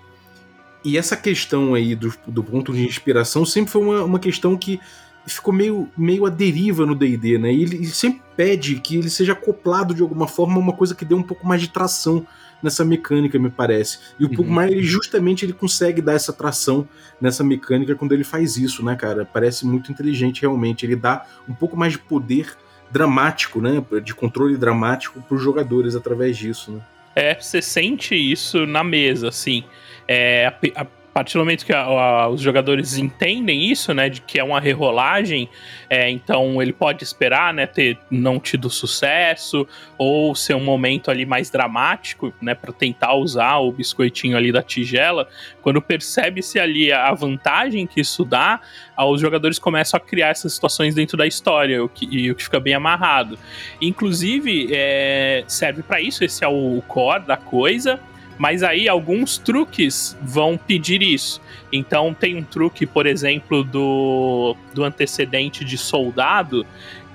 e 0.83 0.99
essa 0.99 1.17
questão 1.17 1.75
aí 1.75 1.95
do, 1.95 2.15
do 2.27 2.45
ponto 2.45 2.73
de 2.73 2.87
inspiração 2.87 3.45
sempre 3.47 3.73
foi 3.73 3.83
uma, 3.83 4.05
uma 4.05 4.19
questão 4.19 4.57
que 4.57 4.79
ficou 5.27 5.53
meio, 5.53 5.89
meio 5.97 6.27
à 6.27 6.31
deriva 6.31 6.85
no 6.85 6.95
D&D, 6.95 7.39
né? 7.39 7.53
E 7.53 7.63
ele, 7.63 7.77
ele, 7.77 7.87
sempre 7.87 8.23
pede 8.37 8.77
que 8.77 8.97
ele 8.97 9.09
seja 9.09 9.33
acoplado 9.33 9.95
de 9.95 10.03
alguma 10.03 10.29
forma 10.29 10.57
a 10.57 10.59
uma 10.59 10.73
coisa 10.73 10.95
que 10.95 11.05
dê 11.05 11.15
um 11.15 11.23
pouco 11.23 11.47
mais 11.47 11.61
de 11.61 11.69
tração 11.69 12.27
nessa 12.63 12.85
mecânica, 12.85 13.39
me 13.39 13.51
parece. 13.51 13.99
E 14.19 14.25
o 14.25 14.29
uhum. 14.29 14.35
Pugmire, 14.35 14.73
ele 14.73 14.83
justamente 14.83 15.45
ele 15.45 15.53
consegue 15.53 16.01
dar 16.01 16.15
essa 16.15 16.33
tração 16.33 16.89
nessa 17.21 17.45
mecânica 17.45 17.95
quando 17.95 18.13
ele 18.13 18.25
faz 18.25 18.57
isso, 18.57 18.85
né, 18.85 18.97
cara? 18.97 19.25
Parece 19.25 19.67
muito 19.67 19.93
inteligente 19.93 20.43
realmente. 20.43 20.85
Ele 20.85 20.97
dá 20.97 21.25
um 21.49 21.55
pouco 21.55 21.77
mais 21.77 21.93
de 21.93 21.99
poder 21.99 22.57
dramático, 22.91 23.61
né? 23.61 23.85
De 24.03 24.15
controle 24.15 24.57
dramático 24.57 25.21
para 25.21 25.37
os 25.37 25.43
jogadores 25.43 25.95
através 25.95 26.37
disso, 26.37 26.73
né? 26.73 26.81
É, 27.17 27.35
você 27.35 27.63
sente 27.63 28.15
isso 28.15 28.67
na 28.67 28.83
mesa, 28.83 29.29
assim. 29.29 29.65
É, 30.09 30.47
a, 30.47 30.83
a 30.83 30.87
partir 31.15 31.35
do 31.35 31.39
momento 31.39 31.65
que 31.65 31.73
a, 31.73 31.83
a, 31.83 32.29
os 32.29 32.41
jogadores 32.41 32.99
entendem 32.99 33.71
isso, 33.71 33.95
né, 33.95 34.09
de 34.09 34.21
que 34.21 34.37
é 34.37 34.43
uma 34.43 34.59
rerolagem, 34.59 35.49
é, 35.89 36.11
então 36.11 36.61
ele 36.61 36.73
pode 36.73 37.05
esperar, 37.05 37.55
né, 37.55 37.67
ter 37.67 37.97
não 38.11 38.41
tido 38.41 38.69
sucesso 38.69 39.65
ou 39.97 40.35
ser 40.35 40.55
um 40.55 40.65
momento 40.65 41.13
ali 41.13 41.25
mais 41.25 41.51
dramático, 41.51 42.35
né, 42.43 42.53
para 42.53 42.73
tentar 42.73 43.15
usar 43.15 43.59
o 43.59 43.71
biscoitinho 43.71 44.37
ali 44.37 44.51
da 44.51 44.61
tigela. 44.61 45.29
Quando 45.63 45.81
percebe-se 45.81 46.59
ali 46.59 46.93
a 46.93 47.15
vantagem 47.15 47.87
que 47.87 48.01
isso 48.01 48.25
dá, 48.25 48.61
os 48.99 49.21
jogadores 49.21 49.57
começam 49.57 49.97
a 49.97 50.01
criar 50.01 50.31
essas 50.31 50.53
situações 50.53 50.97
dentro 50.97 51.17
da 51.17 51.27
história, 51.27 51.83
o 51.83 51.89
que, 51.89 52.09
e 52.11 52.33
o 52.33 52.35
que 52.35 52.43
fica 52.43 52.59
bem 52.59 52.75
amarrado. 52.75 53.39
Inclusive, 53.81 54.69
é, 54.73 55.45
serve 55.47 55.85
para 55.85 56.01
isso, 56.01 56.25
esse 56.25 56.45
é 56.45 56.49
o 56.49 56.83
core 56.89 57.23
da 57.23 57.37
coisa. 57.37 58.01
Mas 58.37 58.63
aí 58.63 58.89
alguns 58.89 59.39
truques 59.39 60.17
vão 60.23 60.57
pedir 60.57 61.03
isso. 61.03 61.41
Então 61.73 62.13
tem 62.13 62.37
um 62.37 62.43
truque, 62.43 62.87
por 62.87 63.07
exemplo, 63.07 63.63
do, 63.63 64.57
do 64.75 64.85
antecedente 64.85 65.65
de 65.65 65.79
soldado, 65.79 66.67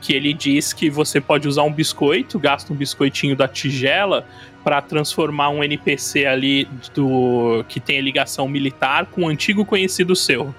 que 0.02 0.14
ele 0.14 0.34
diz 0.34 0.72
que 0.72 0.90
você 0.90 1.20
pode 1.20 1.48
usar 1.48 1.64
um 1.64 1.74
biscoito, 1.74 2.40
gasta 2.40 2.72
um 2.72 2.76
biscoitinho 2.76 3.36
da 3.36 3.48
tigela 3.48 4.26
para 4.64 4.82
transformar 4.82 5.50
um 5.50 5.64
NPC 5.64 6.26
ali 6.26 6.68
do 6.94 7.64
que 7.68 7.80
tem 7.80 8.00
ligação 8.02 8.48
militar 8.48 9.06
com 9.08 9.24
um 9.24 9.28
antigo 9.28 9.66
conhecido 9.66 10.16
seu. 10.16 10.54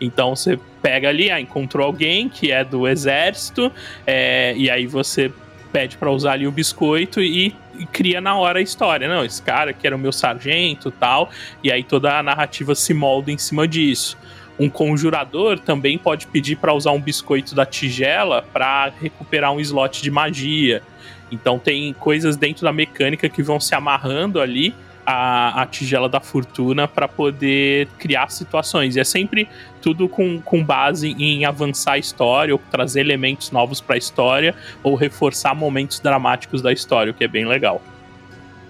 Então 0.00 0.36
você 0.36 0.58
pega 0.82 1.08
ali, 1.08 1.30
ah, 1.30 1.40
encontrou 1.40 1.86
alguém 1.86 2.28
que 2.28 2.52
é 2.52 2.62
do 2.62 2.86
exército, 2.86 3.72
é, 4.06 4.54
e 4.56 4.70
aí 4.70 4.86
você 4.86 5.32
pede 5.76 5.98
para 5.98 6.10
usar 6.10 6.32
ali 6.32 6.46
o 6.46 6.50
biscoito 6.50 7.20
e, 7.20 7.54
e, 7.78 7.84
cria 7.84 8.18
na 8.18 8.34
hora 8.34 8.60
a 8.60 8.62
história. 8.62 9.06
Não, 9.06 9.22
esse 9.22 9.42
cara 9.42 9.74
que 9.74 9.86
era 9.86 9.94
o 9.94 9.98
meu 9.98 10.10
sargento 10.10 10.90
tal. 10.90 11.28
E 11.62 11.70
aí 11.70 11.84
toda 11.84 12.18
a 12.18 12.22
narrativa 12.22 12.74
se 12.74 12.94
molda 12.94 13.30
em 13.30 13.36
cima 13.36 13.68
disso. 13.68 14.16
Um 14.58 14.70
conjurador 14.70 15.58
também 15.58 15.98
pode 15.98 16.28
pedir 16.28 16.56
para 16.56 16.72
usar 16.72 16.92
um 16.92 17.00
biscoito 17.00 17.54
da 17.54 17.66
tigela 17.66 18.42
para 18.54 18.90
recuperar 18.98 19.52
um 19.52 19.60
slot 19.60 20.02
de 20.02 20.10
magia. 20.10 20.82
Então 21.30 21.58
tem 21.58 21.92
coisas 21.92 22.38
dentro 22.38 22.64
da 22.64 22.72
mecânica 22.72 23.28
que 23.28 23.42
vão 23.42 23.60
se 23.60 23.74
amarrando 23.74 24.40
ali 24.40 24.74
a, 25.06 25.62
a 25.62 25.66
tigela 25.66 26.08
da 26.08 26.20
fortuna 26.20 26.88
para 26.88 27.06
poder 27.06 27.86
criar 27.98 28.28
situações. 28.30 28.96
E 28.96 29.00
é 29.00 29.04
sempre 29.04 29.48
tudo 29.80 30.08
com, 30.08 30.40
com 30.40 30.64
base 30.64 31.10
em 31.10 31.44
avançar 31.44 31.92
a 31.92 31.98
história, 31.98 32.52
ou 32.52 32.60
trazer 32.70 33.00
elementos 33.00 33.52
novos 33.52 33.80
para 33.80 33.94
a 33.94 33.98
história, 33.98 34.54
ou 34.82 34.96
reforçar 34.96 35.54
momentos 35.54 36.00
dramáticos 36.00 36.60
da 36.60 36.72
história, 36.72 37.12
o 37.12 37.14
que 37.14 37.22
é 37.22 37.28
bem 37.28 37.46
legal. 37.46 37.80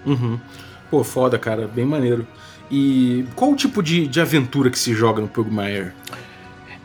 Uhum. 0.05 0.39
Pô, 0.91 1.03
foda, 1.03 1.39
cara, 1.39 1.67
bem 1.67 1.85
maneiro. 1.85 2.27
E 2.69 3.25
qual 3.35 3.51
o 3.51 3.55
tipo 3.55 3.81
de, 3.81 4.07
de 4.07 4.21
aventura 4.21 4.69
que 4.69 4.77
se 4.77 4.93
joga 4.93 5.21
no 5.21 5.27
Pugmire? 5.27 5.91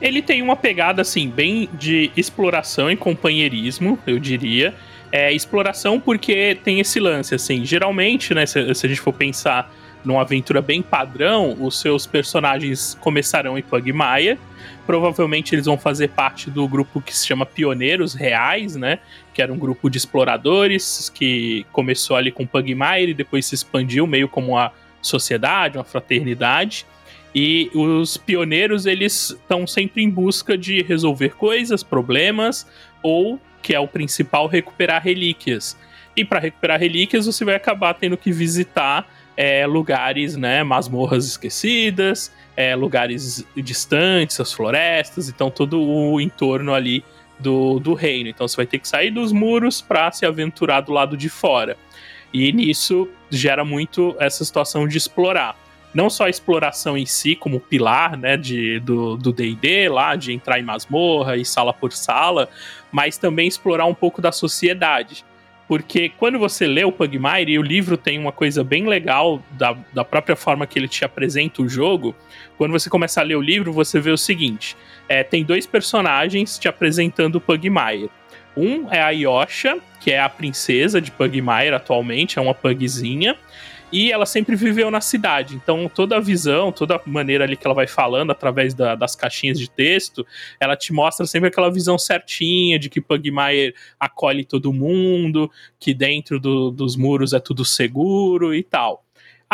Ele 0.00 0.22
tem 0.22 0.42
uma 0.42 0.56
pegada, 0.56 1.02
assim, 1.02 1.28
bem 1.28 1.68
de 1.74 2.10
exploração 2.16 2.90
e 2.90 2.96
companheirismo, 2.96 3.98
eu 4.06 4.18
diria 4.18 4.74
é, 5.12 5.30
exploração 5.30 6.00
porque 6.00 6.58
tem 6.64 6.80
esse 6.80 6.98
lance, 6.98 7.34
assim, 7.34 7.64
geralmente, 7.64 8.32
né, 8.32 8.46
se, 8.46 8.74
se, 8.74 8.86
a 8.86 8.88
gente 8.88 9.00
for 9.00 9.12
pensar 9.12 9.70
numa 10.02 10.22
aventura 10.22 10.60
bem 10.62 10.82
padrão, 10.82 11.56
os 11.60 11.78
seus 11.78 12.06
personagens 12.06 12.96
começarão 13.00 13.56
em 13.56 13.62
Pugmire, 13.62 14.38
provavelmente 14.86 15.54
eles 15.54 15.66
vão 15.66 15.78
fazer 15.78 16.08
parte 16.08 16.50
do 16.50 16.66
grupo 16.66 17.00
que 17.00 17.16
se 17.16 17.26
chama 17.26 17.46
Pioneiros 17.46 18.14
Reais, 18.14 18.74
né, 18.74 18.98
que 19.34 19.42
era 19.42 19.52
um 19.52 19.58
grupo 19.58 19.90
de 19.90 19.98
exploradores 19.98 21.10
que 21.10 21.66
começou 21.70 22.16
ali 22.16 22.32
com 22.32 22.46
Pugmire 22.46 23.10
e 23.10 23.14
depois 23.14 23.44
se 23.46 23.54
expandiu 23.54 24.06
meio 24.06 24.28
como 24.28 24.52
uma 24.52 24.72
sociedade, 25.02 25.76
uma 25.76 25.84
fraternidade, 25.84 26.86
e 27.34 27.70
os 27.74 28.16
pioneiros, 28.16 28.84
eles 28.84 29.30
estão 29.30 29.66
sempre 29.66 30.02
em 30.02 30.10
busca 30.10 30.56
de 30.56 30.82
resolver 30.82 31.30
coisas, 31.30 31.82
problemas, 31.82 32.66
ou 33.02 33.40
que 33.62 33.74
é 33.74 33.80
o 33.80 33.88
principal, 33.88 34.46
recuperar 34.46 35.02
relíquias. 35.02 35.76
E 36.16 36.24
para 36.24 36.38
recuperar 36.38 36.78
relíquias, 36.78 37.24
você 37.24 37.44
vai 37.44 37.54
acabar 37.54 37.94
tendo 37.94 38.16
que 38.16 38.32
visitar 38.32 39.08
é, 39.36 39.66
lugares, 39.66 40.36
né, 40.36 40.62
masmorras 40.62 41.26
esquecidas, 41.26 42.30
é, 42.54 42.76
lugares 42.76 43.46
distantes, 43.56 44.38
as 44.38 44.52
florestas, 44.52 45.28
então 45.28 45.50
todo 45.50 45.80
o 45.80 46.20
entorno 46.20 46.74
ali 46.74 47.02
do, 47.38 47.78
do 47.78 47.94
reino. 47.94 48.28
Então 48.28 48.46
você 48.46 48.56
vai 48.56 48.66
ter 48.66 48.78
que 48.78 48.86
sair 48.86 49.10
dos 49.10 49.32
muros 49.32 49.80
para 49.80 50.12
se 50.12 50.26
aventurar 50.26 50.82
do 50.82 50.92
lado 50.92 51.16
de 51.16 51.30
fora. 51.30 51.78
E 52.32 52.52
nisso 52.52 53.08
gera 53.30 53.64
muito 53.64 54.14
essa 54.18 54.44
situação 54.44 54.86
de 54.86 54.98
explorar. 54.98 55.56
Não 55.94 56.08
só 56.08 56.24
a 56.24 56.30
exploração 56.30 56.96
em 56.96 57.04
si, 57.04 57.36
como 57.36 57.60
pilar 57.60 58.16
né, 58.16 58.36
de, 58.36 58.80
do 58.80 59.32
DD 59.32 59.88
lá, 59.88 60.16
de 60.16 60.32
entrar 60.32 60.58
em 60.58 60.62
masmorra 60.62 61.36
e 61.36 61.44
sala 61.44 61.72
por 61.72 61.92
sala, 61.92 62.48
mas 62.90 63.18
também 63.18 63.46
explorar 63.46 63.84
um 63.86 63.94
pouco 63.94 64.22
da 64.22 64.32
sociedade. 64.32 65.24
Porque 65.68 66.10
quando 66.10 66.38
você 66.38 66.66
lê 66.66 66.84
o 66.84 66.92
Pugmire, 66.92 67.52
e 67.52 67.58
o 67.58 67.62
livro 67.62 67.96
tem 67.96 68.18
uma 68.18 68.32
coisa 68.32 68.62
bem 68.62 68.86
legal 68.86 69.42
da, 69.52 69.76
da 69.92 70.04
própria 70.04 70.36
forma 70.36 70.66
que 70.66 70.78
ele 70.78 70.88
te 70.88 71.04
apresenta 71.04 71.62
o 71.62 71.68
jogo, 71.68 72.14
quando 72.58 72.72
você 72.72 72.90
começa 72.90 73.20
a 73.20 73.24
ler 73.24 73.36
o 73.36 73.40
livro, 73.40 73.72
você 73.72 73.98
vê 74.00 74.10
o 74.10 74.18
seguinte: 74.18 74.76
é, 75.08 75.22
tem 75.22 75.44
dois 75.44 75.66
personagens 75.66 76.58
te 76.58 76.68
apresentando 76.68 77.36
o 77.36 77.40
Pugmire. 77.40 78.10
Um 78.56 78.92
é 78.92 79.00
a 79.00 79.10
Yosha, 79.10 79.78
que 80.00 80.10
é 80.10 80.20
a 80.20 80.28
princesa 80.28 81.00
de 81.00 81.10
Pugmire 81.10 81.74
atualmente, 81.74 82.38
é 82.38 82.42
uma 82.42 82.54
pugzinha. 82.54 83.36
E 83.92 84.10
ela 84.10 84.24
sempre 84.24 84.56
viveu 84.56 84.90
na 84.90 85.00
cidade. 85.00 85.54
Então, 85.54 85.88
toda 85.88 86.16
a 86.16 86.20
visão, 86.20 86.72
toda 86.72 86.96
a 86.96 87.00
maneira 87.04 87.44
ali 87.44 87.56
que 87.56 87.66
ela 87.66 87.74
vai 87.74 87.86
falando 87.86 88.30
através 88.30 88.72
da, 88.72 88.94
das 88.94 89.14
caixinhas 89.14 89.58
de 89.58 89.70
texto, 89.70 90.26
ela 90.58 90.76
te 90.76 90.92
mostra 90.92 91.26
sempre 91.26 91.48
aquela 91.48 91.70
visão 91.70 91.98
certinha 91.98 92.78
de 92.78 92.88
que 92.88 93.00
Pugmire 93.00 93.74
acolhe 94.00 94.44
todo 94.44 94.72
mundo, 94.72 95.50
que 95.78 95.92
dentro 95.92 96.40
do, 96.40 96.70
dos 96.70 96.96
muros 96.96 97.32
é 97.32 97.38
tudo 97.38 97.64
seguro 97.64 98.54
e 98.54 98.62
tal. 98.62 99.01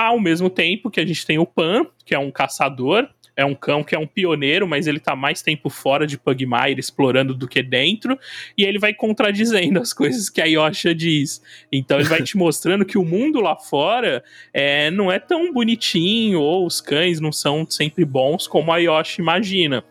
Ao 0.01 0.21
mesmo 0.21 0.49
tempo 0.49 0.93
que 0.93 1.01
a 1.01 1.05
gente 1.05 1.27
tem 1.27 1.41
o 1.41 1.45
Pan, 1.45 1.85
que 2.05 2.15
é 2.15 2.19
um 2.21 2.31
caçador, 2.31 3.09
é 3.37 3.45
um 3.45 3.53
cão 3.53 3.83
que 3.83 3.97
é 3.97 3.99
um 3.99 4.07
pioneiro, 4.07 4.65
mas 4.65 4.87
ele 4.87 5.01
tá 5.01 5.17
mais 5.17 5.43
tempo 5.43 5.69
fora 5.69 6.07
de 6.07 6.17
Pugmire 6.17 6.79
explorando 6.79 7.35
do 7.35 7.49
que 7.49 7.61
dentro, 7.65 8.17
e 8.57 8.63
ele 8.63 8.79
vai 8.79 8.95
contradizendo 8.95 9.81
as 9.83 9.93
coisas 9.93 10.31
que 10.31 10.41
a 10.41 10.45
Yosha 10.45 10.95
diz. 10.95 11.43
Então 11.73 11.99
ele 11.99 12.09
vai 12.09 12.23
te 12.23 12.37
mostrando 12.37 12.85
que 12.85 12.97
o 12.97 13.05
mundo 13.05 13.41
lá 13.41 13.57
fora 13.57 14.23
é, 14.55 14.89
não 14.93 15.11
é 15.11 15.19
tão 15.19 15.53
bonitinho, 15.53 16.41
ou 16.41 16.65
os 16.65 16.81
cães 16.81 17.19
não 17.19 17.33
são 17.33 17.69
sempre 17.69 18.05
bons 18.05 18.47
como 18.47 18.71
a 18.71 18.77
Yosha 18.77 19.21
imagina. 19.21 19.83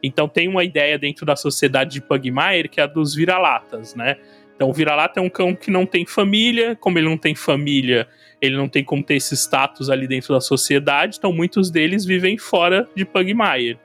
Então 0.00 0.28
tem 0.28 0.46
uma 0.46 0.62
ideia 0.62 0.96
dentro 0.96 1.26
da 1.26 1.34
sociedade 1.34 1.94
de 1.94 2.00
Pugmire 2.00 2.68
que 2.68 2.78
é 2.78 2.84
a 2.84 2.86
dos 2.86 3.16
vira-latas, 3.16 3.96
né? 3.96 4.16
Então 4.56 4.70
o 4.70 4.72
vira-lata 4.72 5.20
é 5.20 5.22
um 5.22 5.28
cão 5.28 5.54
que 5.54 5.70
não 5.70 5.86
tem 5.86 6.06
família, 6.06 6.74
como 6.74 6.98
ele 6.98 7.06
não 7.06 7.18
tem 7.18 7.34
família, 7.34 8.08
ele 8.40 8.56
não 8.56 8.68
tem 8.68 8.82
como 8.82 9.02
ter 9.02 9.16
esse 9.16 9.36
status 9.36 9.90
ali 9.90 10.08
dentro 10.08 10.34
da 10.34 10.40
sociedade, 10.40 11.18
então 11.18 11.32
muitos 11.32 11.70
deles 11.70 12.04
vivem 12.04 12.38
fora 12.38 12.88
de 12.96 13.04
Pugmire. 13.04 13.78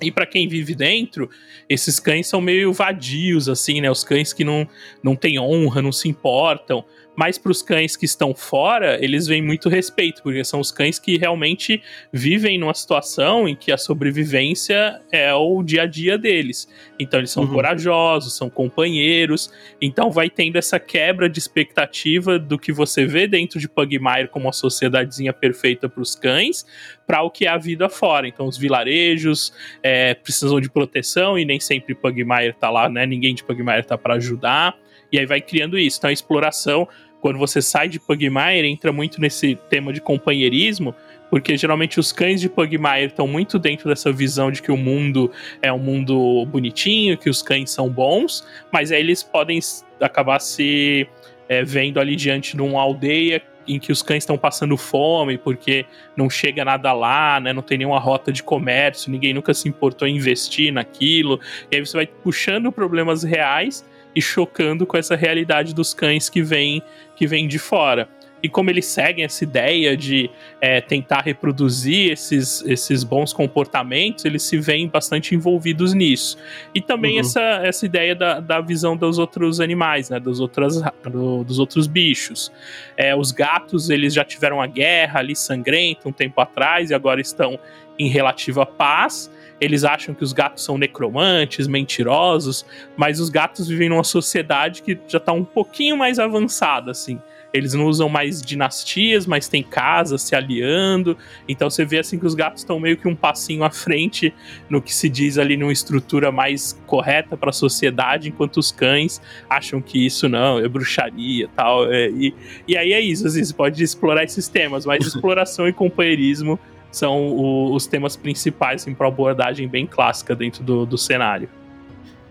E 0.00 0.12
para 0.12 0.26
quem 0.26 0.46
vive 0.46 0.74
dentro, 0.74 1.28
esses 1.68 1.98
cães 1.98 2.26
são 2.26 2.40
meio 2.40 2.72
vadios, 2.72 3.48
assim, 3.48 3.80
né? 3.80 3.90
Os 3.90 4.04
cães 4.04 4.32
que 4.32 4.44
não, 4.44 4.68
não 5.02 5.16
têm 5.16 5.38
honra, 5.38 5.80
não 5.80 5.92
se 5.92 6.08
importam. 6.08 6.84
Mas 7.16 7.38
para 7.38 7.50
os 7.50 7.62
cães 7.62 7.96
que 7.96 8.04
estão 8.04 8.34
fora, 8.34 9.02
eles 9.02 9.26
veem 9.26 9.42
muito 9.42 9.68
respeito, 9.68 10.22
porque 10.22 10.44
são 10.44 10.60
os 10.60 10.70
cães 10.70 10.98
que 10.98 11.16
realmente 11.16 11.82
vivem 12.12 12.58
numa 12.58 12.74
situação 12.74 13.48
em 13.48 13.56
que 13.56 13.72
a 13.72 13.78
sobrevivência 13.78 15.00
é 15.10 15.32
o 15.34 15.62
dia 15.62 15.82
a 15.82 15.86
dia 15.86 16.18
deles. 16.18 16.68
Então 16.98 17.18
eles 17.18 17.30
são 17.30 17.44
uhum. 17.44 17.54
corajosos, 17.54 18.36
são 18.36 18.50
companheiros. 18.50 19.50
Então 19.80 20.10
vai 20.10 20.28
tendo 20.28 20.56
essa 20.56 20.78
quebra 20.78 21.28
de 21.28 21.38
expectativa 21.38 22.38
do 22.38 22.58
que 22.58 22.72
você 22.72 23.06
vê 23.06 23.26
dentro 23.26 23.58
de 23.58 23.68
Pugmire 23.68 24.28
como 24.28 24.46
uma 24.46 24.52
sociedadezinha 24.52 25.32
perfeita 25.32 25.88
para 25.88 26.02
os 26.02 26.14
cães, 26.14 26.66
para 27.06 27.22
o 27.22 27.30
que 27.30 27.46
é 27.46 27.48
a 27.48 27.56
vida 27.56 27.88
fora. 27.88 28.28
Então 28.28 28.46
os 28.46 28.58
vilarejos 28.58 29.52
é, 29.82 30.14
precisam 30.14 30.60
de 30.60 30.68
proteção 30.68 31.38
e 31.38 31.44
nem 31.44 31.58
sempre 31.60 31.94
Pugmire 31.94 32.50
está 32.50 32.68
lá, 32.68 32.88
né? 32.88 33.06
Ninguém 33.06 33.34
de 33.34 33.42
Pugmire 33.42 33.80
está 33.80 33.96
para 33.96 34.14
ajudar. 34.14 34.76
E 35.12 35.18
aí 35.18 35.26
vai 35.26 35.40
criando 35.40 35.78
isso. 35.78 35.98
Então 35.98 36.10
a 36.10 36.12
exploração 36.12 36.88
quando 37.26 37.40
você 37.40 37.60
sai 37.60 37.88
de 37.88 37.98
Pugmire, 37.98 38.68
entra 38.68 38.92
muito 38.92 39.20
nesse 39.20 39.56
tema 39.68 39.92
de 39.92 40.00
companheirismo, 40.00 40.94
porque 41.28 41.56
geralmente 41.56 41.98
os 41.98 42.12
cães 42.12 42.40
de 42.40 42.48
Pugmire 42.48 43.06
estão 43.06 43.26
muito 43.26 43.58
dentro 43.58 43.88
dessa 43.88 44.12
visão 44.12 44.48
de 44.48 44.62
que 44.62 44.70
o 44.70 44.76
mundo 44.76 45.32
é 45.60 45.72
um 45.72 45.78
mundo 45.80 46.46
bonitinho, 46.46 47.18
que 47.18 47.28
os 47.28 47.42
cães 47.42 47.72
são 47.72 47.88
bons, 47.88 48.46
mas 48.72 48.92
aí 48.92 49.00
eles 49.00 49.24
podem 49.24 49.58
acabar 50.00 50.38
se 50.38 51.08
é, 51.48 51.64
vendo 51.64 51.98
ali 51.98 52.14
diante 52.14 52.54
de 52.54 52.62
uma 52.62 52.80
aldeia 52.80 53.42
em 53.66 53.80
que 53.80 53.90
os 53.90 54.02
cães 54.02 54.22
estão 54.22 54.38
passando 54.38 54.76
fome 54.76 55.36
porque 55.36 55.84
não 56.16 56.30
chega 56.30 56.64
nada 56.64 56.92
lá, 56.92 57.40
né? 57.40 57.52
Não 57.52 57.62
tem 57.62 57.78
nenhuma 57.78 57.98
rota 57.98 58.30
de 58.30 58.40
comércio, 58.40 59.10
ninguém 59.10 59.34
nunca 59.34 59.52
se 59.52 59.68
importou 59.68 60.06
em 60.06 60.14
investir 60.14 60.72
naquilo. 60.72 61.40
E 61.72 61.74
aí 61.74 61.84
você 61.84 61.96
vai 61.96 62.06
puxando 62.06 62.70
problemas 62.70 63.24
reais 63.24 63.84
e 64.16 64.22
chocando 64.22 64.86
com 64.86 64.96
essa 64.96 65.14
realidade 65.14 65.74
dos 65.74 65.92
cães 65.92 66.30
que 66.30 66.42
vêm 66.42 66.82
que 67.14 67.26
vem 67.26 67.46
de 67.46 67.58
fora. 67.58 68.08
E 68.42 68.48
como 68.48 68.70
eles 68.70 68.86
seguem 68.86 69.24
essa 69.24 69.42
ideia 69.42 69.96
de 69.96 70.30
é, 70.60 70.80
tentar 70.80 71.22
reproduzir 71.22 72.12
esses, 72.12 72.62
esses 72.66 73.02
bons 73.02 73.32
comportamentos, 73.32 74.24
eles 74.24 74.42
se 74.42 74.58
veem 74.58 74.88
bastante 74.88 75.34
envolvidos 75.34 75.94
nisso. 75.94 76.36
E 76.74 76.80
também 76.80 77.14
uhum. 77.14 77.20
essa, 77.20 77.40
essa 77.40 77.86
ideia 77.86 78.14
da, 78.14 78.38
da 78.38 78.60
visão 78.60 78.96
dos 78.96 79.18
outros 79.18 79.58
animais, 79.58 80.10
né, 80.10 80.20
dos, 80.20 80.38
outras, 80.38 80.80
do, 81.10 81.44
dos 81.44 81.58
outros 81.58 81.86
bichos. 81.86 82.52
É, 82.96 83.16
os 83.16 83.32
gatos, 83.32 83.88
eles 83.88 84.12
já 84.12 84.24
tiveram 84.24 84.60
a 84.60 84.66
guerra 84.66 85.20
ali 85.20 85.34
sangrenta 85.34 86.08
um 86.08 86.12
tempo 86.12 86.40
atrás 86.40 86.90
e 86.90 86.94
agora 86.94 87.20
estão 87.20 87.58
em 87.98 88.08
relativa 88.08 88.66
paz. 88.66 89.30
Eles 89.60 89.84
acham 89.84 90.14
que 90.14 90.22
os 90.22 90.32
gatos 90.32 90.64
são 90.64 90.76
necromantes, 90.76 91.66
mentirosos, 91.66 92.66
mas 92.96 93.20
os 93.20 93.30
gatos 93.30 93.68
vivem 93.68 93.88
numa 93.88 94.04
sociedade 94.04 94.82
que 94.82 94.98
já 95.08 95.18
está 95.18 95.32
um 95.32 95.44
pouquinho 95.44 95.96
mais 95.96 96.18
avançada, 96.18 96.90
assim. 96.90 97.18
Eles 97.56 97.72
não 97.72 97.86
usam 97.86 98.08
mais 98.08 98.42
dinastias, 98.42 99.26
mas 99.26 99.48
tem 99.48 99.62
casas 99.62 100.22
se 100.22 100.34
aliando. 100.34 101.16
Então 101.48 101.70
você 101.70 101.84
vê 101.84 101.98
assim 101.98 102.18
que 102.18 102.26
os 102.26 102.34
gatos 102.34 102.62
estão 102.62 102.78
meio 102.78 102.98
que 102.98 103.08
um 103.08 103.14
passinho 103.14 103.64
à 103.64 103.70
frente 103.70 104.34
no 104.68 104.82
que 104.82 104.94
se 104.94 105.08
diz 105.08 105.38
ali 105.38 105.56
numa 105.56 105.72
estrutura 105.72 106.30
mais 106.30 106.78
correta 106.86 107.36
para 107.36 107.50
a 107.50 107.52
sociedade, 107.52 108.28
enquanto 108.28 108.58
os 108.58 108.70
cães 108.70 109.22
acham 109.48 109.80
que 109.80 110.04
isso 110.04 110.28
não, 110.28 110.58
é 110.58 110.68
bruxaria 110.68 111.48
tal. 111.54 111.90
É, 111.90 112.10
e, 112.10 112.34
e 112.68 112.76
aí 112.76 112.92
é 112.92 113.00
isso, 113.00 113.26
assim, 113.26 113.42
você 113.42 113.54
pode 113.54 113.82
explorar 113.82 114.24
esses 114.24 114.48
temas, 114.48 114.84
mas 114.84 115.04
exploração 115.06 115.66
e 115.66 115.72
companheirismo 115.72 116.58
são 116.90 117.28
o, 117.28 117.74
os 117.74 117.86
temas 117.86 118.16
principais 118.16 118.82
assim, 118.82 118.94
para 118.94 119.08
abordagem 119.08 119.68
bem 119.68 119.86
clássica 119.86 120.34
dentro 120.34 120.62
do, 120.62 120.86
do 120.86 120.96
cenário. 120.98 121.48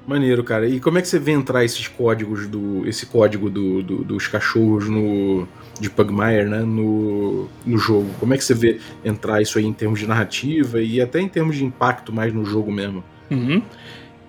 Maneiro, 0.07 0.43
cara. 0.43 0.67
E 0.67 0.79
como 0.79 0.99
é 0.99 1.01
que 1.01 1.07
você 1.07 1.17
vê 1.17 1.31
entrar 1.31 1.65
esses 1.65 1.87
códigos 1.87 2.47
do. 2.47 2.87
esse 2.87 3.07
código 3.07 3.49
do, 3.49 3.81
do, 3.81 4.03
dos 4.03 4.27
cachorros 4.27 4.87
no. 4.87 5.47
de 5.79 5.89
Pugmire, 5.89 6.45
né? 6.45 6.59
No, 6.59 7.49
no 7.65 7.77
jogo? 7.77 8.09
Como 8.19 8.33
é 8.33 8.37
que 8.37 8.43
você 8.43 8.53
vê 8.53 8.79
entrar 9.03 9.41
isso 9.41 9.57
aí 9.57 9.65
em 9.65 9.73
termos 9.73 9.99
de 9.99 10.05
narrativa 10.05 10.79
e 10.79 11.01
até 11.01 11.19
em 11.19 11.27
termos 11.27 11.55
de 11.55 11.65
impacto 11.65 12.13
mais 12.13 12.31
no 12.31 12.45
jogo 12.45 12.71
mesmo? 12.71 13.03
Uhum. 13.31 13.63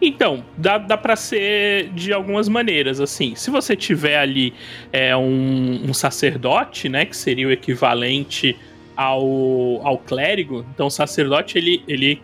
Então, 0.00 0.44
dá, 0.56 0.78
dá 0.78 0.96
para 0.96 1.16
ser 1.16 1.90
de 1.90 2.12
algumas 2.12 2.48
maneiras, 2.48 3.00
assim. 3.00 3.34
Se 3.34 3.50
você 3.50 3.76
tiver 3.76 4.18
ali 4.18 4.54
é, 4.92 5.14
um, 5.14 5.82
um 5.88 5.94
sacerdote, 5.94 6.88
né? 6.88 7.04
Que 7.04 7.16
seria 7.16 7.48
o 7.48 7.52
equivalente 7.52 8.56
ao, 8.96 9.86
ao 9.86 9.98
clérigo. 9.98 10.64
Então, 10.74 10.86
o 10.86 10.90
sacerdote 10.90 11.58
ele, 11.58 11.84
ele 11.86 12.22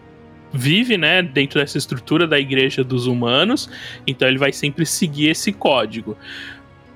vive, 0.52 0.96
né, 0.96 1.22
dentro 1.22 1.60
dessa 1.60 1.78
estrutura 1.78 2.26
da 2.26 2.38
igreja 2.38 2.82
dos 2.82 3.06
humanos, 3.06 3.70
então 4.06 4.28
ele 4.28 4.38
vai 4.38 4.52
sempre 4.52 4.84
seguir 4.84 5.28
esse 5.28 5.52
código. 5.52 6.16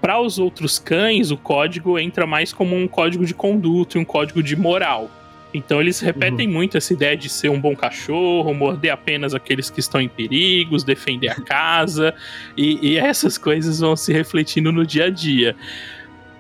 Para 0.00 0.20
os 0.20 0.38
outros 0.38 0.78
cães, 0.78 1.30
o 1.30 1.36
código 1.36 1.98
entra 1.98 2.26
mais 2.26 2.52
como 2.52 2.76
um 2.76 2.86
código 2.86 3.24
de 3.24 3.34
conduta 3.34 3.98
e 3.98 4.00
um 4.00 4.04
código 4.04 4.42
de 4.42 4.54
moral. 4.54 5.10
Então 5.54 5.80
eles 5.80 6.00
repetem 6.00 6.46
uhum. 6.46 6.52
muito 6.52 6.76
essa 6.76 6.92
ideia 6.92 7.16
de 7.16 7.30
ser 7.30 7.48
um 7.48 7.58
bom 7.58 7.74
cachorro, 7.74 8.52
morder 8.52 8.92
apenas 8.92 9.34
aqueles 9.34 9.70
que 9.70 9.80
estão 9.80 10.00
em 10.00 10.08
perigos, 10.08 10.84
defender 10.84 11.28
a 11.28 11.40
casa, 11.40 12.14
e, 12.56 12.78
e 12.90 12.98
essas 12.98 13.38
coisas 13.38 13.80
vão 13.80 13.96
se 13.96 14.12
refletindo 14.12 14.70
no 14.70 14.84
dia 14.84 15.06
a 15.06 15.10
dia 15.10 15.56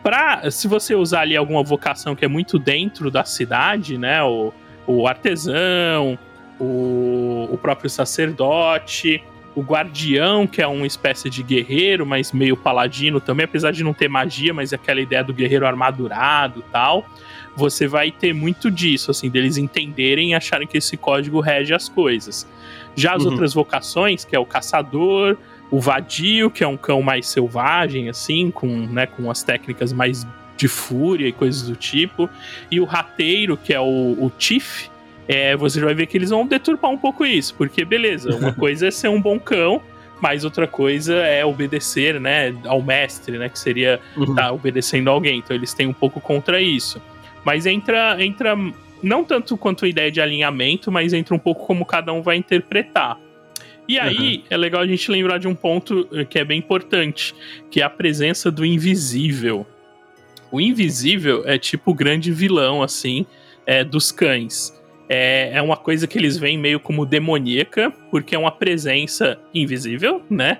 pra, 0.06 0.48
se 0.52 0.68
você 0.68 0.94
usar 0.94 1.22
ali 1.22 1.36
alguma 1.36 1.64
vocação 1.64 2.14
que 2.14 2.24
é 2.24 2.28
muito 2.28 2.60
dentro 2.60 3.10
da 3.10 3.24
cidade, 3.24 3.98
né? 3.98 4.22
O, 4.22 4.52
o 4.86 5.08
artesão, 5.08 6.16
o, 6.60 7.48
o 7.50 7.58
próprio 7.60 7.90
sacerdote, 7.90 9.20
o 9.52 9.62
guardião, 9.62 10.46
que 10.46 10.62
é 10.62 10.66
uma 10.68 10.86
espécie 10.86 11.28
de 11.28 11.42
guerreiro, 11.42 12.06
mas 12.06 12.30
meio 12.30 12.56
paladino 12.56 13.18
também, 13.18 13.46
apesar 13.46 13.72
de 13.72 13.82
não 13.82 13.92
ter 13.92 14.06
magia, 14.06 14.54
mas 14.54 14.72
é 14.72 14.76
aquela 14.76 15.00
ideia 15.00 15.24
do 15.24 15.34
guerreiro 15.34 15.66
armadurado 15.66 16.62
tal. 16.70 17.04
Você 17.56 17.88
vai 17.88 18.12
ter 18.12 18.32
muito 18.32 18.70
disso, 18.70 19.10
assim, 19.10 19.28
deles 19.28 19.56
entenderem 19.56 20.30
e 20.30 20.34
acharem 20.36 20.68
que 20.68 20.78
esse 20.78 20.96
código 20.96 21.40
rege 21.40 21.74
as 21.74 21.88
coisas. 21.88 22.46
Já 22.94 23.16
as 23.16 23.24
uhum. 23.24 23.32
outras 23.32 23.52
vocações, 23.52 24.24
que 24.24 24.36
é 24.36 24.38
o 24.38 24.46
caçador, 24.46 25.36
o 25.70 25.80
vadio, 25.80 26.50
que 26.50 26.62
é 26.62 26.68
um 26.68 26.76
cão 26.76 27.02
mais 27.02 27.28
selvagem, 27.28 28.08
assim, 28.08 28.50
com, 28.50 28.68
né, 28.68 29.06
com 29.06 29.30
as 29.30 29.42
técnicas 29.42 29.92
mais 29.92 30.26
de 30.56 30.68
fúria 30.68 31.28
e 31.28 31.32
coisas 31.32 31.62
do 31.62 31.76
tipo, 31.76 32.30
e 32.70 32.80
o 32.80 32.84
rateiro, 32.84 33.56
que 33.56 33.74
é 33.74 33.80
o, 33.80 34.16
o 34.18 34.32
Tiff, 34.38 34.88
é, 35.28 35.56
você 35.56 35.80
vai 35.80 35.94
ver 35.94 36.06
que 36.06 36.16
eles 36.16 36.30
vão 36.30 36.46
deturpar 36.46 36.90
um 36.90 36.96
pouco 36.96 37.26
isso, 37.26 37.54
porque 37.54 37.84
beleza, 37.84 38.34
uma 38.36 38.52
coisa 38.54 38.86
é 38.86 38.90
ser 38.90 39.08
um 39.08 39.20
bom 39.20 39.38
cão, 39.38 39.82
mas 40.20 40.44
outra 40.44 40.66
coisa 40.66 41.14
é 41.14 41.44
obedecer, 41.44 42.18
né, 42.20 42.54
ao 42.64 42.80
mestre, 42.80 43.36
né, 43.38 43.48
que 43.48 43.58
seria 43.58 44.00
uhum. 44.16 44.34
tá 44.34 44.50
obedecendo 44.50 45.10
alguém. 45.10 45.38
Então 45.38 45.54
eles 45.54 45.74
têm 45.74 45.86
um 45.86 45.92
pouco 45.92 46.20
contra 46.20 46.60
isso. 46.60 47.02
Mas 47.44 47.66
entra 47.66 48.16
entra 48.24 48.56
não 49.02 49.22
tanto 49.22 49.56
quanto 49.56 49.84
a 49.84 49.88
ideia 49.88 50.10
de 50.10 50.20
alinhamento, 50.20 50.90
mas 50.90 51.12
entra 51.12 51.34
um 51.34 51.38
pouco 51.38 51.66
como 51.66 51.84
cada 51.84 52.12
um 52.12 52.22
vai 52.22 52.36
interpretar. 52.36 53.18
E 53.88 53.98
aí 53.98 54.38
uhum. 54.38 54.42
é 54.50 54.56
legal 54.56 54.82
a 54.82 54.86
gente 54.86 55.10
lembrar 55.10 55.38
de 55.38 55.46
um 55.46 55.54
ponto 55.54 56.08
eh, 56.12 56.24
que 56.24 56.38
é 56.38 56.44
bem 56.44 56.58
importante, 56.58 57.34
que 57.70 57.80
é 57.80 57.84
a 57.84 57.90
presença 57.90 58.50
do 58.50 58.64
invisível. 58.64 59.66
O 60.50 60.60
invisível 60.60 61.42
é 61.46 61.58
tipo 61.58 61.90
o 61.92 61.94
grande 61.94 62.32
vilão, 62.32 62.82
assim, 62.82 63.26
é, 63.64 63.84
dos 63.84 64.10
cães. 64.10 64.72
É, 65.08 65.50
é 65.54 65.62
uma 65.62 65.76
coisa 65.76 66.06
que 66.06 66.18
eles 66.18 66.36
veem 66.36 66.58
meio 66.58 66.80
como 66.80 67.06
demoníaca, 67.06 67.92
porque 68.10 68.34
é 68.34 68.38
uma 68.38 68.50
presença 68.50 69.38
invisível, 69.54 70.22
né? 70.28 70.58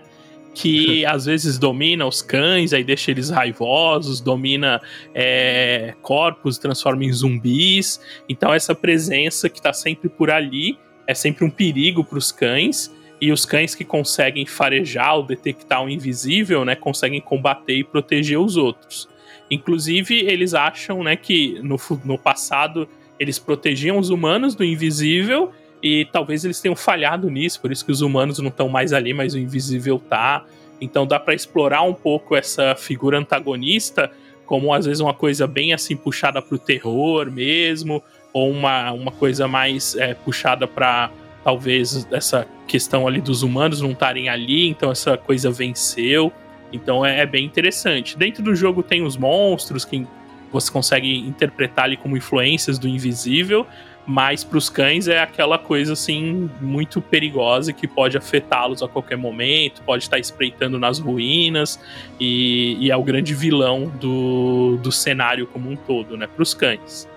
que 0.57 1.05
às 1.07 1.27
vezes 1.27 1.59
domina 1.59 2.07
os 2.07 2.23
cães, 2.23 2.73
aí 2.73 2.83
deixa 2.83 3.11
eles 3.11 3.29
raivosos, 3.29 4.21
domina 4.21 4.81
é, 5.15 5.95
corpos, 6.01 6.59
transforma 6.59 7.05
em 7.05 7.13
zumbis. 7.13 8.01
Então 8.29 8.53
essa 8.53 8.75
presença 8.75 9.49
que 9.49 9.59
está 9.59 9.73
sempre 9.73 10.09
por 10.09 10.31
ali 10.31 10.79
é 11.07 11.15
sempre 11.15 11.45
um 11.45 11.51
perigo 11.51 12.03
para 12.03 12.19
os 12.19 12.33
cães. 12.33 12.91
E 13.21 13.33
os 13.33 13.45
cães 13.45 13.75
que 13.75 13.85
conseguem 13.85 14.45
farejar 14.45 15.17
ou 15.17 15.23
detectar 15.23 15.83
o 15.83 15.89
invisível, 15.89 16.65
né, 16.65 16.75
conseguem 16.75 17.21
combater 17.21 17.75
e 17.75 17.85
proteger 17.85 18.39
os 18.39 18.57
outros. 18.57 19.09
Inclusive, 19.51 20.15
eles 20.27 20.55
acham 20.55 21.03
né, 21.03 21.17
que 21.17 21.59
no, 21.63 21.77
no 22.05 22.19
passado 22.19 22.89
eles 23.19 23.39
protegiam 23.39 23.99
os 23.99 24.11
humanos 24.11 24.55
do 24.55 24.65
invisível 24.65 25.51
e 25.83 26.05
talvez 26.07 26.45
eles 26.45 26.61
tenham 26.61 26.77
falhado 26.77 27.31
nisso, 27.31 27.61
por 27.61 27.73
isso 27.73 27.85
que 27.85 27.93
os 27.93 28.03
humanos 28.03 28.39
não 28.39 28.49
estão 28.49 28.69
mais 28.69 28.93
ali, 28.93 29.15
mas 29.15 29.35
o 29.35 29.39
invisível 29.39 29.99
tá. 29.99 30.45
Então 30.81 31.07
dá 31.07 31.19
para 31.19 31.33
explorar 31.33 31.83
um 31.83 31.95
pouco 31.95 32.37
essa 32.37 32.75
figura 32.75 33.19
antagonista 33.19 34.11
como 34.47 34.73
às 34.73 34.87
vezes 34.87 35.01
uma 35.01 35.13
coisa 35.13 35.47
bem 35.47 35.75
assim 35.75 35.97
puxada 35.97 36.41
para 36.41 36.55
o 36.55 36.59
terror 36.59 37.31
mesmo, 37.31 38.03
ou 38.33 38.51
uma, 38.51 38.93
uma 38.93 39.11
coisa 39.11 39.49
mais 39.49 39.97
é, 39.97 40.15
puxada 40.15 40.67
para 40.67 41.11
talvez 41.47 42.09
essa 42.11 42.45
questão 42.67 43.07
ali 43.07 43.21
dos 43.21 43.45
humanos 43.45 43.81
não 43.81 43.93
estarem 43.93 44.29
ali, 44.29 44.67
então 44.67 44.91
essa 44.91 45.17
coisa 45.17 45.49
venceu. 45.49 46.33
Então 46.73 47.07
é, 47.07 47.21
é, 47.21 47.27
bem 47.27 47.45
interessante. 47.45 48.19
Dentro 48.19 48.43
do 48.43 48.53
jogo 48.53 48.83
tem 48.83 49.05
os 49.05 49.17
monstros 49.17 49.85
que 49.85 50.05
você 50.51 50.73
consegue 50.73 51.19
interpretar 51.19 51.85
ali 51.85 51.97
como 51.97 52.17
influências 52.17 52.81
do 52.81 52.89
invisível, 52.89 53.65
mas 54.05 54.43
para 54.43 54.59
os 54.59 54.69
cães 54.69 55.07
é 55.07 55.21
aquela 55.21 55.57
coisa 55.57 55.93
assim 55.93 56.51
muito 56.61 57.01
perigosa 57.01 57.73
que 57.73 57.87
pode 57.87 58.19
afetá-los 58.19 58.83
a 58.83 58.89
qualquer 58.89 59.17
momento, 59.17 59.83
pode 59.83 60.03
estar 60.03 60.19
espreitando 60.19 60.81
nas 60.81 60.99
ruínas 60.99 61.79
e, 62.19 62.77
e 62.81 62.91
é 62.91 62.97
o 62.97 63.05
grande 63.05 63.33
vilão 63.35 63.87
do, 64.01 64.79
do 64.83 64.91
cenário 64.91 65.47
como 65.47 65.71
um 65.71 65.77
todo, 65.77 66.17
né? 66.17 66.27
Para 66.27 66.43
os 66.43 66.53
cães. 66.53 67.09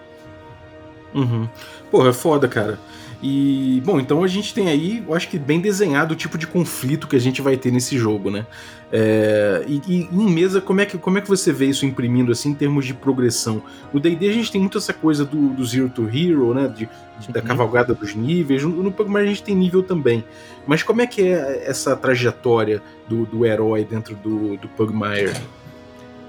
Uhum. 1.16 1.50
Porra, 1.90 2.10
é 2.10 2.14
foda, 2.14 2.48
cara. 2.48 2.78
E, 3.22 3.82
bom, 3.86 4.00
então 4.00 4.24
a 4.24 4.28
gente 4.28 4.54
tem 4.54 4.70
aí, 4.70 5.04
eu 5.06 5.14
acho 5.14 5.28
que 5.28 5.38
bem 5.38 5.60
desenhado 5.60 6.14
o 6.14 6.18
tipo 6.18 6.38
de 6.38 6.48
conflito 6.48 7.08
que 7.08 7.18
a 7.18 7.20
gente 7.20 7.42
vai 7.42 7.58
ter 7.58 7.70
nesse 7.72 7.98
jogo, 7.98 8.32
né? 8.32 8.46
É, 8.92 9.64
e, 9.68 9.82
e, 9.88 10.10
em 10.12 10.32
mesa, 10.32 10.62
como 10.62 10.82
é, 10.82 10.86
que, 10.86 10.98
como 10.98 11.18
é 11.18 11.22
que 11.22 11.28
você 11.28 11.52
vê 11.52 11.66
isso 11.66 11.86
imprimindo 11.86 12.32
assim 12.32 12.50
em 12.50 12.54
termos 12.54 12.86
de 12.86 12.94
progressão? 12.94 13.62
No 13.94 14.00
DD 14.00 14.30
a 14.30 14.34
gente 14.34 14.52
tem 14.52 14.62
muito 14.62 14.78
essa 14.78 14.94
coisa 14.94 15.26
do, 15.26 15.50
do 15.50 15.66
Zero 15.66 15.90
to 15.90 16.08
Hero, 16.08 16.54
né? 16.54 16.68
De, 16.68 16.90
de 17.20 17.32
da 17.32 17.42
uhum. 17.42 17.46
cavalgada 17.46 17.94
dos 17.94 18.16
níveis. 18.16 18.64
No, 18.64 18.70
no 18.82 19.18
a 19.18 19.26
gente 19.26 19.44
tem 19.44 19.54
nível 19.54 19.84
também. 19.84 20.24
Mas 20.66 20.82
como 20.82 21.02
é 21.02 21.08
que 21.08 21.22
é 21.22 21.64
essa 21.68 21.96
trajetória 21.96 22.82
do, 23.08 23.26
do 23.26 23.46
herói 23.46 23.84
dentro 23.84 24.16
do, 24.16 24.56
do 24.58 24.68
Pugmire? 24.70 25.34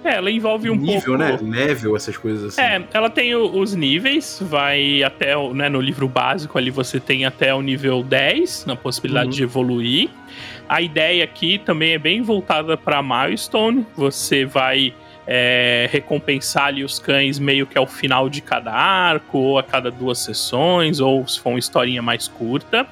É, 0.05 0.15
ela 0.15 0.31
envolve 0.31 0.71
um 0.71 0.77
nível, 0.77 1.19
pouco... 1.19 1.19
né? 1.19 1.39
Level, 1.43 1.97
essas 1.97 2.17
coisas 2.17 2.45
assim. 2.45 2.61
É, 2.61 2.83
ela 2.93 3.11
tem 3.11 3.35
o, 3.35 3.59
os 3.59 3.75
níveis, 3.75 4.39
vai 4.41 5.03
até, 5.03 5.37
o, 5.37 5.53
né, 5.53 5.69
no 5.69 5.81
livro 5.81 6.09
básico 6.09 6.57
ali 6.57 6.71
você 6.71 6.99
tem 6.99 7.25
até 7.27 7.55
o 7.55 7.61
nível 7.61 8.03
10, 8.03 8.67
na 8.67 8.77
possibilidade 8.77 9.29
uhum. 9.29 9.35
de 9.35 9.43
evoluir. 9.43 10.11
A 10.69 10.81
ideia 10.81 11.25
aqui 11.25 11.59
também 11.59 11.93
é 11.93 11.99
bem 11.99 12.23
voltada 12.23 12.77
para 12.77 13.03
milestone, 13.03 13.87
você 13.97 14.45
vai 14.45 14.95
é, 15.33 15.89
recompensar 15.93 16.65
ali 16.65 16.83
os 16.83 16.99
cães 16.99 17.39
meio 17.39 17.65
que 17.65 17.79
ao 17.79 17.87
final 17.87 18.29
de 18.29 18.41
cada 18.41 18.73
arco, 18.73 19.39
ou 19.39 19.59
a 19.61 19.63
cada 19.63 19.89
duas 19.89 20.19
sessões, 20.19 20.99
ou 20.99 21.25
se 21.29 21.39
for 21.39 21.51
uma 21.51 21.59
historinha 21.61 22.03
mais 22.03 22.27
curta. 22.27 22.85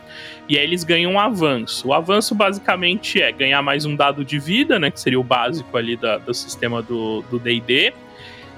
E 0.49 0.57
aí 0.57 0.63
eles 0.63 0.85
ganham 0.85 1.15
um 1.15 1.19
avanço. 1.19 1.89
O 1.89 1.93
avanço 1.93 2.37
basicamente 2.37 3.21
é 3.21 3.33
ganhar 3.33 3.61
mais 3.61 3.85
um 3.85 3.97
dado 3.97 4.25
de 4.25 4.39
vida, 4.39 4.79
né? 4.79 4.89
Que 4.89 5.01
seria 5.01 5.19
o 5.19 5.25
básico 5.25 5.77
ali 5.77 5.97
da, 5.97 6.19
do 6.19 6.33
sistema 6.33 6.81
do 6.81 7.41
DD. 7.43 7.93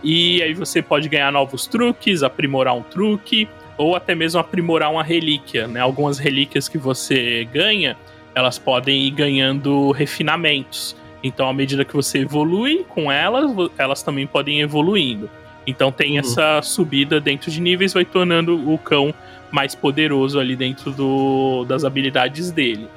E 0.04 0.42
aí 0.42 0.52
você 0.52 0.82
pode 0.82 1.08
ganhar 1.08 1.32
novos 1.32 1.66
truques, 1.66 2.22
aprimorar 2.22 2.76
um 2.76 2.82
truque, 2.82 3.48
ou 3.78 3.96
até 3.96 4.14
mesmo 4.14 4.38
aprimorar 4.38 4.92
uma 4.92 5.02
relíquia, 5.02 5.66
né? 5.66 5.80
Algumas 5.80 6.18
relíquias 6.18 6.68
que 6.68 6.76
você 6.76 7.48
ganha, 7.50 7.96
elas 8.34 8.58
podem 8.58 9.06
ir 9.06 9.10
ganhando 9.10 9.90
refinamentos. 9.90 10.99
Então, 11.22 11.48
à 11.48 11.52
medida 11.52 11.84
que 11.84 11.94
você 11.94 12.18
evolui 12.18 12.84
com 12.88 13.10
elas, 13.12 13.50
elas 13.76 14.02
também 14.02 14.26
podem 14.26 14.60
ir 14.60 14.62
evoluindo. 14.62 15.28
Então 15.66 15.92
tem 15.92 16.12
uhum. 16.12 16.20
essa 16.20 16.62
subida 16.62 17.20
dentro 17.20 17.50
de 17.50 17.60
níveis, 17.60 17.92
vai 17.92 18.04
tornando 18.04 18.72
o 18.72 18.78
cão 18.78 19.14
mais 19.50 19.74
poderoso 19.74 20.38
ali 20.38 20.56
dentro 20.56 20.90
do, 20.90 21.64
das 21.66 21.84
habilidades 21.84 22.50
dele. 22.50 22.88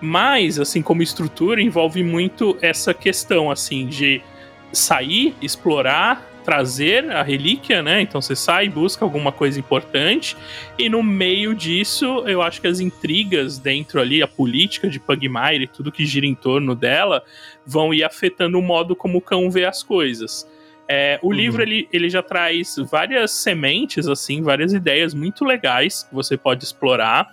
Mas, 0.00 0.58
assim, 0.58 0.80
como 0.80 1.02
estrutura, 1.02 1.60
envolve 1.60 2.02
muito 2.04 2.56
essa 2.62 2.94
questão, 2.94 3.50
assim, 3.50 3.86
de 3.86 4.22
sair, 4.72 5.34
explorar, 5.42 6.24
trazer 6.48 7.10
a 7.10 7.22
relíquia, 7.22 7.82
né? 7.82 8.00
Então 8.00 8.22
você 8.22 8.34
sai 8.34 8.64
e 8.64 8.68
busca 8.70 9.04
alguma 9.04 9.30
coisa 9.30 9.60
importante. 9.60 10.34
E 10.78 10.88
no 10.88 11.02
meio 11.02 11.54
disso, 11.54 12.24
eu 12.26 12.40
acho 12.40 12.58
que 12.58 12.66
as 12.66 12.80
intrigas 12.80 13.58
dentro 13.58 14.00
ali, 14.00 14.22
a 14.22 14.26
política 14.26 14.88
de 14.88 14.98
Pugmire 14.98 15.64
e 15.64 15.66
tudo 15.66 15.92
que 15.92 16.06
gira 16.06 16.24
em 16.24 16.34
torno 16.34 16.74
dela, 16.74 17.22
vão 17.66 17.92
ir 17.92 18.02
afetando 18.02 18.58
o 18.58 18.62
modo 18.62 18.96
como 18.96 19.18
o 19.18 19.20
cão 19.20 19.50
vê 19.50 19.66
as 19.66 19.82
coisas. 19.82 20.50
É, 20.88 21.18
o 21.20 21.26
uhum. 21.26 21.32
livro 21.34 21.60
ele, 21.60 21.86
ele 21.92 22.08
já 22.08 22.22
traz 22.22 22.76
várias 22.90 23.30
sementes, 23.30 24.08
assim, 24.08 24.40
várias 24.40 24.72
ideias 24.72 25.12
muito 25.12 25.44
legais 25.44 26.04
que 26.04 26.14
você 26.14 26.34
pode 26.34 26.64
explorar. 26.64 27.28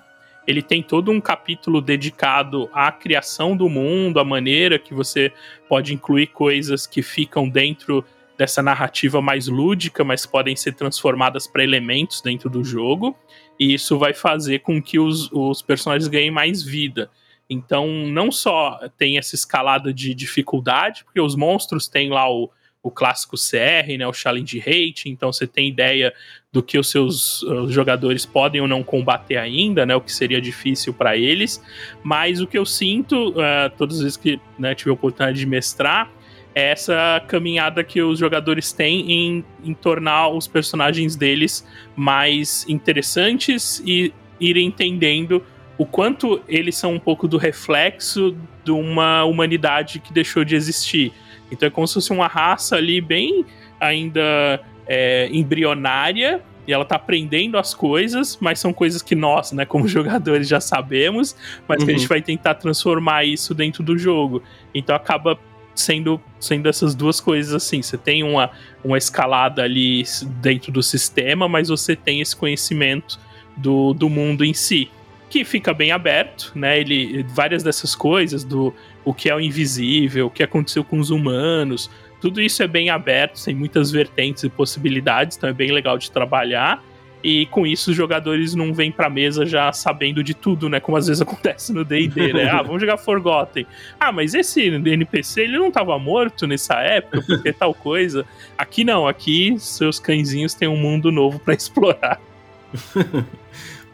Ele 0.46 0.62
tem 0.62 0.84
todo 0.84 1.10
um 1.10 1.22
capítulo 1.22 1.80
dedicado 1.80 2.70
à 2.74 2.92
criação 2.92 3.56
do 3.56 3.70
mundo, 3.70 4.20
a 4.20 4.26
maneira 4.26 4.78
que 4.78 4.94
você 4.94 5.32
pode 5.70 5.94
incluir 5.94 6.28
coisas 6.28 6.86
que 6.86 7.02
ficam 7.02 7.48
dentro 7.48 8.04
dessa 8.38 8.62
narrativa 8.62 9.22
mais 9.22 9.48
lúdica, 9.48 10.04
mas 10.04 10.26
podem 10.26 10.56
ser 10.56 10.74
transformadas 10.74 11.48
para 11.48 11.64
elementos 11.64 12.22
dentro 12.22 12.50
do 12.50 12.64
jogo. 12.64 13.18
E 13.60 13.74
isso 13.74 13.98
vai 13.98 14.14
fazer 14.14 14.60
com 14.60 14.82
que 14.82 15.00
os, 15.00 15.32
os 15.32 15.62
personagens 15.62 16.08
ganhem 16.08 16.32
mais 16.32 16.62
vida. 16.62 17.10
Então, 17.50 17.88
não 17.88 18.32
só 18.32 18.80
tem 18.98 19.18
essa 19.18 19.36
escalada 19.36 19.94
de 19.94 20.14
dificuldade, 20.14 21.04
porque 21.04 21.22
os 21.22 21.36
monstros 21.36 21.88
têm 21.88 22.10
lá 22.10 22.30
o, 22.30 22.50
o 22.86 22.92
clássico 22.92 23.36
CR, 23.36 23.98
né, 23.98 24.06
o 24.08 24.14
Challenge 24.14 24.60
Rate, 24.60 25.10
então 25.10 25.34
você 25.34 25.48
tem 25.48 25.70
ideia 25.70 26.14
do 26.52 26.62
que 26.62 26.78
os 26.78 26.90
seus 26.90 27.42
os 27.42 27.72
jogadores 27.72 28.26
podem 28.26 28.62
ou 28.62 28.68
não 28.68 28.84
combater 28.84 29.38
ainda, 29.38 29.86
né, 29.86 29.96
o 29.96 30.02
que 30.02 30.12
seria 30.12 30.40
difícil 30.40 30.94
para 30.94 31.18
eles, 31.18 31.60
mas 32.04 32.42
o 32.42 32.48
que 32.48 32.58
eu 32.58 32.66
sinto, 32.66 33.30
uh, 33.30 33.70
todas 33.78 33.98
as 33.98 34.04
vezes 34.04 34.18
que 34.18 34.40
né, 34.58 34.76
tive 34.76 34.92
a 34.92 34.94
oportunidade 34.94 35.40
de 35.40 35.48
mestrar, 35.48 36.12
é 36.56 36.72
essa 36.72 37.22
caminhada 37.28 37.84
que 37.84 38.02
os 38.02 38.18
jogadores 38.18 38.72
têm 38.72 39.12
em, 39.12 39.46
em 39.62 39.74
tornar 39.74 40.30
os 40.30 40.48
personagens 40.48 41.18
deles 41.18 41.68
mais 41.98 42.66
interessantes 42.70 43.84
e 43.86 44.14
ir 44.40 44.56
entendendo 44.56 45.44
o 45.78 45.86
quanto 45.86 46.42
eles 46.48 46.78
são 46.78 46.94
um 46.94 47.00
pouco 47.00 47.28
do 47.28 47.38
reflexo 47.38 48.38
de 48.64 48.72
uma 48.72 49.26
humanidade 49.26 50.00
que 50.00 50.14
deixou 50.14 50.46
de 50.46 50.56
existir. 50.56 51.12
Então 51.52 51.68
é 51.68 51.70
como 51.70 51.86
se 51.86 51.96
fosse 51.96 52.14
uma 52.14 52.28
raça 52.28 52.78
ali 52.78 53.02
bem 53.02 53.46
ainda 53.78 54.62
é, 54.88 55.28
embrionária 55.34 56.42
e 56.66 56.72
ela 56.72 56.86
tá 56.86 56.96
aprendendo 56.96 57.58
as 57.58 57.74
coisas, 57.74 58.38
mas 58.42 58.60
são 58.60 58.74
coisas 58.74 59.02
que 59.02 59.14
nós, 59.14 59.52
né, 59.52 59.66
como 59.66 59.88
jogadores 59.90 60.48
já 60.48 60.62
sabemos, 60.62 61.36
mas 61.68 61.80
uhum. 61.80 61.86
que 61.86 61.92
a 61.92 61.94
gente 61.96 62.04
uhum. 62.04 62.10
vai 62.10 62.22
tentar 62.22 62.56
transformar 62.56 63.26
isso 63.26 63.54
dentro 63.54 63.84
do 63.84 63.98
jogo. 63.98 64.42
Então 64.74 64.96
acaba 64.96 65.38
sendo, 65.76 66.20
sendo 66.40 66.70
essas 66.70 66.96
duas 66.96 67.20
coisas 67.20 67.54
assim. 67.54 67.82
Você 67.82 67.98
tem 67.98 68.24
uma, 68.24 68.50
uma 68.84 68.98
escalada 68.98 69.64
ali 69.64 70.04
dentro 70.42 70.72
do 70.72 70.82
sistema, 70.82 71.48
mas 71.48 71.70
você 71.70 71.96
tem 71.96 72.22
esse 72.22 72.36
conhecimento 72.36 73.20
do, 73.58 73.94
do 73.94 74.10
mundo 74.10 74.44
em 74.44 74.54
si. 74.54 74.90
Que 75.30 75.44
fica 75.44 75.74
bem 75.74 75.92
aberto, 75.92 76.52
né? 76.56 76.80
Ele, 76.80 77.24
várias 77.24 77.62
dessas 77.62 77.96
coisas, 77.96 78.44
do 78.44 78.74
o 79.04 79.14
que 79.14 79.30
é 79.30 79.36
o 79.36 79.40
invisível, 79.40 80.28
o 80.28 80.30
que 80.32 80.42
aconteceu 80.42 80.84
com 80.84 80.98
os 80.98 81.10
humanos, 81.10 81.90
tudo 82.22 82.42
isso 82.42 82.64
é 82.64 82.68
bem 82.68 82.90
aberto, 82.90 83.44
tem 83.44 83.54
muitas 83.54 83.92
vertentes 83.92 84.44
e 84.44 84.50
possibilidades, 84.50 85.38
então 85.38 85.50
é 85.50 85.54
bem 85.54 85.72
legal 85.72 85.98
de 85.98 86.10
trabalhar. 86.10 86.84
E 87.28 87.48
com 87.48 87.66
isso 87.66 87.90
os 87.90 87.98
jogadores 87.98 88.54
não 88.54 88.72
vêm 88.72 88.92
pra 88.92 89.10
mesa 89.10 89.48
já 89.48 89.74
sabendo 89.74 90.24
de 90.24 90.36
tudo, 90.36 90.70
né? 90.70 90.80
Como 90.80 90.96
às 90.96 91.08
vezes 91.08 91.24
acontece 91.24 91.74
no 91.74 91.84
D&D, 91.84 92.32
né? 92.32 92.46
Ah, 92.56 92.62
vamos 92.62 92.80
jogar 92.80 92.98
Forgotten. 92.98 93.66
Ah, 94.00 94.12
mas 94.12 94.36
esse 94.36 94.62
NPC, 94.62 95.42
ele 95.42 95.58
não 95.58 95.72
tava 95.72 95.98
morto 95.98 96.46
nessa 96.46 96.76
época, 96.82 97.24
porque 97.26 97.52
tal 97.52 97.74
coisa. 97.74 98.24
Aqui 98.56 98.84
não, 98.84 99.08
aqui 99.08 99.56
seus 99.58 99.98
cãezinhos 99.98 100.54
têm 100.54 100.68
um 100.68 100.78
mundo 100.78 101.12
novo 101.12 101.40
para 101.40 101.56
explorar. 101.56 102.22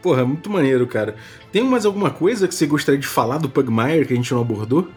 Porra, 0.02 0.26
muito 0.26 0.50
maneiro, 0.50 0.86
cara. 0.86 1.16
Tem 1.50 1.64
mais 1.64 1.86
alguma 1.86 2.10
coisa 2.10 2.46
que 2.46 2.54
você 2.54 2.66
gostaria 2.66 3.00
de 3.00 3.06
falar 3.06 3.38
do 3.38 3.48
Pugmire 3.48 4.04
que 4.04 4.12
a 4.12 4.16
gente 4.16 4.30
não 4.34 4.42
abordou? 4.42 4.90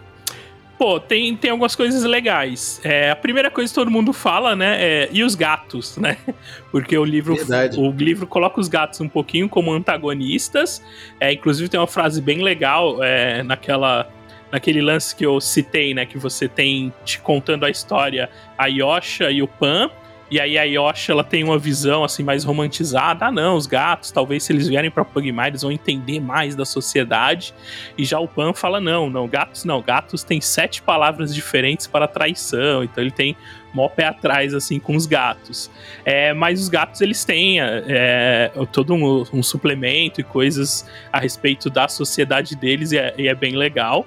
Pô, 0.77 0.99
tem, 0.99 1.35
tem 1.37 1.51
algumas 1.51 1.75
coisas 1.75 2.03
legais. 2.03 2.81
É, 2.83 3.09
a 3.09 3.15
primeira 3.15 3.49
coisa 3.49 3.71
que 3.71 3.75
todo 3.75 3.89
mundo 3.89 4.11
fala, 4.11 4.55
né, 4.55 4.77
é 4.79 5.09
e 5.11 5.23
os 5.23 5.33
gatos, 5.33 5.97
né? 5.97 6.17
Porque 6.69 6.97
o 6.97 7.05
livro, 7.05 7.35
o 7.77 7.91
livro 7.91 8.27
coloca 8.27 8.59
os 8.59 8.67
gatos 8.67 8.99
um 8.99 9.07
pouquinho 9.07 9.47
como 9.47 9.71
antagonistas. 9.71 10.83
É, 11.19 11.31
inclusive 11.31 11.69
tem 11.69 11.79
uma 11.79 11.87
frase 11.87 12.21
bem 12.21 12.41
legal 12.41 13.01
é, 13.03 13.41
naquela 13.43 14.09
naquele 14.51 14.81
lance 14.81 15.13
que 15.15 15.25
eu 15.25 15.41
citei, 15.41 15.93
né? 15.93 16.05
Que 16.05 16.17
você 16.17 16.47
tem 16.47 16.93
te 17.03 17.19
contando 17.19 17.65
a 17.65 17.69
história 17.69 18.29
a 18.57 18.67
Yosha 18.67 19.31
e 19.31 19.41
o 19.41 19.47
Pan. 19.47 19.89
E 20.35 20.39
aí 20.41 20.57
a 20.57 20.63
Yoshi, 20.63 21.11
ela 21.11 21.23
tem 21.23 21.45
uma 21.45 21.57
visão 21.57 22.03
assim 22.03 22.21
mais 22.21 22.43
romantizada. 22.43 23.27
Ah, 23.27 23.31
não, 23.31 23.55
os 23.55 23.65
gatos, 23.65 24.11
talvez 24.11 24.43
se 24.43 24.51
eles 24.51 24.67
vierem 24.67 24.91
para 24.91 25.05
Pugmire, 25.05 25.47
eles 25.47 25.61
vão 25.61 25.71
entender 25.71 26.19
mais 26.19 26.57
da 26.57 26.65
sociedade. 26.65 27.53
E 27.97 28.03
já 28.03 28.19
o 28.19 28.27
Pan 28.27 28.53
fala: 28.53 28.81
"Não, 28.81 29.09
não, 29.09 29.29
gatos 29.29 29.63
não, 29.63 29.81
gatos 29.81 30.25
têm 30.25 30.41
sete 30.41 30.81
palavras 30.81 31.33
diferentes 31.33 31.87
para 31.87 32.05
traição". 32.05 32.83
Então 32.83 33.01
ele 33.01 33.11
tem 33.11 33.37
mó 33.73 33.87
pé 33.87 34.07
atrás 34.07 34.53
assim 34.53 34.77
com 34.77 34.93
os 34.93 35.05
gatos. 35.05 35.71
É, 36.03 36.33
mas 36.33 36.59
os 36.59 36.67
gatos 36.67 36.99
eles 36.99 37.23
têm 37.23 37.61
é, 37.61 37.83
é 37.87 38.51
todo 38.73 38.93
um, 38.93 39.23
um, 39.31 39.41
suplemento 39.41 40.19
e 40.19 40.23
coisas 40.25 40.85
a 41.13 41.17
respeito 41.17 41.69
da 41.69 41.87
sociedade 41.87 42.57
deles 42.57 42.91
e 42.91 42.97
é, 42.97 43.15
e 43.17 43.29
é 43.29 43.33
bem 43.33 43.55
legal. 43.55 44.05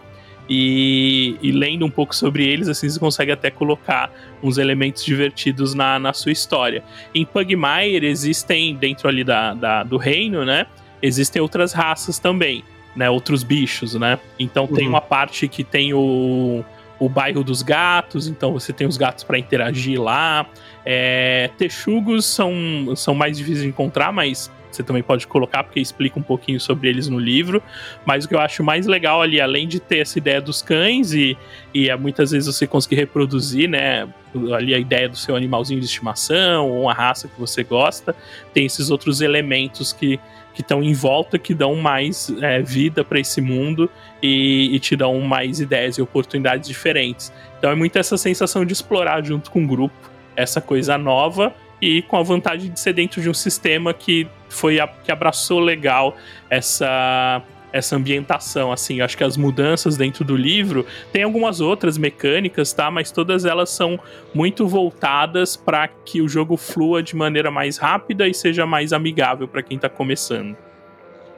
E, 0.49 1.37
e, 1.43 1.53
lendo 1.53 1.85
um 1.85 1.91
pouco 1.91 2.15
sobre 2.17 2.47
eles, 2.47 2.69
assim, 2.69 2.89
você 2.89 2.99
consegue 2.99 3.31
até 3.31 3.51
colocar 3.51 4.11
uns 4.43 4.57
elementos 4.57 5.05
divertidos 5.05 5.75
na, 5.75 5.99
na 5.99 6.15
sua 6.15 6.33
história. 6.33 6.83
Em 7.15 7.25
Pugmire 7.25 8.07
existem, 8.07 8.75
dentro 8.75 9.09
ali 9.09 9.23
da, 9.23 9.53
da, 9.53 9.83
do 9.83 9.99
reino, 9.99 10.47
né? 10.47 10.67
Existem 11.03 11.43
outras 11.43 11.75
raças 11.75 12.19
também, 12.19 12.65
né? 12.97 13.11
Outros 13.11 13.43
bichos, 13.43 13.95
né? 13.95 14.19
Então 14.39 14.65
uhum. 14.65 14.73
tem 14.73 14.89
uma 14.89 15.03
parte 15.03 15.47
que 15.49 15.63
tem 15.63 15.93
o, 15.93 16.65
o 16.99 17.09
bairro 17.11 17.45
dos 17.45 17.61
gatos, 17.63 18.27
então 18.27 18.53
você 18.53 18.73
tem 18.73 18.87
os 18.87 18.97
gatos 18.97 19.25
para 19.25 19.39
interagir 19.39 20.01
lá. 20.01 20.47
É, 20.85 21.51
texugos 21.59 22.25
são, 22.25 22.97
são 22.97 23.15
mais 23.15 23.37
difíceis 23.37 23.65
de 23.65 23.69
encontrar, 23.69 24.13
mas 24.13 24.51
você 24.71 24.83
também 24.83 25.03
pode 25.03 25.27
colocar, 25.27 25.65
porque 25.65 25.81
explica 25.81 26.19
um 26.19 26.23
pouquinho 26.23 26.61
sobre 26.61 26.89
eles 26.89 27.09
no 27.09 27.19
livro. 27.19 27.63
Mas 28.05 28.25
o 28.25 28.29
que 28.29 28.35
eu 28.35 28.41
acho 28.41 28.63
mais 28.63 28.87
legal 28.87 29.23
ali, 29.23 29.41
além 29.41 29.67
de 29.67 29.81
ter 29.81 29.99
essa 29.99 30.19
ideia 30.19 30.41
dos 30.41 30.63
cães 30.63 31.13
e, 31.13 31.37
e 31.75 31.89
é, 31.89 31.97
muitas 31.97 32.31
vezes 32.31 32.55
você 32.55 32.67
conseguir 32.67 32.97
reproduzir, 32.97 33.69
né? 33.69 34.09
Ali 34.55 34.75
a 34.75 34.79
ideia 34.79 35.09
do 35.09 35.17
seu 35.17 35.35
animalzinho 35.35 35.81
de 35.81 35.87
estimação, 35.87 36.69
ou 36.69 36.83
uma 36.83 36.93
raça 36.93 37.29
que 37.29 37.41
você 37.41 37.65
gosta, 37.65 38.15
tem 38.53 38.67
esses 38.67 38.91
outros 38.91 39.21
elementos 39.21 39.93
que 39.93 40.21
que 40.59 40.63
estão 40.63 40.83
em 40.83 40.93
volta 40.93 41.39
que 41.39 41.55
dão 41.55 41.77
mais 41.77 42.35
é, 42.41 42.61
vida 42.61 43.05
para 43.05 43.21
esse 43.21 43.41
mundo 43.41 43.89
e, 44.21 44.75
e, 44.75 44.81
te 44.81 44.97
dão 44.97 45.21
mais 45.21 45.61
ideias 45.61 45.99
e 45.99 46.03
oportunidades 46.03 46.69
diferentes. 46.69 47.33
Então 47.57 47.71
é 47.71 47.77
muito 47.77 47.97
essa 47.97 48.17
sensação 48.17 48.65
de 48.65 48.73
explorar 48.73 49.25
junto 49.25 49.53
com 49.53 49.63
o 49.63 49.67
grupo 49.69 49.95
essa 50.35 50.61
coisa 50.61 50.99
nova 50.99 51.55
e 51.81 52.03
com 52.03 52.17
a 52.17 52.25
vantagem 52.25 52.73
de 52.73 52.81
ser 52.81 52.93
dentro 52.93 53.23
de 53.23 53.31
um 53.31 53.35
sistema 53.35 53.95
que 53.95 54.27
foi 54.49 54.81
a, 54.81 54.87
que 54.87 55.13
abraçou 55.13 55.61
legal 55.61 56.17
essa 56.51 57.43
essa 57.73 57.97
ambientação, 57.97 58.73
assim, 58.73 59.01
acho 59.01 59.17
que 59.17 59.25
as 59.25 59.37
mudanças 59.37 59.97
dentro 59.97 60.25
do 60.25 60.35
livro 60.35 60.87
tem 61.13 61.23
algumas 61.23 61.61
outras 61.61 61.99
mecânicas, 61.99 62.73
tá? 62.73 62.91
Mas 62.91 63.11
todas 63.11 63.45
elas 63.45 63.71
são 63.71 64.01
muito 64.35 64.67
voltadas 64.67 65.57
para 65.57 65.87
que 65.87 66.23
o 66.23 66.29
jogo 66.29 66.57
flua 66.57 67.03
de 67.03 67.15
maneira 67.15 67.51
mais 67.51 67.77
rápida 67.77 68.27
e 68.27 68.33
seja 68.33 68.65
mais 68.65 68.93
amigável 68.93 69.47
para 69.47 69.63
quem 69.63 69.79
tá 69.79 69.89
começando. 69.89 70.57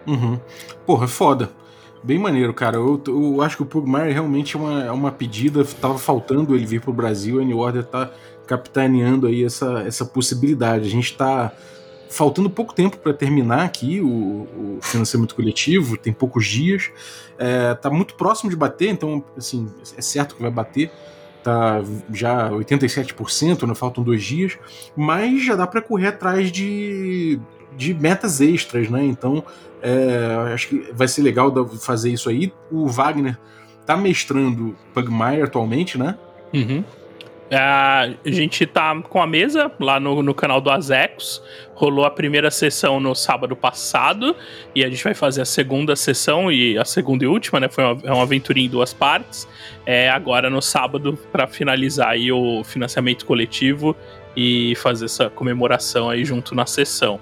Uhum. 0.06 0.38
Porra, 0.86 1.06
foda. 1.08 1.50
Bem 2.02 2.18
maneiro, 2.18 2.54
cara. 2.54 2.76
Eu, 2.76 3.02
eu 3.06 3.42
acho 3.42 3.56
que 3.56 3.62
o 3.62 3.66
Pugmire 3.66 4.12
realmente 4.12 4.56
é 4.56 4.58
uma, 4.58 4.84
é 4.84 4.90
uma 4.90 5.12
pedida. 5.12 5.64
Tava 5.64 5.98
faltando 5.98 6.54
ele 6.54 6.64
vir 6.64 6.80
pro 6.80 6.92
Brasil. 6.92 7.40
A 7.40 7.44
New 7.44 7.58
Order 7.58 7.84
tá 7.84 8.10
capitaneando 8.46 9.26
aí 9.26 9.44
essa, 9.44 9.82
essa 9.86 10.04
possibilidade. 10.06 10.86
A 10.86 10.90
gente 10.90 11.10
está 11.10 11.52
faltando 12.10 12.50
pouco 12.50 12.74
tempo 12.74 12.98
para 12.98 13.14
terminar 13.14 13.64
aqui 13.64 14.00
o, 14.00 14.08
o, 14.08 14.78
financiamento 14.82 15.34
coletivo, 15.34 15.96
tem 15.96 16.12
poucos 16.12 16.44
dias, 16.44 16.90
é, 17.38 17.72
tá 17.74 17.88
muito 17.88 18.14
próximo 18.14 18.50
de 18.50 18.56
bater, 18.56 18.88
então 18.88 19.24
assim 19.36 19.72
é 19.96 20.02
certo 20.02 20.34
que 20.34 20.42
vai 20.42 20.50
bater, 20.50 20.90
tá 21.42 21.80
já 22.12 22.50
87%, 22.50 23.62
não 23.62 23.74
faltam 23.74 24.02
dois 24.02 24.22
dias, 24.24 24.58
mas 24.96 25.44
já 25.44 25.54
dá 25.54 25.66
para 25.66 25.80
correr 25.80 26.08
atrás 26.08 26.50
de, 26.50 27.38
de 27.76 27.94
metas 27.94 28.40
extras, 28.40 28.90
né? 28.90 29.04
Então 29.04 29.44
é, 29.80 30.52
acho 30.52 30.68
que 30.68 30.90
vai 30.92 31.06
ser 31.06 31.22
legal 31.22 31.52
fazer 31.78 32.10
isso 32.10 32.28
aí. 32.28 32.52
O 32.70 32.86
Wagner 32.88 33.38
tá 33.86 33.96
mestrando 33.96 34.76
Pugmire 34.92 35.42
atualmente, 35.42 35.96
né? 35.96 36.18
Uhum. 36.52 36.84
É, 37.50 37.58
a 37.58 38.14
gente 38.26 38.64
tá 38.64 38.94
com 39.02 39.20
a 39.20 39.26
mesa 39.26 39.72
lá 39.80 39.98
no, 39.98 40.22
no 40.22 40.32
canal 40.32 40.60
do 40.60 40.70
Azecos. 40.70 41.42
Rolou 41.74 42.04
a 42.04 42.10
primeira 42.10 42.50
sessão 42.50 43.00
no 43.00 43.14
sábado 43.14 43.56
passado 43.56 44.36
e 44.74 44.84
a 44.84 44.88
gente 44.88 45.02
vai 45.02 45.14
fazer 45.14 45.42
a 45.42 45.44
segunda 45.44 45.96
sessão 45.96 46.52
e 46.52 46.78
a 46.78 46.84
segunda 46.84 47.24
e 47.24 47.26
última, 47.26 47.58
né? 47.58 47.68
Foi 47.68 47.82
uma, 47.82 48.00
é 48.04 48.12
uma 48.12 48.22
aventurinha 48.22 48.66
em 48.66 48.70
duas 48.70 48.92
partes. 48.92 49.48
É 49.84 50.08
agora 50.08 50.48
no 50.48 50.62
sábado 50.62 51.18
para 51.32 51.48
finalizar 51.48 52.10
aí 52.10 52.30
o 52.30 52.62
financiamento 52.62 53.26
coletivo 53.26 53.96
e 54.36 54.74
fazer 54.76 55.06
essa 55.06 55.28
comemoração 55.28 56.08
aí 56.08 56.24
junto 56.24 56.54
na 56.54 56.66
sessão. 56.66 57.18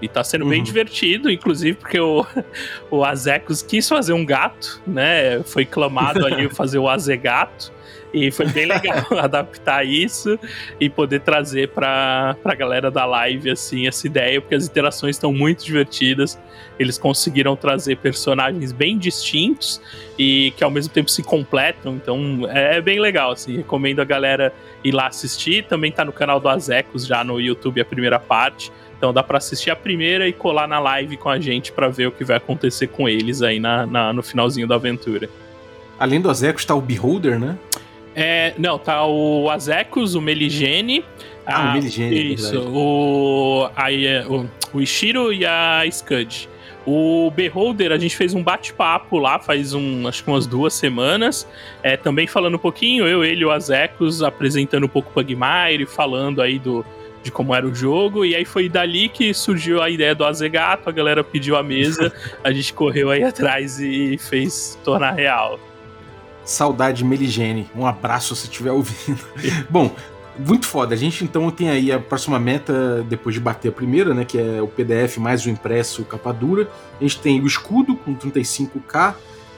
E 0.00 0.08
tá 0.08 0.24
sendo 0.24 0.44
uhum. 0.44 0.50
bem 0.50 0.62
divertido, 0.62 1.30
inclusive 1.30 1.76
porque 1.76 2.00
o, 2.00 2.24
o 2.90 3.04
Azecos 3.04 3.62
quis 3.62 3.88
fazer 3.88 4.12
um 4.12 4.24
gato, 4.24 4.80
né? 4.86 5.42
Foi 5.44 5.64
clamado 5.64 6.24
ali 6.26 6.48
fazer 6.54 6.78
o 6.78 6.88
Azegato. 6.88 7.72
E 8.12 8.30
foi 8.30 8.46
bem 8.46 8.66
legal 8.66 9.06
adaptar 9.18 9.86
isso 9.86 10.38
e 10.80 10.90
poder 10.90 11.20
trazer 11.20 11.68
pra, 11.68 12.36
pra 12.42 12.54
galera 12.54 12.90
da 12.90 13.04
live, 13.04 13.50
assim, 13.50 13.86
essa 13.86 14.06
ideia, 14.06 14.40
porque 14.40 14.54
as 14.54 14.66
interações 14.66 15.16
estão 15.16 15.32
muito 15.32 15.64
divertidas. 15.64 16.38
Eles 16.78 16.98
conseguiram 16.98 17.54
trazer 17.54 17.96
personagens 17.98 18.72
bem 18.72 18.98
distintos 18.98 19.80
e 20.18 20.52
que 20.56 20.64
ao 20.64 20.70
mesmo 20.70 20.92
tempo 20.92 21.10
se 21.10 21.22
completam, 21.22 21.94
então 21.94 22.48
é 22.50 22.80
bem 22.80 22.98
legal, 22.98 23.32
assim. 23.32 23.58
Recomendo 23.58 24.00
a 24.00 24.04
galera 24.04 24.52
ir 24.82 24.92
lá 24.92 25.06
assistir. 25.06 25.64
Também 25.66 25.92
tá 25.92 26.04
no 26.04 26.12
canal 26.12 26.40
do 26.40 26.48
Azecos, 26.48 27.06
já 27.06 27.22
no 27.22 27.40
YouTube, 27.40 27.80
a 27.80 27.84
primeira 27.84 28.18
parte. 28.18 28.72
Então 29.00 29.14
dá 29.14 29.22
para 29.22 29.38
assistir 29.38 29.70
a 29.70 29.76
primeira 29.76 30.28
e 30.28 30.32
colar 30.32 30.68
na 30.68 30.78
live 30.78 31.16
com 31.16 31.30
a 31.30 31.40
gente 31.40 31.72
para 31.72 31.88
ver 31.88 32.08
o 32.08 32.12
que 32.12 32.22
vai 32.22 32.36
acontecer 32.36 32.86
com 32.88 33.08
eles 33.08 33.40
aí 33.40 33.58
na, 33.58 33.86
na 33.86 34.12
no 34.12 34.22
finalzinho 34.22 34.66
da 34.66 34.74
aventura. 34.74 35.26
Além 35.98 36.20
do 36.20 36.28
Azecos, 36.28 36.66
tá 36.66 36.74
o 36.74 36.82
Beholder, 36.82 37.40
né? 37.40 37.58
É, 38.14 38.52
não, 38.58 38.78
tá 38.78 39.06
o 39.06 39.48
Azekos, 39.48 40.14
o 40.14 40.20
Meligene. 40.20 41.02
Ah, 41.46 41.68
a, 41.68 41.70
o 41.70 41.72
Meligene. 41.72 42.14
É 42.14 42.20
isso, 42.20 42.60
o, 42.60 43.70
a, 43.74 43.86
o, 44.28 44.46
o 44.74 44.82
Ishiro 44.82 45.32
e 45.32 45.46
a 45.46 45.82
Scud. 45.90 46.46
O 46.84 47.30
Beholder, 47.30 47.92
a 47.92 47.98
gente 47.98 48.14
fez 48.14 48.34
um 48.34 48.42
bate-papo 48.42 49.18
lá 49.18 49.38
faz 49.38 49.72
um, 49.72 50.06
acho 50.06 50.22
que 50.22 50.30
umas 50.30 50.46
duas 50.46 50.74
semanas. 50.74 51.48
É, 51.82 51.96
também 51.96 52.26
falando 52.26 52.56
um 52.56 52.58
pouquinho, 52.58 53.08
eu, 53.08 53.24
ele 53.24 53.40
e 53.40 53.44
o 53.46 53.50
Azekos 53.50 54.22
apresentando 54.22 54.84
um 54.84 54.88
pouco 54.88 55.08
o 55.08 55.12
Pugmire, 55.14 55.86
falando 55.86 56.42
aí 56.42 56.58
do, 56.58 56.84
de 57.22 57.30
como 57.30 57.54
era 57.54 57.66
o 57.66 57.74
jogo. 57.74 58.24
E 58.24 58.34
aí 58.34 58.44
foi 58.44 58.68
dali 58.68 59.08
que 59.08 59.32
surgiu 59.34 59.82
a 59.82 59.90
ideia 59.90 60.14
do 60.14 60.24
Azegato, 60.24 60.88
a 60.88 60.92
galera 60.92 61.22
pediu 61.22 61.56
a 61.56 61.62
mesa, 61.62 62.12
a 62.42 62.52
gente 62.52 62.72
correu 62.72 63.10
aí 63.10 63.22
atrás 63.22 63.80
e 63.80 64.18
fez 64.18 64.78
tornar 64.84 65.12
real. 65.12 65.58
Saudade 66.44 67.04
Meligene. 67.04 67.68
Um 67.76 67.86
abraço 67.86 68.34
se 68.34 68.44
estiver 68.44 68.72
ouvindo. 68.72 69.20
Bom, 69.70 69.94
muito 70.38 70.66
foda. 70.66 70.94
A 70.94 70.98
gente 70.98 71.22
então 71.22 71.50
tem 71.50 71.68
aí 71.68 71.92
a 71.92 71.98
próxima 71.98 72.38
meta 72.38 73.04
depois 73.08 73.34
de 73.34 73.40
bater 73.40 73.68
a 73.68 73.72
primeira, 73.72 74.14
né? 74.14 74.24
Que 74.24 74.38
é 74.38 74.62
o 74.62 74.66
PDF 74.66 75.18
mais 75.18 75.44
o 75.44 75.50
impresso 75.50 76.04
capa 76.04 76.32
dura. 76.32 76.68
A 76.98 77.02
gente 77.02 77.20
tem 77.20 77.40
o 77.40 77.46
escudo 77.46 77.94
com 77.94 78.16
35k. 78.16 79.14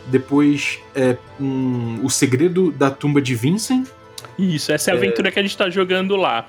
Depois 0.09 0.81
é 0.97 1.17
um, 1.41 2.05
o 2.05 2.11
segredo 2.11 2.73
da 2.73 2.91
tumba 2.91 3.23
de 3.23 3.35
Vincent. 3.37 3.87
Isso, 4.37 4.73
essa 4.73 4.91
é 4.91 4.95
a 4.95 4.97
aventura 4.97 5.29
é... 5.29 5.31
que 5.31 5.39
a 5.39 5.43
gente 5.43 5.57
tá 5.57 5.71
jogando 5.71 6.17
lá. 6.17 6.49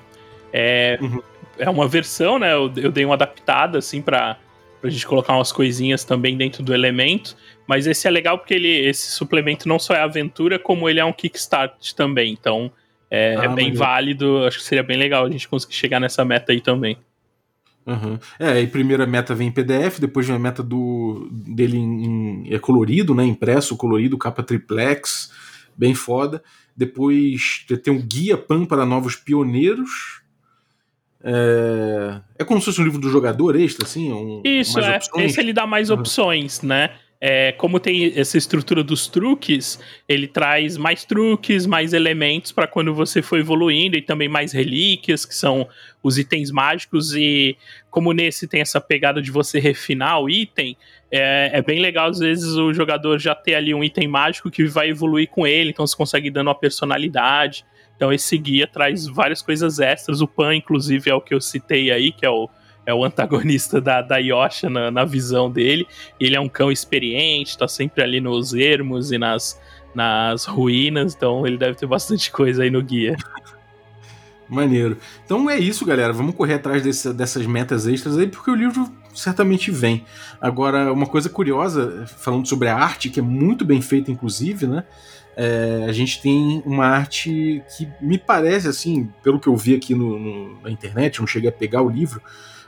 É, 0.53 0.99
uhum. 1.01 1.21
é 1.57 1.69
uma 1.69 1.87
versão, 1.87 2.37
né? 2.37 2.53
Eu, 2.53 2.71
eu 2.77 2.91
dei 2.91 3.03
uma 3.03 3.15
adaptada 3.15 3.79
assim 3.79 4.01
para 4.01 4.37
pra 4.79 4.89
gente 4.89 5.07
colocar 5.07 5.33
umas 5.33 5.49
coisinhas 5.49 6.03
também 6.03 6.35
dentro 6.35 6.61
do 6.61 6.73
elemento. 6.73 7.37
Mas 7.65 7.87
esse 7.87 8.05
é 8.05 8.11
legal 8.11 8.37
porque 8.37 8.53
ele, 8.53 8.67
esse 8.67 9.11
suplemento 9.11 9.65
não 9.65 9.79
só 9.79 9.93
é 9.93 10.01
aventura, 10.01 10.59
como 10.59 10.89
ele 10.89 10.99
é 10.99 11.05
um 11.05 11.13
kickstart 11.13 11.93
também. 11.93 12.33
Então 12.33 12.69
é, 13.09 13.37
ah, 13.37 13.45
é 13.45 13.47
bem 13.47 13.71
válido. 13.71 14.43
Acho 14.45 14.57
que 14.57 14.63
seria 14.65 14.83
bem 14.83 14.97
legal 14.97 15.25
a 15.25 15.29
gente 15.29 15.47
conseguir 15.47 15.75
chegar 15.75 16.01
nessa 16.01 16.25
meta 16.25 16.51
aí 16.51 16.59
também. 16.59 16.97
Uhum. 17.85 18.19
É, 18.39 18.53
aí 18.53 18.67
primeira 18.67 19.05
meta 19.05 19.35
vem 19.35 19.47
em 19.47 19.51
PDF, 19.51 19.99
depois 19.99 20.25
vem 20.25 20.35
a 20.35 20.39
meta 20.39 20.63
do 20.63 21.29
dele 21.31 21.77
em, 21.77 22.05
em, 22.05 22.53
é 22.53 22.59
colorido, 22.59 23.13
né? 23.15 23.23
Impresso, 23.23 23.77
colorido, 23.77 24.17
capa 24.17 24.43
triplex, 24.43 25.31
bem 25.77 25.93
foda. 25.93 26.43
Depois 26.75 27.65
tem 27.83 27.93
um 27.93 28.01
guia 28.01 28.37
PAN 28.37 28.65
para 28.65 28.85
novos 28.85 29.15
pioneiros, 29.15 30.22
é, 31.23 32.21
é 32.39 32.43
como 32.43 32.59
se 32.59 32.65
fosse 32.65 32.81
um 32.81 32.83
livro 32.83 32.99
do 32.99 33.09
jogador 33.09 33.55
extra, 33.55 33.85
assim? 33.85 34.11
Um, 34.11 34.41
Isso, 34.43 34.79
é. 34.79 34.97
Opções. 34.97 35.25
Esse 35.25 35.39
ele 35.39 35.53
dá 35.53 35.65
mais 35.65 35.89
uhum. 35.89 35.99
opções, 35.99 36.61
né? 36.61 36.89
é, 37.25 37.53
como 37.53 37.79
tem 37.79 38.11
essa 38.19 38.37
estrutura 38.37 38.83
dos 38.83 39.07
truques, 39.07 39.79
ele 40.09 40.27
traz 40.27 40.75
mais 40.75 41.05
truques, 41.05 41.65
mais 41.65 41.93
elementos 41.93 42.51
para 42.51 42.67
quando 42.67 42.93
você 42.93 43.21
for 43.21 43.39
evoluindo 43.39 43.95
e 43.95 44.01
também 44.01 44.27
mais 44.27 44.51
relíquias, 44.51 45.25
que 45.25 45.33
são 45.33 45.65
os 46.03 46.17
itens 46.17 46.51
mágicos. 46.51 47.15
E 47.15 47.55
como 47.89 48.11
nesse 48.11 48.45
tem 48.45 48.59
essa 48.59 48.81
pegada 48.81 49.21
de 49.21 49.31
você 49.31 49.57
refinar 49.57 50.19
o 50.19 50.29
item, 50.29 50.75
é, 51.09 51.51
é, 51.53 51.61
bem 51.61 51.79
legal 51.79 52.09
às 52.09 52.19
vezes 52.19 52.57
o 52.57 52.73
jogador 52.73 53.17
já 53.17 53.33
ter 53.33 53.55
ali 53.55 53.73
um 53.73 53.85
item 53.85 54.09
mágico 54.09 54.51
que 54.51 54.65
vai 54.65 54.89
evoluir 54.89 55.29
com 55.29 55.47
ele, 55.47 55.69
então 55.69 55.87
você 55.87 55.95
consegue 55.95 56.27
ir 56.27 56.31
dando 56.31 56.47
uma 56.47 56.55
personalidade. 56.55 57.63
Então 57.95 58.11
esse 58.11 58.37
guia 58.37 58.67
traz 58.67 59.07
várias 59.07 59.41
coisas 59.41 59.79
extras. 59.79 60.21
O 60.21 60.27
Pan, 60.27 60.55
inclusive, 60.55 61.09
é 61.09 61.13
o 61.15 61.21
que 61.21 61.33
eu 61.33 61.41
citei 61.41 61.91
aí, 61.91 62.11
que 62.11 62.25
é 62.25 62.29
o, 62.29 62.49
é 62.85 62.93
o 62.93 63.03
antagonista 63.03 63.79
da, 63.79 64.01
da 64.01 64.17
Yosha 64.17 64.69
na, 64.69 64.91
na 64.91 65.05
visão 65.05 65.49
dele. 65.49 65.87
Ele 66.19 66.35
é 66.35 66.39
um 66.39 66.49
cão 66.49 66.71
experiente, 66.71 67.57
tá 67.57 67.67
sempre 67.67 68.03
ali 68.03 68.19
nos 68.19 68.53
ermos 68.53 69.11
e 69.11 69.17
nas, 69.17 69.59
nas 69.93 70.45
ruínas, 70.45 71.15
então 71.15 71.45
ele 71.45 71.57
deve 71.57 71.75
ter 71.77 71.85
bastante 71.85 72.31
coisa 72.31 72.63
aí 72.63 72.69
no 72.69 72.81
guia. 72.81 73.15
Maneiro. 74.49 74.97
Então 75.25 75.49
é 75.49 75.57
isso, 75.57 75.85
galera. 75.85 76.13
Vamos 76.13 76.35
correr 76.35 76.55
atrás 76.55 76.83
desse, 76.83 77.13
dessas 77.13 77.45
metas 77.45 77.87
extras 77.87 78.17
aí, 78.17 78.27
porque 78.27 78.51
o 78.51 78.55
livro 78.55 78.91
certamente 79.13 79.71
vem. 79.71 80.05
Agora, 80.39 80.91
uma 80.91 81.05
coisa 81.05 81.29
curiosa, 81.29 82.05
falando 82.05 82.47
sobre 82.47 82.67
a 82.67 82.75
arte, 82.75 83.09
que 83.09 83.19
é 83.19 83.23
muito 83.23 83.63
bem 83.63 83.81
feita, 83.81 84.11
inclusive, 84.11 84.67
né? 84.67 84.83
É, 85.35 85.85
a 85.87 85.91
gente 85.91 86.21
tem 86.21 86.61
uma 86.65 86.85
arte 86.85 87.63
que 87.75 87.87
me 87.99 88.17
parece, 88.17 88.67
assim, 88.67 89.09
pelo 89.23 89.39
que 89.39 89.47
eu 89.47 89.55
vi 89.55 89.75
aqui 89.75 89.95
no, 89.95 90.19
no, 90.19 90.61
na 90.61 90.69
internet, 90.69 91.19
não 91.19 91.27
cheguei 91.27 91.49
a 91.49 91.53
pegar 91.53 91.81
o 91.81 91.89
livro, 91.89 92.21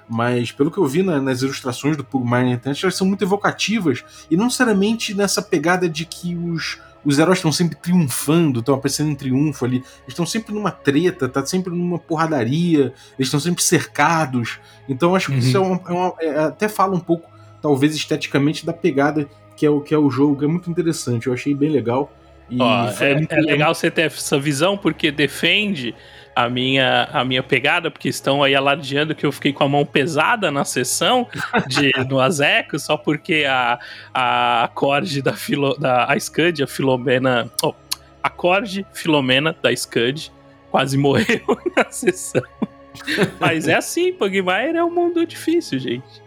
mas 0.09 0.51
pelo 0.51 0.71
que 0.71 0.77
eu 0.77 0.85
vi 0.85 1.03
na, 1.03 1.21
nas 1.21 1.41
ilustrações 1.41 1.97
do 1.97 2.03
Pugmire 2.03 2.45
na 2.45 2.51
internet, 2.51 2.83
elas 2.83 2.95
são 2.95 3.07
muito 3.07 3.23
evocativas 3.23 4.03
e 4.29 4.37
não 4.37 4.45
necessariamente 4.45 5.13
nessa 5.13 5.41
pegada 5.41 5.89
de 5.89 6.05
que 6.05 6.35
os, 6.35 6.79
os 7.03 7.19
heróis 7.19 7.37
estão 7.37 7.51
sempre 7.51 7.75
triunfando, 7.75 8.59
estão 8.59 8.75
aparecendo 8.75 9.09
em 9.09 9.15
triunfo 9.15 9.65
ali. 9.65 9.77
Eles 9.77 10.09
estão 10.09 10.25
sempre 10.25 10.53
numa 10.53 10.71
treta, 10.71 11.29
tá 11.29 11.45
sempre 11.45 11.73
numa 11.73 11.99
porradaria, 11.99 12.93
eles 13.17 13.27
estão 13.27 13.39
sempre 13.39 13.63
cercados. 13.63 14.59
Então 14.89 15.15
acho 15.15 15.27
que 15.27 15.33
uhum. 15.33 15.39
isso 15.39 15.57
é, 15.57 15.59
uma, 15.59 15.81
é, 15.87 15.91
uma, 15.91 16.13
é 16.19 16.39
até 16.45 16.67
fala 16.67 16.95
um 16.95 16.99
pouco, 16.99 17.29
talvez 17.61 17.95
esteticamente, 17.95 18.65
da 18.65 18.73
pegada 18.73 19.27
que 19.55 19.65
é 19.65 19.69
o 19.69 19.79
que 19.79 19.93
é 19.93 19.97
o 19.97 20.09
jogo, 20.09 20.43
é 20.43 20.47
muito 20.47 20.69
interessante. 20.69 21.27
Eu 21.27 21.33
achei 21.33 21.55
bem 21.55 21.69
legal. 21.69 22.11
Ó, 22.59 22.89
é, 22.99 23.25
é 23.29 23.41
legal 23.41 23.73
você 23.73 23.89
ter 23.89 24.03
essa 24.03 24.39
visão 24.39 24.77
porque 24.77 25.11
defende 25.11 25.95
a 26.35 26.49
minha, 26.49 27.07
a 27.13 27.23
minha 27.23 27.41
pegada, 27.41 27.89
porque 27.89 28.09
estão 28.09 28.43
aí 28.43 28.53
alardeando 28.53 29.15
que 29.15 29.25
eu 29.25 29.31
fiquei 29.31 29.53
com 29.53 29.63
a 29.63 29.69
mão 29.69 29.85
pesada 29.85 30.51
na 30.51 30.65
sessão 30.65 31.27
de, 31.67 31.91
no 32.09 32.19
Azeco, 32.19 32.77
só 32.77 32.97
porque 32.97 33.45
a, 33.47 33.79
a 34.13 34.63
acorde 34.65 35.21
da, 35.21 35.33
filo, 35.33 35.77
da 35.77 36.05
a 36.05 36.19
Scud, 36.19 36.61
a 36.61 36.67
Filomena. 36.67 37.49
Oh, 37.63 37.73
acorde 38.21 38.85
Filomena 38.93 39.55
da 39.61 39.73
Scud, 39.75 40.31
quase 40.69 40.97
morreu 40.97 41.41
na 41.75 41.89
sessão. 41.89 42.43
Mas 43.39 43.67
é 43.67 43.75
assim, 43.75 44.11
Pugmire 44.13 44.77
é 44.77 44.83
um 44.83 44.91
mundo 44.91 45.25
difícil, 45.25 45.79
gente. 45.79 46.24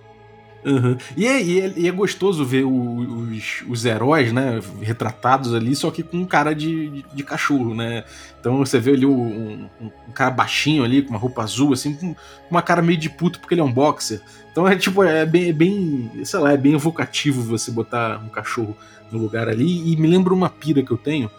Uhum. 0.68 0.98
E, 1.16 1.26
é, 1.26 1.42
e, 1.42 1.60
é, 1.60 1.72
e, 1.76 1.88
é, 1.88 1.90
gostoso 1.90 2.44
ver 2.44 2.64
os, 2.64 3.64
os, 3.66 3.84
heróis, 3.86 4.32
né, 4.32 4.60
retratados 4.82 5.54
ali, 5.54 5.74
só 5.74 5.90
que 5.90 6.02
com 6.02 6.26
cara 6.26 6.54
de, 6.54 6.90
de, 6.90 7.04
de 7.14 7.22
cachorro, 7.22 7.74
né? 7.74 8.04
Então 8.38 8.58
você 8.58 8.78
vê 8.78 8.92
ali 8.92 9.06
um, 9.06 9.18
um, 9.18 9.68
um, 9.80 10.12
cara 10.12 10.30
baixinho 10.30 10.84
ali, 10.84 11.00
com 11.00 11.10
uma 11.10 11.18
roupa 11.18 11.42
azul, 11.42 11.72
assim, 11.72 11.94
com 11.94 12.14
uma 12.50 12.60
cara 12.60 12.82
meio 12.82 12.98
de 12.98 13.08
puto 13.08 13.40
porque 13.40 13.54
ele 13.54 13.62
é 13.62 13.64
um 13.64 13.72
boxer. 13.72 14.20
Então 14.52 14.68
é 14.68 14.76
tipo, 14.76 15.02
é 15.02 15.24
bem, 15.24 15.48
é 15.48 15.52
bem, 15.52 16.10
sei 16.22 16.38
lá, 16.38 16.52
é 16.52 16.56
bem 16.56 16.74
evocativo 16.74 17.42
você 17.42 17.70
botar 17.70 18.22
um 18.22 18.28
cachorro 18.28 18.76
no 19.10 19.18
lugar 19.18 19.48
ali. 19.48 19.90
E 19.90 19.96
me 19.96 20.06
lembra 20.06 20.34
uma 20.34 20.50
pira 20.50 20.82
que 20.82 20.90
eu 20.90 20.98
tenho, 20.98 21.30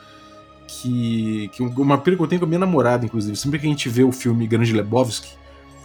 que, 0.67 1.49
que 1.53 1.61
uma 1.61 1.97
pira 1.99 2.15
que 2.15 2.23
eu 2.23 2.27
tenho 2.27 2.39
com 2.39 2.45
a 2.45 2.49
minha 2.49 2.59
namorada, 2.59 3.05
inclusive. 3.05 3.35
Sempre 3.35 3.59
que 3.59 3.67
a 3.67 3.69
gente 3.69 3.87
vê 3.89 4.03
o 4.03 4.11
filme 4.11 4.47
Grande 4.47 4.73
Lebowski, 4.73 5.37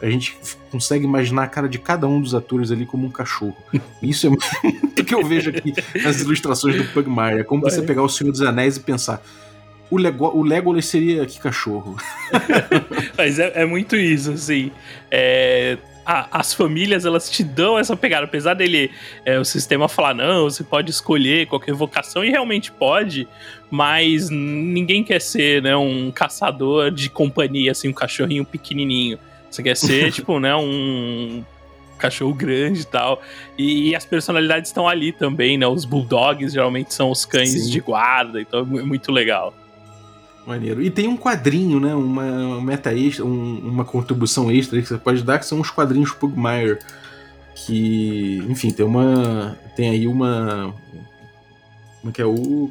a 0.03 0.11
gente 0.11 0.37
consegue 0.71 1.05
imaginar 1.05 1.45
a 1.45 1.47
cara 1.47 1.69
de 1.69 1.79
cada 1.79 2.07
um 2.07 2.21
dos 2.21 2.35
atores 2.35 2.71
ali 2.71 2.85
como 2.85 3.07
um 3.07 3.11
cachorro. 3.11 3.57
Isso 4.03 4.27
é 4.27 4.31
muito 4.31 4.45
que 5.05 5.15
eu 5.15 5.25
vejo 5.25 5.51
aqui 5.51 5.73
nas 6.03 6.21
ilustrações 6.21 6.77
do 6.77 6.85
Pugmire. 6.93 7.41
É 7.41 7.45
como 7.45 7.63
você 7.63 7.83
pegar 7.83 8.03
o 8.03 8.09
Senhor 8.09 8.31
dos 8.31 8.43
Anéis 8.43 8.77
e 8.77 8.81
pensar. 8.81 9.23
O, 9.91 9.99
Lego, 9.99 10.27
o 10.35 10.43
Legolas 10.43 10.87
seria 10.87 11.25
que 11.27 11.39
cachorro? 11.39 11.97
Mas 13.17 13.39
é, 13.39 13.63
é, 13.63 13.65
muito 13.65 13.97
isso, 13.97 14.33
assim. 14.33 14.73
É, 15.11 15.79
a, 16.05 16.41
as 16.41 16.53
famílias 16.53 17.05
elas 17.05 17.31
te 17.31 17.43
dão 17.43 17.79
essa 17.79 17.97
pegada, 17.97 18.25
apesar 18.25 18.55
dele 18.55 18.91
é, 19.25 19.39
o 19.39 19.45
sistema 19.45 19.89
falar 19.89 20.15
não, 20.15 20.45
você 20.45 20.65
pode 20.65 20.91
escolher 20.91 21.47
qualquer 21.47 21.75
vocação 21.75 22.25
e 22.25 22.31
realmente 22.31 22.73
pode, 22.73 23.29
mas 23.71 24.29
ninguém 24.31 25.03
quer 25.05 25.21
ser 25.21 25.63
né, 25.63 25.77
um 25.77 26.11
caçador 26.11 26.91
de 26.91 27.09
companhia, 27.09 27.73
assim, 27.73 27.89
um 27.89 27.93
cachorrinho 27.93 28.45
pequenininho. 28.45 29.19
Você 29.55 29.63
quer 29.63 29.77
ser, 29.77 30.11
tipo, 30.13 30.41
né, 30.41 30.55
um 30.57 31.45
cachorro 31.97 32.35
grande 32.35 32.81
e 32.81 32.87
tal. 32.87 33.23
E, 33.57 33.95
as 33.95 34.05
personalidades 34.05 34.71
estão 34.71 34.89
ali 34.89 35.13
também, 35.13 35.57
né? 35.57 35.67
Os 35.67 35.85
bulldogs 35.85 36.53
geralmente 36.53 36.93
são 36.93 37.11
os 37.11 37.25
cães 37.25 37.51
Sim. 37.51 37.71
de 37.71 37.81
guarda, 37.81 38.41
então 38.41 38.61
é 38.61 38.83
muito 38.83 39.13
legal. 39.13 39.55
Maneiro. 40.45 40.83
E 40.83 40.91
tem 40.91 41.07
um 41.09 41.17
quadrinho, 41.17 41.81
né? 41.81 41.95
Uma 41.95 42.61
meta 42.61 42.93
extra, 42.93 43.25
um, 43.25 43.59
uma 43.61 43.85
contribuição 43.85 44.51
extra 44.51 44.83
que 44.83 44.89
você 44.89 44.99
pode 44.99 45.23
dar, 45.23 45.39
que 45.39 45.47
são 45.47 45.61
os 45.61 45.71
quadrinhos 45.71 46.13
Pugmire. 46.13 46.79
Que, 47.55 48.45
enfim, 48.49 48.73
tem 48.73 48.85
uma. 48.85 49.57
Tem 49.77 49.89
aí 49.89 50.07
uma. 50.09 50.75
Como 52.01 52.11
é 52.11 52.13
que 52.13 52.21
é? 52.21 52.27
O 52.27 52.71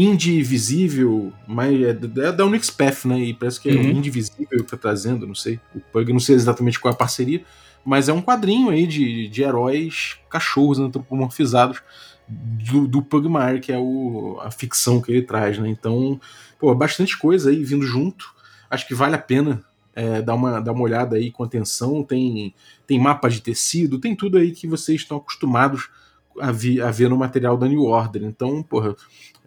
Indivisível, 0.00 1.32
mas 1.44 1.82
é 1.82 1.92
da, 1.92 2.30
da 2.30 2.46
Unixpath, 2.46 3.04
né? 3.04 3.18
E 3.18 3.34
parece 3.34 3.60
que 3.60 3.68
é 3.68 3.74
uhum. 3.74 3.80
o 3.80 3.90
Indivisível 3.90 4.64
que 4.64 4.70
tá 4.70 4.76
trazendo, 4.76 5.26
não 5.26 5.34
sei. 5.34 5.58
O 5.74 5.80
Pug, 5.80 6.12
não 6.12 6.20
sei 6.20 6.36
exatamente 6.36 6.78
qual 6.78 6.92
é 6.92 6.94
a 6.94 6.96
parceria, 6.96 7.42
mas 7.84 8.08
é 8.08 8.12
um 8.12 8.22
quadrinho 8.22 8.70
aí 8.70 8.86
de, 8.86 9.26
de 9.26 9.42
heróis 9.42 10.16
cachorros 10.30 10.78
antropomorfizados 10.78 11.82
do, 12.28 12.86
do 12.86 13.02
Pugmire, 13.02 13.58
que 13.58 13.72
é 13.72 13.78
o, 13.78 14.38
a 14.40 14.52
ficção 14.52 15.00
que 15.00 15.10
ele 15.10 15.22
traz, 15.22 15.58
né? 15.58 15.68
Então, 15.68 16.20
pô, 16.60 16.72
bastante 16.76 17.18
coisa 17.18 17.50
aí 17.50 17.64
vindo 17.64 17.84
junto. 17.84 18.32
Acho 18.70 18.86
que 18.86 18.94
vale 18.94 19.16
a 19.16 19.18
pena 19.18 19.64
é, 19.96 20.22
dar, 20.22 20.36
uma, 20.36 20.60
dar 20.60 20.70
uma 20.70 20.82
olhada 20.82 21.16
aí 21.16 21.32
com 21.32 21.42
atenção. 21.42 22.04
Tem, 22.04 22.54
tem 22.86 23.00
mapa 23.00 23.28
de 23.28 23.40
tecido, 23.40 23.98
tem 23.98 24.14
tudo 24.14 24.38
aí 24.38 24.52
que 24.52 24.68
vocês 24.68 25.00
estão 25.00 25.16
acostumados 25.16 25.88
a, 26.40 26.52
vi, 26.52 26.80
a 26.80 26.90
ver 26.90 27.08
no 27.08 27.16
material 27.16 27.56
da 27.56 27.66
New 27.66 27.82
Order. 27.82 28.22
Então, 28.22 28.62
porra, 28.62 28.94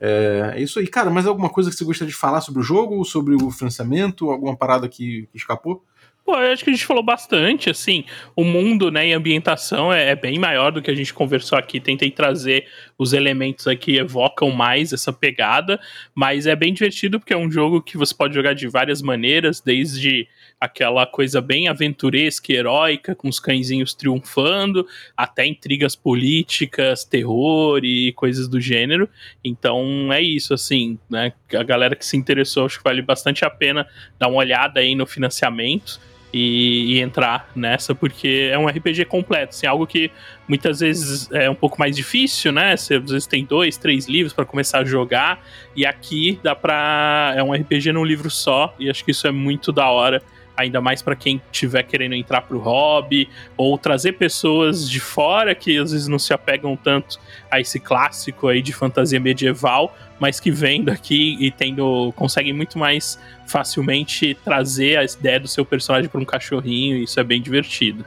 é, 0.01 0.53
é 0.55 0.61
isso 0.61 0.79
aí. 0.79 0.87
Cara, 0.87 1.11
mas 1.11 1.27
alguma 1.27 1.49
coisa 1.49 1.69
que 1.69 1.75
você 1.75 1.85
gostaria 1.85 2.11
de 2.11 2.17
falar 2.17 2.41
sobre 2.41 2.59
o 2.59 2.63
jogo, 2.63 3.05
sobre 3.05 3.35
o 3.35 3.51
financiamento, 3.51 4.31
alguma 4.31 4.57
parada 4.57 4.89
que, 4.89 5.27
que 5.31 5.37
escapou? 5.37 5.85
Pô, 6.31 6.37
acho 6.37 6.63
que 6.63 6.69
a 6.69 6.73
gente 6.73 6.85
falou 6.85 7.03
bastante, 7.03 7.69
assim, 7.69 8.05
o 8.33 8.45
mundo, 8.45 8.89
né, 8.89 9.09
e 9.09 9.11
ambientação 9.11 9.91
é, 9.91 10.11
é, 10.11 10.15
bem 10.15 10.39
maior 10.39 10.71
do 10.71 10.81
que 10.81 10.89
a 10.89 10.95
gente 10.95 11.13
conversou 11.13 11.57
aqui, 11.57 11.77
tentei 11.77 12.09
trazer 12.09 12.67
os 12.97 13.11
elementos 13.11 13.67
aqui 13.67 13.97
evocam 13.97 14.49
mais 14.49 14.93
essa 14.93 15.11
pegada, 15.11 15.77
mas 16.15 16.47
é 16.47 16.55
bem 16.55 16.73
divertido 16.73 17.19
porque 17.19 17.33
é 17.33 17.37
um 17.37 17.51
jogo 17.51 17.81
que 17.81 17.97
você 17.97 18.15
pode 18.15 18.33
jogar 18.33 18.53
de 18.53 18.65
várias 18.65 19.01
maneiras, 19.01 19.59
desde 19.59 20.25
aquela 20.57 21.05
coisa 21.05 21.41
bem 21.41 21.67
aventuresca 21.67 22.53
e 22.53 22.55
heróica, 22.55 23.13
com 23.13 23.27
os 23.27 23.37
cãezinhos 23.37 23.93
triunfando, 23.93 24.87
até 25.17 25.45
intrigas 25.45 25.97
políticas, 25.97 27.03
terror 27.03 27.83
e 27.83 28.13
coisas 28.13 28.47
do 28.47 28.61
gênero. 28.61 29.09
Então 29.43 30.13
é 30.13 30.21
isso, 30.21 30.53
assim, 30.53 30.97
né? 31.09 31.33
A 31.53 31.63
galera 31.63 31.93
que 31.93 32.05
se 32.05 32.15
interessou, 32.15 32.67
acho 32.67 32.77
que 32.77 32.83
vale 32.85 33.01
bastante 33.01 33.43
a 33.43 33.49
pena 33.49 33.85
dar 34.17 34.29
uma 34.29 34.37
olhada 34.37 34.79
aí 34.79 34.95
no 34.95 35.05
financiamento. 35.05 35.99
E, 36.33 36.95
e, 36.95 37.01
entrar 37.01 37.49
nessa, 37.53 37.93
porque 37.93 38.49
é 38.51 38.57
um 38.57 38.65
RPG 38.65 39.05
completo, 39.05 39.49
assim, 39.49 39.67
algo 39.67 39.85
que 39.85 40.09
muitas 40.47 40.79
vezes 40.79 41.29
é 41.31 41.49
um 41.49 41.55
pouco 41.55 41.77
mais 41.77 41.93
difícil, 41.93 42.53
né? 42.53 42.77
Você 42.77 42.95
às 42.95 43.11
vezes 43.11 43.27
tem 43.27 43.43
dois, 43.43 43.75
três 43.75 44.07
livros 44.07 44.31
para 44.31 44.45
começar 44.45 44.79
a 44.79 44.85
jogar, 44.85 45.43
e 45.75 45.85
aqui 45.85 46.39
dá 46.41 46.55
pra. 46.55 47.33
É 47.35 47.43
um 47.43 47.53
RPG 47.53 47.91
num 47.91 48.05
livro 48.05 48.29
só, 48.29 48.73
e 48.79 48.89
acho 48.89 49.03
que 49.03 49.11
isso 49.11 49.27
é 49.27 49.31
muito 49.31 49.73
da 49.73 49.89
hora 49.89 50.21
ainda 50.61 50.81
mais 50.81 51.01
para 51.01 51.15
quem 51.15 51.41
estiver 51.51 51.83
querendo 51.83 52.15
entrar 52.15 52.41
pro 52.41 52.59
hobby, 52.59 53.29
ou 53.57 53.77
trazer 53.77 54.13
pessoas 54.13 54.89
de 54.89 54.99
fora 54.99 55.53
que 55.53 55.77
às 55.77 55.91
vezes 55.91 56.07
não 56.07 56.19
se 56.19 56.33
apegam 56.33 56.75
tanto 56.75 57.19
a 57.49 57.59
esse 57.59 57.79
clássico 57.79 58.47
aí 58.47 58.61
de 58.61 58.73
fantasia 58.73 59.19
medieval, 59.19 59.95
mas 60.19 60.39
que 60.39 60.51
vem 60.51 60.83
daqui 60.83 61.37
e 61.39 61.51
tendo 61.51 62.13
conseguem 62.15 62.53
muito 62.53 62.77
mais 62.77 63.19
facilmente 63.47 64.35
trazer 64.43 64.97
a 64.97 65.03
ideia 65.03 65.39
do 65.39 65.47
seu 65.47 65.65
personagem 65.65 66.09
para 66.09 66.21
um 66.21 66.25
cachorrinho, 66.25 66.97
e 66.97 67.03
isso 67.03 67.19
é 67.19 67.23
bem 67.23 67.41
divertido. 67.41 68.05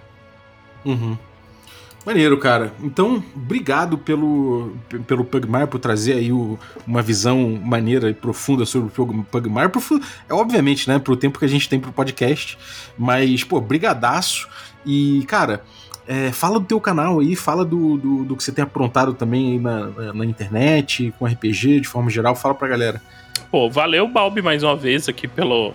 Uhum. 0.84 1.16
Maneiro, 2.04 2.36
cara. 2.38 2.72
Então, 2.82 3.22
obrigado 3.34 3.96
pelo, 3.96 4.76
pelo 5.06 5.24
Pugmire, 5.24 5.66
por 5.66 5.78
trazer 5.78 6.12
aí 6.14 6.30
o, 6.30 6.58
uma 6.86 7.00
visão 7.00 7.58
maneira 7.62 8.10
e 8.10 8.14
profunda 8.14 8.66
sobre 8.66 8.88
o 8.88 9.24
Pugmire. 9.24 9.70
É 10.28 10.34
obviamente, 10.34 10.86
né, 10.88 10.98
pro 10.98 11.16
tempo 11.16 11.38
que 11.38 11.46
a 11.46 11.48
gente 11.48 11.68
tem 11.68 11.80
pro 11.80 11.92
podcast. 11.92 12.58
Mas, 12.98 13.42
pô, 13.42 13.60
brigadaço. 13.60 14.48
E, 14.84 15.24
cara, 15.26 15.62
É, 16.06 16.30
fala 16.30 16.60
do 16.60 16.66
teu 16.66 16.78
canal 16.78 17.20
aí, 17.20 17.34
fala 17.34 17.64
do, 17.64 17.96
do, 17.96 18.24
do, 18.26 18.36
que 18.36 18.44
você 18.44 18.52
tem 18.52 18.62
aprontado 18.62 19.14
também 19.14 19.58
na, 19.58 20.12
na, 20.12 20.26
internet, 20.26 21.14
com 21.18 21.24
RPG 21.24 21.80
de 21.80 21.88
forma 21.88 22.10
geral, 22.10 22.36
fala 22.36 22.54
pra 22.54 22.68
galera. 22.68 23.00
Pô, 23.50 23.70
valeu, 23.70 24.06
Balbi, 24.06 24.42
mais 24.42 24.62
uma 24.62 24.76
vez 24.76 25.08
aqui 25.08 25.26
pelo, 25.26 25.72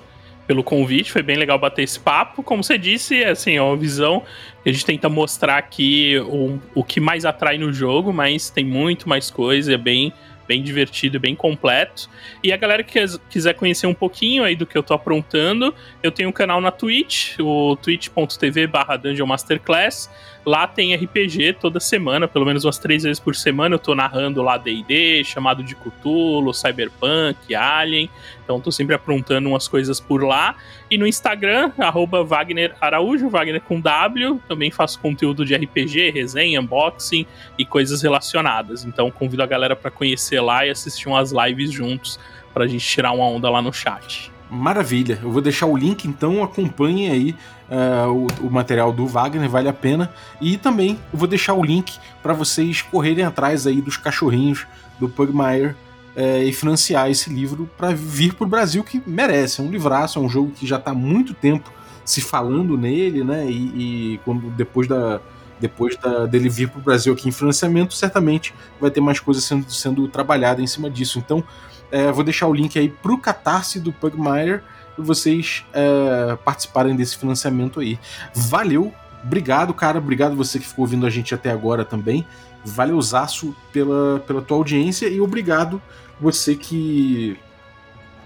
pelo 0.50 0.64
convite, 0.64 1.12
foi 1.12 1.22
bem 1.22 1.38
legal 1.38 1.60
bater 1.60 1.84
esse 1.84 2.00
papo. 2.00 2.42
Como 2.42 2.64
você 2.64 2.76
disse, 2.76 3.24
assim, 3.24 3.58
é 3.58 3.62
uma 3.62 3.78
visão 3.78 4.24
que 4.64 4.70
a 4.72 4.74
gente 4.74 4.84
tenta 4.84 5.08
mostrar 5.08 5.60
aqui 5.60 6.18
o, 6.26 6.60
o 6.74 6.84
que 6.84 7.00
mais 7.00 7.24
atrai 7.24 7.60
no 7.60 7.72
jogo, 7.72 8.12
mas 8.12 8.50
tem 8.50 8.66
muito 8.66 9.08
mais 9.08 9.30
coisa, 9.30 9.76
é 9.76 9.78
bem 9.78 10.12
bem 10.48 10.64
divertido 10.64 11.18
e 11.18 11.20
bem 11.20 11.36
completo. 11.36 12.10
E 12.44 12.52
a 12.52 12.58
galera 12.58 12.84
que 12.84 13.00
quiser 13.30 13.54
conhecer 13.54 13.86
um 13.86 13.94
pouquinho 13.94 14.44
aí 14.44 14.56
do 14.56 14.66
que 14.66 14.76
eu 14.76 14.82
tô 14.82 14.96
aprontando, 14.96 15.72
eu 16.02 16.12
tenho 16.12 16.30
um 16.30 16.32
canal 16.32 16.60
na 16.60 16.72
Twitch, 16.72 17.38
o 17.40 17.76
twitch.tv 17.76 18.66
barra 18.66 18.98
Dungeon 18.98 19.28
Masterclass. 19.28 20.10
Lá 20.50 20.66
tem 20.66 20.96
RPG 20.96 21.58
toda 21.62 21.80
semana, 21.80 22.28
pelo 22.28 22.44
menos 22.44 22.66
umas 22.66 22.80
três 22.80 23.04
vezes 23.04 23.20
por 23.20 23.36
semana. 23.36 23.76
Eu 23.76 23.80
tô 23.80 23.94
narrando 23.94 24.42
lá 24.42 24.58
D&D, 24.58 25.24
chamado 25.24 25.64
de 25.64 25.76
Cthulhu, 25.76 26.52
Cyberpunk, 26.56 27.54
Alien. 27.54 28.10
Então 28.44 28.60
tô 28.60 28.72
sempre 28.72 28.96
aprontando 28.96 29.48
umas 29.48 29.68
coisas 29.68 30.00
por 30.00 30.24
lá. 30.24 30.56
E 30.90 30.98
no 30.98 31.06
Instagram, 31.06 31.72
arroba 31.78 32.24
Wagner 32.24 32.74
Araújo, 32.82 33.30
Wagner 33.30 33.62
com 33.62 33.80
W. 33.80 34.42
Também 34.48 34.72
faço 34.72 35.00
conteúdo 35.00 35.46
de 35.46 35.54
RPG, 35.56 36.10
resenha, 36.10 36.60
unboxing 36.60 37.28
e 37.56 37.64
coisas 37.64 38.02
relacionadas. 38.02 38.84
Então 38.86 39.12
convido 39.12 39.44
a 39.44 39.46
galera 39.46 39.76
para 39.76 39.92
conhecer 39.92 40.42
lá 40.42 40.66
e 40.66 40.72
assistir 40.72 41.10
umas 41.10 41.32
lives 41.32 41.72
juntos 41.72 42.20
pra 42.56 42.66
gente 42.66 42.84
tirar 42.84 43.12
uma 43.12 43.28
onda 43.28 43.52
lá 43.52 43.62
no 43.62 43.72
chat. 43.72 44.32
Maravilha. 44.50 45.20
Eu 45.22 45.30
vou 45.30 45.44
deixar 45.44 45.68
o 45.68 45.78
link, 45.78 46.06
então 46.06 46.44
acompanhem 46.44 47.12
aí 47.12 47.36
uh, 47.70 48.12
o, 48.12 48.48
o, 48.48 48.52
material 48.52 48.92
do 48.92 49.08
Wagner, 49.08 49.50
vale 49.50 49.70
a 49.70 49.74
pena. 49.74 50.12
E 50.42 50.58
também 50.58 51.00
vou 51.14 51.28
deixar 51.28 51.54
o 51.54 51.64
link 51.64 51.98
para 52.22 52.34
vocês 52.34 52.82
correrem 52.82 53.24
atrás 53.24 53.68
aí 53.68 53.82
dos 53.82 53.98
cachorrinhos 53.98 54.66
do 55.00 55.08
Pugmire 55.08 55.76
uh, 56.16 56.44
e 56.44 56.52
financiar 56.52 57.10
esse 57.10 57.30
livro 57.30 57.70
para 57.78 57.94
vir 57.94 58.34
para 58.34 58.46
o 58.46 58.50
Brasil 58.50 58.84
que 58.84 59.02
merece. 59.06 59.62
É 59.62 59.64
um 59.64 59.72
livraço, 59.72 60.20
é 60.20 60.22
um 60.22 60.30
jogo 60.30 60.52
que 60.52 60.66
já 60.66 60.78
está 60.78 60.92
há 60.92 60.96
muito 60.96 61.34
tempo 61.34 61.72
se 62.04 62.22
falando 62.22 62.76
nele, 62.78 63.24
né? 63.24 63.46
E, 63.50 64.14
e 64.14 64.18
quando 64.26 64.50
depois 64.50 64.88
da 64.88 65.22
depois 65.60 65.98
da, 65.98 66.26
dele 66.26 66.48
vir 66.48 66.70
para 66.70 66.80
o 66.80 66.82
Brasil 66.82 67.12
aqui 67.12 67.28
em 67.28 67.32
financiamento, 67.34 67.94
certamente 67.94 68.54
vai 68.80 68.90
ter 68.90 69.02
mais 69.02 69.20
coisas 69.20 69.44
sendo, 69.44 69.70
sendo 69.70 70.08
trabalhada 70.08 70.62
em 70.62 70.68
cima 70.68 70.90
disso. 70.90 71.20
Então, 71.20 71.44
é, 71.92 72.12
vou 72.12 72.24
deixar 72.24 72.48
o 72.48 72.54
link 72.54 72.80
aí 72.80 72.88
pro 72.88 73.18
catarse 73.18 73.78
do 73.78 73.92
Pugmire 73.92 74.62
vocês 75.02 75.66
é, 75.74 76.38
participarem 76.44 76.96
desse 76.96 77.18
financiamento 77.18 77.80
aí. 77.80 78.00
Valeu, 78.34 78.94
obrigado, 79.24 79.74
cara. 79.74 79.98
Obrigado 79.98 80.36
você 80.36 80.60
que 80.60 80.68
ficou 80.68 80.84
ouvindo 80.84 81.06
a 81.06 81.10
gente 81.10 81.34
até 81.34 81.52
agora 81.52 81.86
também. 81.86 82.26
Valeuzaço 82.64 83.56
pela, 83.72 84.20
pela 84.28 84.42
tua 84.42 84.58
audiência 84.58 85.08
e 85.08 85.22
obrigado 85.22 85.82
você 86.20 86.56
que 86.56 87.40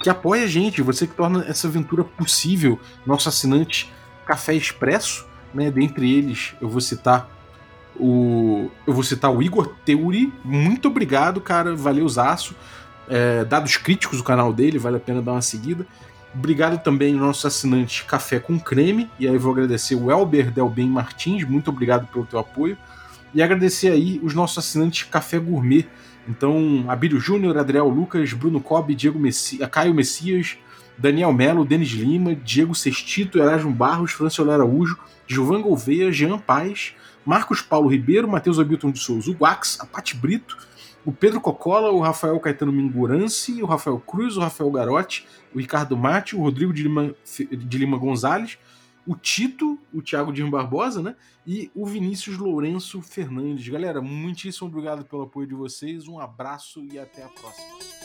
que 0.02 0.10
apoia 0.10 0.44
a 0.44 0.48
gente, 0.48 0.82
você 0.82 1.08
que 1.08 1.14
torna 1.14 1.46
essa 1.48 1.66
aventura 1.66 2.04
possível, 2.04 2.78
nosso 3.06 3.30
assinante 3.30 3.90
Café 4.26 4.54
Expresso, 4.54 5.26
né? 5.54 5.72
Dentre 5.72 6.12
eles, 6.14 6.54
eu 6.60 6.68
vou 6.68 6.82
citar 6.82 7.30
o 7.96 8.70
eu 8.86 8.94
vou 8.94 9.04
citar 9.04 9.32
o 9.32 9.42
Igor 9.42 9.76
Teuri. 9.86 10.34
Muito 10.44 10.90
obrigado, 10.90 11.40
cara. 11.40 11.76
Valeuzaço 11.76 12.54
é, 13.08 13.44
dados 13.46 13.78
críticos 13.78 14.18
do 14.18 14.24
canal 14.24 14.52
dele, 14.54 14.78
vale 14.78 14.98
a 14.98 15.00
pena 15.00 15.22
dar 15.22 15.34
uma 15.34 15.42
seguida. 15.42 15.86
Obrigado 16.36 16.82
também 16.82 17.14
ao 17.14 17.20
nosso 17.20 17.46
assinante 17.46 18.04
Café 18.06 18.40
com 18.40 18.60
Creme, 18.60 19.10
e 19.20 19.28
aí 19.28 19.38
vou 19.38 19.52
agradecer 19.52 19.94
o 19.94 20.10
Elber 20.10 20.52
Delben 20.52 20.90
Martins, 20.90 21.44
muito 21.44 21.70
obrigado 21.70 22.08
pelo 22.08 22.26
teu 22.26 22.40
apoio. 22.40 22.76
E 23.36 23.42
agradecer 23.42 23.90
aí 23.90 24.20
os 24.24 24.34
nossos 24.34 24.58
assinantes 24.58 25.04
Café 25.04 25.40
Gourmet. 25.40 25.86
Então, 26.28 26.86
Abílio 26.88 27.20
Júnior, 27.20 27.58
Adriel 27.58 27.88
Lucas, 27.88 28.32
Bruno 28.34 28.62
Cobb, 28.62 28.96
Diego 28.96 29.20
Messi 29.20 29.58
Caio 29.68 29.94
Messias, 29.94 30.58
Daniel 30.98 31.34
Melo, 31.34 31.66
Denis 31.66 31.90
Lima, 31.90 32.36
Diego 32.36 32.76
Sestito, 32.76 33.40
Erasmo 33.40 33.72
Barros, 33.72 34.12
Franciolo 34.12 34.52
Araújo, 34.52 34.98
Gilvan 35.28 35.62
Gouveia, 35.62 36.12
Jean 36.12 36.38
Paz, 36.38 36.94
Marcos 37.26 37.62
Paulo 37.62 37.90
Ribeiro, 37.90 38.28
Matheus 38.28 38.60
Abilton 38.60 38.92
de 38.92 39.00
Souza, 39.00 39.32
o 39.32 39.36
Wax, 39.40 39.80
a 39.82 39.86
Pati 39.86 40.16
Brito, 40.16 40.58
o 41.06 41.12
Pedro 41.12 41.42
Cocola, 41.42 41.92
o 41.92 42.00
Rafael 42.00 42.40
Caetano 42.40 42.72
Mingurance, 42.72 43.62
o 43.62 43.66
Rafael 43.66 44.00
Cruz, 44.00 44.38
o 44.38 44.40
Rafael 44.40 44.72
Garotti, 44.72 45.28
o 45.54 45.60
Ricardo 45.60 45.98
Mate, 45.98 46.36
o 46.36 46.40
Rodrigo 46.40 46.74
de 46.74 46.84
Lima, 46.84 47.14
de 47.52 47.78
Lima 47.78 47.98
Gonzalez, 47.98 48.58
o 49.06 49.16
Tito, 49.16 49.78
o 49.94 50.02
Thiago 50.02 50.32
Dirma 50.32 50.52
Barbosa, 50.52 51.02
né? 51.02 51.16
E 51.46 51.70
o 51.76 51.86
Vinícius 51.86 52.38
Lourenço 52.38 53.02
Fernandes. 53.02 53.68
Galera, 53.68 54.02
muitíssimo 54.02 54.70
obrigado 54.70 55.04
pelo 55.04 55.24
apoio 55.24 55.46
de 55.46 55.54
vocês, 55.54 56.08
um 56.08 56.20
abraço 56.20 56.86
e 56.92 56.98
até 56.98 57.24
a 57.24 57.28
próxima. 57.28 58.03